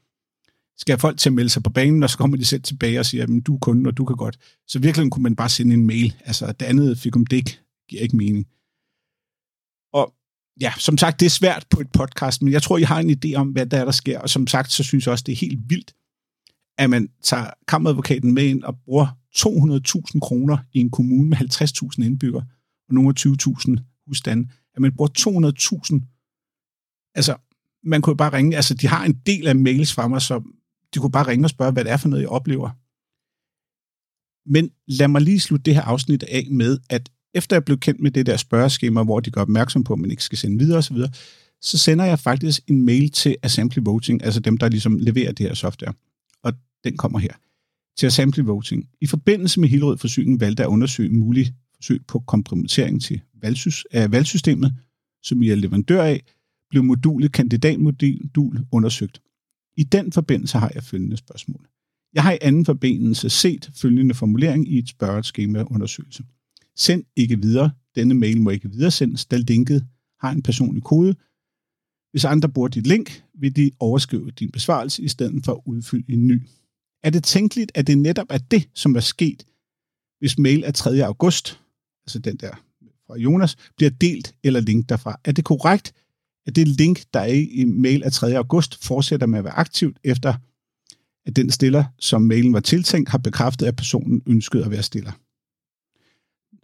skal 0.77 0.97
folk 0.97 1.17
til 1.17 1.29
at 1.29 1.33
melde 1.33 1.49
sig 1.49 1.63
på 1.63 1.69
banen, 1.69 2.03
og 2.03 2.09
så 2.09 2.17
kommer 2.17 2.37
de 2.37 2.45
selv 2.45 2.61
tilbage 2.61 2.99
og 2.99 3.05
siger, 3.05 3.23
at 3.23 3.29
du 3.45 3.55
er 3.55 3.59
kunden, 3.59 3.85
og 3.85 3.97
du 3.97 4.05
kan 4.05 4.15
godt. 4.15 4.37
Så 4.67 4.79
virkelig 4.79 5.11
kunne 5.11 5.23
man 5.23 5.35
bare 5.35 5.49
sende 5.49 5.73
en 5.73 5.87
mail. 5.87 6.15
Altså, 6.25 6.51
det 6.51 6.65
andet 6.65 6.97
fik 6.97 7.15
om 7.15 7.25
det 7.25 7.61
giver 7.89 8.01
ikke 8.01 8.17
mening. 8.17 8.45
Og 9.93 10.13
ja, 10.61 10.73
som 10.77 10.97
sagt, 10.97 11.19
det 11.19 11.25
er 11.25 11.29
svært 11.29 11.65
på 11.69 11.79
et 11.79 11.91
podcast, 11.91 12.41
men 12.41 12.53
jeg 12.53 12.63
tror, 12.63 12.77
I 12.77 12.81
har 12.81 12.99
en 12.99 13.09
idé 13.09 13.35
om, 13.35 13.49
hvad 13.49 13.65
der 13.65 13.77
er, 13.77 13.85
der 13.85 13.91
sker. 13.91 14.19
Og 14.19 14.29
som 14.29 14.47
sagt, 14.47 14.71
så 14.71 14.83
synes 14.83 15.05
jeg 15.05 15.11
også, 15.11 15.23
det 15.27 15.31
er 15.31 15.35
helt 15.35 15.59
vildt, 15.69 15.93
at 16.77 16.89
man 16.89 17.09
tager 17.23 17.49
kammeradvokaten 17.67 18.33
med 18.33 18.43
ind 18.43 18.63
og 18.63 18.75
bruger 18.85 19.07
200.000 19.37 20.19
kroner 20.19 20.57
i 20.73 20.79
en 20.79 20.91
kommune 20.91 21.29
med 21.29 21.37
50.000 21.37 22.05
indbyggere 22.05 22.45
og 22.87 22.93
nogle 22.93 23.09
af 23.09 23.25
20.000 23.25 23.75
husstande. 24.07 24.49
At 24.75 24.81
man 24.81 24.91
bruger 24.95 25.09
200.000. 25.99 27.11
Altså, 27.15 27.35
man 27.83 28.01
kunne 28.01 28.17
bare 28.17 28.33
ringe. 28.33 28.55
Altså, 28.55 28.73
de 28.73 28.87
har 28.87 29.05
en 29.05 29.13
del 29.25 29.47
af 29.47 29.55
mails 29.55 29.93
fra 29.93 30.07
mig, 30.07 30.21
så 30.21 30.43
de 30.93 30.99
kunne 30.99 31.11
bare 31.11 31.27
ringe 31.27 31.45
og 31.45 31.49
spørge, 31.49 31.71
hvad 31.71 31.83
det 31.83 31.91
er 31.91 31.97
for 31.97 32.09
noget, 32.09 32.21
jeg 32.21 32.29
oplever. 32.29 32.69
Men 34.49 34.71
lad 34.87 35.07
mig 35.07 35.21
lige 35.21 35.39
slutte 35.39 35.63
det 35.63 35.75
her 35.75 35.81
afsnit 35.81 36.23
af 36.23 36.47
med, 36.51 36.79
at 36.89 37.11
efter 37.33 37.55
jeg 37.55 37.65
blev 37.65 37.77
kendt 37.79 38.01
med 38.01 38.11
det 38.11 38.25
der 38.25 38.37
spørgeskema, 38.37 39.03
hvor 39.03 39.19
de 39.19 39.31
gør 39.31 39.41
opmærksom 39.41 39.83
på, 39.83 39.93
at 39.93 39.99
man 39.99 40.11
ikke 40.11 40.23
skal 40.23 40.37
sende 40.37 40.59
videre 40.59 40.77
osv., 40.77 40.97
så 41.61 41.77
sender 41.77 42.05
jeg 42.05 42.19
faktisk 42.19 42.61
en 42.67 42.85
mail 42.85 43.11
til 43.11 43.35
Assembly 43.43 43.81
Voting, 43.85 44.23
altså 44.23 44.39
dem, 44.39 44.57
der 44.57 44.69
ligesom 44.69 44.97
leverer 44.97 45.31
det 45.31 45.45
her 45.45 45.53
software. 45.53 45.93
Og 46.43 46.53
den 46.83 46.97
kommer 46.97 47.19
her. 47.19 47.33
Til 47.97 48.05
Assembly 48.05 48.43
Voting. 48.43 48.89
I 49.01 49.07
forbindelse 49.07 49.59
med 49.59 49.69
Hillerød 49.69 49.97
Forsyning 49.97 50.39
valgte 50.39 50.63
at 50.63 50.67
undersøge 50.67 51.09
mulig 51.09 51.53
forsøg 51.75 52.05
på 52.07 52.19
kompromittering 52.19 53.01
til 53.01 53.21
af 53.91 54.11
valgsystemet, 54.11 54.73
som 55.23 55.43
I 55.43 55.49
er 55.49 55.55
leverandør 55.55 56.03
af, 56.03 56.23
blev 56.69 56.83
modulet 56.83 57.31
kandidatmodul 57.31 58.65
undersøgt. 58.71 59.21
I 59.77 59.83
den 59.83 60.11
forbindelse 60.11 60.57
har 60.57 60.71
jeg 60.75 60.83
følgende 60.83 61.17
spørgsmål. 61.17 61.67
Jeg 62.13 62.23
har 62.23 62.31
i 62.31 62.37
anden 62.41 62.65
forbindelse 62.65 63.29
set 63.29 63.71
følgende 63.75 64.13
formulering 64.13 64.67
i 64.67 64.77
et 64.77 64.89
spørgeskema 64.89 65.63
undersøgelse. 65.63 66.23
Send 66.75 67.03
ikke 67.15 67.41
videre. 67.41 67.71
Denne 67.95 68.13
mail 68.13 68.41
må 68.41 68.49
ikke 68.49 68.69
videresendes, 68.69 69.25
da 69.25 69.37
linket 69.37 69.85
har 70.19 70.31
en 70.31 70.41
personlig 70.41 70.83
kode. 70.83 71.15
Hvis 72.11 72.25
andre 72.25 72.49
bruger 72.49 72.67
dit 72.67 72.87
link, 72.87 73.23
vil 73.39 73.55
de 73.55 73.71
overskrive 73.79 74.31
din 74.31 74.51
besvarelse 74.51 75.03
i 75.03 75.07
stedet 75.07 75.45
for 75.45 75.51
at 75.53 75.61
udfylde 75.65 76.13
en 76.13 76.27
ny. 76.27 76.41
Er 77.05 77.09
det 77.09 77.23
tænkeligt, 77.23 77.71
at 77.75 77.87
det 77.87 77.97
netop 77.97 78.27
er 78.29 78.37
det, 78.37 78.69
som 78.73 78.95
er 78.95 78.99
sket, 78.99 79.45
hvis 80.19 80.37
mail 80.37 80.63
af 80.63 80.73
3. 80.73 81.05
august, 81.05 81.59
altså 82.05 82.19
den 82.19 82.37
der 82.37 82.51
fra 83.07 83.17
Jonas, 83.17 83.55
bliver 83.77 83.89
delt 83.89 84.35
eller 84.43 84.59
link 84.59 84.89
derfra? 84.89 85.19
Er 85.23 85.31
det 85.31 85.45
korrekt, 85.45 85.93
at 86.45 86.55
det 86.55 86.67
link, 86.67 87.03
der 87.13 87.19
er 87.19 87.33
i 87.51 87.63
mail 87.65 88.03
af 88.03 88.11
3. 88.11 88.37
august, 88.37 88.85
fortsætter 88.85 89.27
med 89.27 89.39
at 89.39 89.45
være 89.45 89.53
aktivt, 89.53 89.99
efter 90.03 90.33
at 91.25 91.35
den 91.35 91.51
stiller, 91.51 91.85
som 91.99 92.21
mailen 92.21 92.53
var 92.53 92.59
tiltænkt, 92.59 93.09
har 93.09 93.17
bekræftet, 93.17 93.65
at 93.65 93.75
personen 93.75 94.21
ønskede 94.27 94.65
at 94.65 94.71
være 94.71 94.83
stiller? 94.83 95.11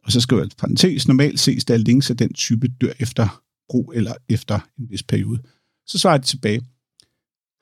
Og 0.04 0.12
så 0.12 0.21
skriver 0.21 0.41
jeg 0.41 0.49
parentes, 0.58 1.08
normalt 1.08 1.39
ses 1.39 1.65
der 1.65 1.77
links 1.77 2.10
af 2.10 2.17
den 2.17 2.34
type 2.34 2.67
dør 2.67 2.93
efter 2.99 3.43
brug 3.69 3.93
eller 3.95 4.13
efter 4.30 4.60
en 4.80 4.89
vis 4.89 5.04
periode. 5.04 5.41
Så 5.88 5.97
svarer 5.97 6.17
de 6.17 6.25
tilbage. 6.25 6.62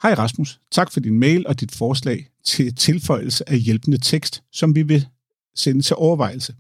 Hej 0.01 0.13
Rasmus, 0.13 0.61
tak 0.71 0.91
for 0.91 0.99
din 0.99 1.19
mail 1.19 1.47
og 1.47 1.59
dit 1.59 1.71
forslag 1.71 2.29
til 2.43 2.75
tilføjelse 2.75 3.49
af 3.49 3.59
hjælpende 3.59 3.97
tekst, 3.97 4.43
som 4.51 4.75
vi 4.75 4.81
vil 4.81 5.07
sende 5.55 5.81
til 5.81 5.95
overvejelse. 5.95 6.55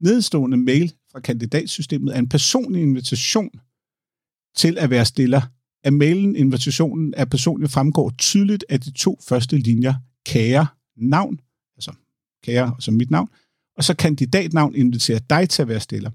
Nedstående 0.00 0.56
mail 0.56 0.92
fra 1.12 1.20
kandidatsystemet 1.20 2.14
er 2.14 2.18
en 2.18 2.28
personlig 2.28 2.82
invitation 2.82 3.50
til 4.56 4.78
at 4.78 4.90
være 4.90 5.04
stiller. 5.04 5.40
Af 5.84 5.92
mailen 5.92 6.36
invitationen 6.36 7.14
er 7.16 7.24
personligt 7.24 7.72
fremgår 7.72 8.12
tydeligt 8.18 8.64
af 8.68 8.80
de 8.80 8.90
to 8.90 9.18
første 9.28 9.58
linjer 9.58 9.94
kære 10.26 10.66
navn, 10.96 11.40
altså 11.76 11.92
kære 12.44 12.74
som 12.78 12.94
mit 12.94 13.10
navn, 13.10 13.28
og 13.76 13.84
så 13.84 13.94
kandidatnavn 13.94 14.74
inviterer 14.74 15.18
dig 15.18 15.48
til 15.48 15.62
at 15.62 15.68
være 15.68 15.80
stiller. 15.80 16.10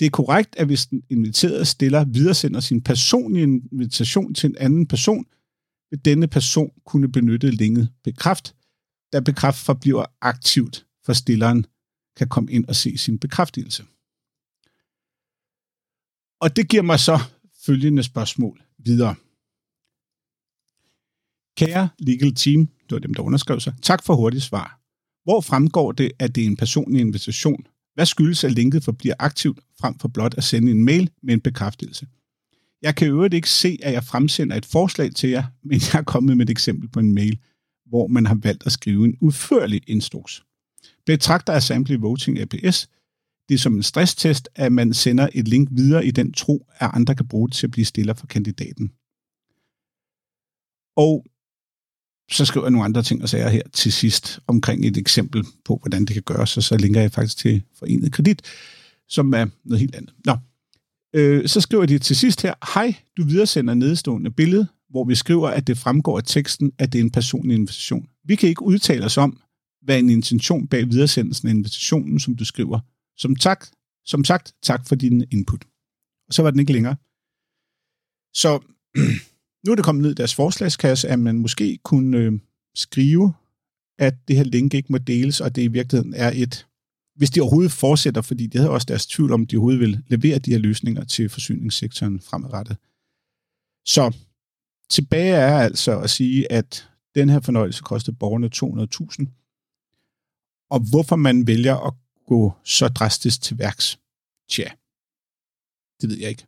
Det 0.00 0.06
er 0.06 0.10
korrekt, 0.10 0.56
at 0.56 0.66
hvis 0.66 0.86
den 0.86 1.02
inviterede 1.10 1.64
stiller 1.64 2.04
videresender 2.04 2.60
sin 2.60 2.82
personlige 2.82 3.62
invitation 3.72 4.34
til 4.34 4.50
en 4.50 4.56
anden 4.58 4.86
person, 4.86 5.26
vil 5.90 6.04
denne 6.04 6.28
person 6.28 6.72
kunne 6.84 7.12
benytte 7.12 7.50
linket 7.50 7.92
bekræft, 8.04 8.54
da 9.12 9.20
bekræft 9.20 9.58
forbliver 9.58 10.04
aktivt, 10.20 10.86
for 11.04 11.12
stilleren 11.12 11.66
kan 12.16 12.28
komme 12.28 12.52
ind 12.52 12.64
og 12.64 12.76
se 12.76 12.98
sin 12.98 13.18
bekræftelse. 13.18 13.84
Og 16.40 16.56
det 16.56 16.68
giver 16.68 16.82
mig 16.82 17.00
så 17.00 17.18
følgende 17.66 18.02
spørgsmål 18.02 18.62
videre. 18.78 19.14
Kære 21.56 21.88
legal 21.98 22.34
team, 22.34 22.66
det 22.66 22.92
var 22.92 22.98
dem, 22.98 23.14
der 23.14 23.22
underskrev 23.22 23.60
sig, 23.60 23.74
tak 23.82 24.04
for 24.04 24.14
hurtigt 24.14 24.42
svar. 24.42 24.80
Hvor 25.24 25.40
fremgår 25.40 25.92
det, 25.92 26.12
at 26.18 26.34
det 26.34 26.42
er 26.42 26.46
en 26.46 26.56
personlig 26.56 27.00
invitation? 27.00 27.66
Hvad 27.94 28.06
skyldes, 28.06 28.44
at 28.44 28.52
linket 28.52 28.84
forbliver 28.84 29.14
aktivt 29.18 29.60
frem 29.80 29.98
for 29.98 30.08
blot 30.08 30.34
at 30.34 30.44
sende 30.44 30.70
en 30.70 30.84
mail 30.84 31.10
med 31.22 31.34
en 31.34 31.40
bekræftelse? 31.40 32.06
Jeg 32.82 32.96
kan 32.96 33.08
øvrigt 33.08 33.34
ikke 33.34 33.50
se, 33.50 33.78
at 33.82 33.92
jeg 33.92 34.04
fremsender 34.04 34.56
et 34.56 34.66
forslag 34.66 35.14
til 35.14 35.30
jer, 35.30 35.44
men 35.68 35.80
jeg 35.92 35.98
er 35.98 36.04
kommet 36.04 36.36
med 36.36 36.46
et 36.46 36.50
eksempel 36.50 36.88
på 36.88 37.00
en 37.00 37.14
mail, 37.14 37.38
hvor 37.86 38.06
man 38.06 38.26
har 38.26 38.38
valgt 38.42 38.66
at 38.66 38.72
skrive 38.72 39.04
en 39.04 39.16
udførlig 39.20 39.80
instruks. 39.86 40.44
Betragter 41.06 41.52
Assembly 41.52 41.96
Voting 41.96 42.38
APS 42.38 42.88
det 43.48 43.54
er 43.54 43.58
som 43.58 43.76
en 43.76 43.82
stresstest, 43.82 44.48
at 44.54 44.72
man 44.72 44.94
sender 44.94 45.28
et 45.34 45.48
link 45.48 45.68
videre 45.72 46.06
i 46.06 46.10
den 46.10 46.32
tro, 46.32 46.66
at 46.78 46.90
andre 46.94 47.14
kan 47.14 47.28
bruge 47.28 47.48
det 47.48 47.56
til 47.56 47.66
at 47.66 47.70
blive 47.70 47.84
stiller 47.84 48.14
for 48.14 48.26
kandidaten. 48.26 48.92
Og 50.96 51.26
så 52.30 52.44
skriver 52.44 52.66
jeg 52.66 52.70
nogle 52.70 52.84
andre 52.84 53.02
ting 53.02 53.22
og 53.22 53.28
sager 53.28 53.48
her 53.48 53.62
til 53.72 53.92
sidst 53.92 54.40
omkring 54.46 54.86
et 54.86 54.96
eksempel 54.96 55.44
på, 55.64 55.76
hvordan 55.76 56.04
det 56.04 56.14
kan 56.14 56.22
gøres, 56.22 56.56
og 56.56 56.62
så 56.62 56.76
linker 56.76 57.00
jeg 57.00 57.12
faktisk 57.12 57.38
til 57.38 57.62
Forenet 57.74 58.12
Kredit, 58.12 58.42
som 59.08 59.32
er 59.32 59.46
noget 59.64 59.80
helt 59.80 59.94
andet. 59.94 60.14
Nå. 60.24 60.36
Øh, 61.14 61.48
så 61.48 61.60
skriver 61.60 61.86
de 61.86 61.98
til 61.98 62.16
sidst 62.16 62.42
her, 62.42 62.74
hej, 62.74 62.94
du 63.16 63.24
videresender 63.24 63.74
nedstående 63.74 64.30
billede, 64.30 64.66
hvor 64.90 65.04
vi 65.04 65.14
skriver, 65.14 65.48
at 65.48 65.66
det 65.66 65.78
fremgår 65.78 66.18
af 66.18 66.24
teksten, 66.26 66.72
at 66.78 66.92
det 66.92 66.98
er 66.98 67.04
en 67.04 67.10
personlig 67.10 67.54
invitation. 67.54 68.08
Vi 68.24 68.36
kan 68.36 68.48
ikke 68.48 68.62
udtale 68.62 69.04
os 69.04 69.16
om, 69.16 69.40
hvad 69.82 69.98
en 69.98 70.10
intention 70.10 70.68
bag 70.68 70.86
videresendelsen 70.88 71.48
af 71.48 71.52
invitationen, 71.52 72.20
som 72.20 72.36
du 72.36 72.44
skriver. 72.44 72.80
Som, 73.16 73.36
tak, 73.36 73.66
som 74.04 74.24
sagt, 74.24 74.54
tak 74.62 74.88
for 74.88 74.94
din 74.94 75.24
input. 75.30 75.64
Og 76.28 76.34
så 76.34 76.42
var 76.42 76.50
den 76.50 76.60
ikke 76.60 76.72
længere. 76.72 76.96
Så 78.34 78.58
nu 79.66 79.72
er 79.72 79.76
det 79.76 79.84
kommet 79.84 80.02
ned 80.02 80.10
i 80.10 80.14
deres 80.14 80.34
forslagskasse, 80.34 81.08
at 81.08 81.18
man 81.18 81.38
måske 81.38 81.78
kunne 81.84 82.18
øh, 82.18 82.32
skrive, 82.74 83.32
at 83.98 84.28
det 84.28 84.36
her 84.36 84.44
link 84.44 84.74
ikke 84.74 84.92
må 84.92 84.98
deles, 84.98 85.40
og 85.40 85.56
det 85.56 85.62
i 85.62 85.68
virkeligheden 85.68 86.14
er 86.14 86.32
et, 86.34 86.66
hvis 87.18 87.30
de 87.30 87.40
overhovedet 87.40 87.72
fortsætter, 87.72 88.22
fordi 88.22 88.46
de 88.46 88.58
havde 88.58 88.70
også 88.70 88.84
deres 88.84 89.06
tvivl 89.06 89.32
om, 89.32 89.46
de 89.46 89.56
overhovedet 89.56 89.80
vil 89.80 90.02
levere 90.06 90.38
de 90.38 90.50
her 90.50 90.58
løsninger 90.58 91.04
til 91.04 91.28
forsyningssektoren 91.28 92.20
fremadrettet. 92.20 92.76
Så 93.86 94.16
tilbage 94.90 95.34
er 95.34 95.58
altså 95.58 96.00
at 96.00 96.10
sige, 96.10 96.52
at 96.52 96.88
den 97.14 97.28
her 97.28 97.40
fornøjelse 97.40 97.82
kostede 97.82 98.16
borgerne 98.16 98.50
200.000, 98.54 100.68
og 100.70 100.80
hvorfor 100.90 101.16
man 101.16 101.46
vælger 101.46 101.86
at 101.86 101.94
gå 102.26 102.52
så 102.64 102.88
drastisk 102.88 103.42
til 103.42 103.58
værks, 103.58 103.98
tja, 104.50 104.68
det 106.00 106.08
ved 106.08 106.18
jeg 106.18 106.30
ikke. 106.30 106.46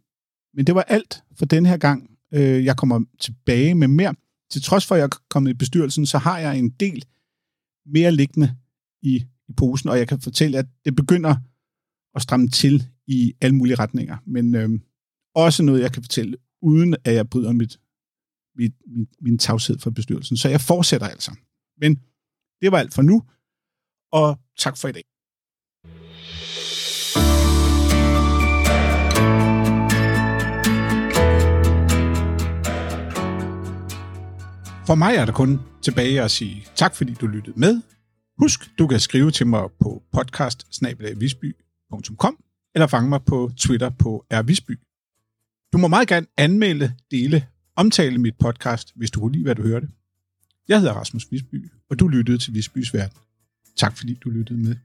Men 0.55 0.67
det 0.67 0.75
var 0.75 0.83
alt 0.83 1.23
for 1.39 1.45
den 1.45 1.67
her 1.67 1.77
gang. 1.77 2.11
Øh, 2.33 2.65
jeg 2.65 2.77
kommer 2.77 3.05
tilbage 3.19 3.75
med 3.75 3.89
mere. 3.89 4.15
Til 4.51 4.63
trods 4.63 4.87
for, 4.87 4.95
at 4.95 4.99
jeg 4.99 5.05
er 5.05 5.19
kommet 5.29 5.51
i 5.51 5.55
bestyrelsen, 5.55 6.07
så 6.07 6.19
har 6.19 6.39
jeg 6.39 6.59
en 6.59 6.71
del 6.71 7.05
mere 7.87 8.13
liggende 8.13 8.57
i, 9.03 9.25
i 9.51 9.53
posen, 9.53 9.89
og 9.89 9.99
jeg 9.99 10.09
kan 10.09 10.21
fortælle, 10.21 10.59
at 10.59 10.67
det 10.85 10.97
begynder 10.97 11.35
at 12.15 12.23
stramme 12.23 12.49
til 12.49 12.87
i 13.07 13.33
alle 13.41 13.57
mulige 13.57 13.75
retninger. 13.75 14.17
Men 14.27 14.55
øh, 14.55 14.71
også 15.35 15.63
noget, 15.63 15.81
jeg 15.83 15.93
kan 15.93 16.03
fortælle, 16.03 16.37
uden 16.63 16.97
at 17.05 17.15
jeg 17.15 17.31
bryder 17.31 17.53
mit, 17.53 17.79
mit, 18.57 18.73
mit, 18.87 19.09
min 19.21 19.39
tavshed 19.39 19.79
for 19.79 19.91
bestyrelsen. 19.91 20.37
Så 20.37 20.49
jeg 20.49 20.61
fortsætter 20.61 21.07
altså. 21.07 21.33
Men 21.81 21.95
det 22.61 22.73
var 22.73 22.79
alt 22.79 22.95
for 22.95 23.03
nu, 23.03 23.23
og 24.13 24.39
tak 24.59 24.77
for 24.77 24.89
i 24.89 24.93
dag. 24.93 25.05
For 34.87 34.95
mig 34.95 35.15
er 35.15 35.25
der 35.25 35.33
kun 35.33 35.61
tilbage 35.83 36.23
at 36.23 36.31
sige 36.31 36.67
tak, 36.77 36.95
fordi 36.95 37.15
du 37.15 37.27
lyttede 37.27 37.61
med. 37.61 37.83
Husk, 38.41 38.79
du 38.79 38.87
kan 38.87 39.01
skrive 39.01 39.31
til 39.31 39.47
mig 39.47 39.69
på 39.81 40.03
podcast 40.13 40.67
eller 42.75 42.87
fange 42.87 43.09
mig 43.09 43.25
på 43.25 43.51
Twitter 43.57 43.91
på 43.91 44.27
rvisby. 44.31 44.79
Du 45.73 45.79
må 45.79 45.89
meget 45.89 46.09
gerne 46.09 46.27
anmelde, 46.37 46.95
dele, 47.11 47.47
omtale 47.77 48.19
mit 48.19 48.35
podcast, 48.39 48.93
hvis 48.97 49.11
du 49.11 49.21
kunne 49.21 49.33
lide, 49.33 49.43
hvad 49.45 49.55
du 49.55 49.63
hørte. 49.63 49.89
Jeg 50.69 50.79
hedder 50.79 50.93
Rasmus 50.93 51.27
Visby, 51.31 51.71
og 51.91 51.99
du 51.99 52.09
lyttede 52.09 52.39
til 52.39 52.55
Visbys 52.55 52.95
Verden. 52.95 53.19
Tak 53.77 53.97
fordi 53.97 54.15
du 54.15 54.31
lyttede 54.31 54.59
med. 54.59 54.77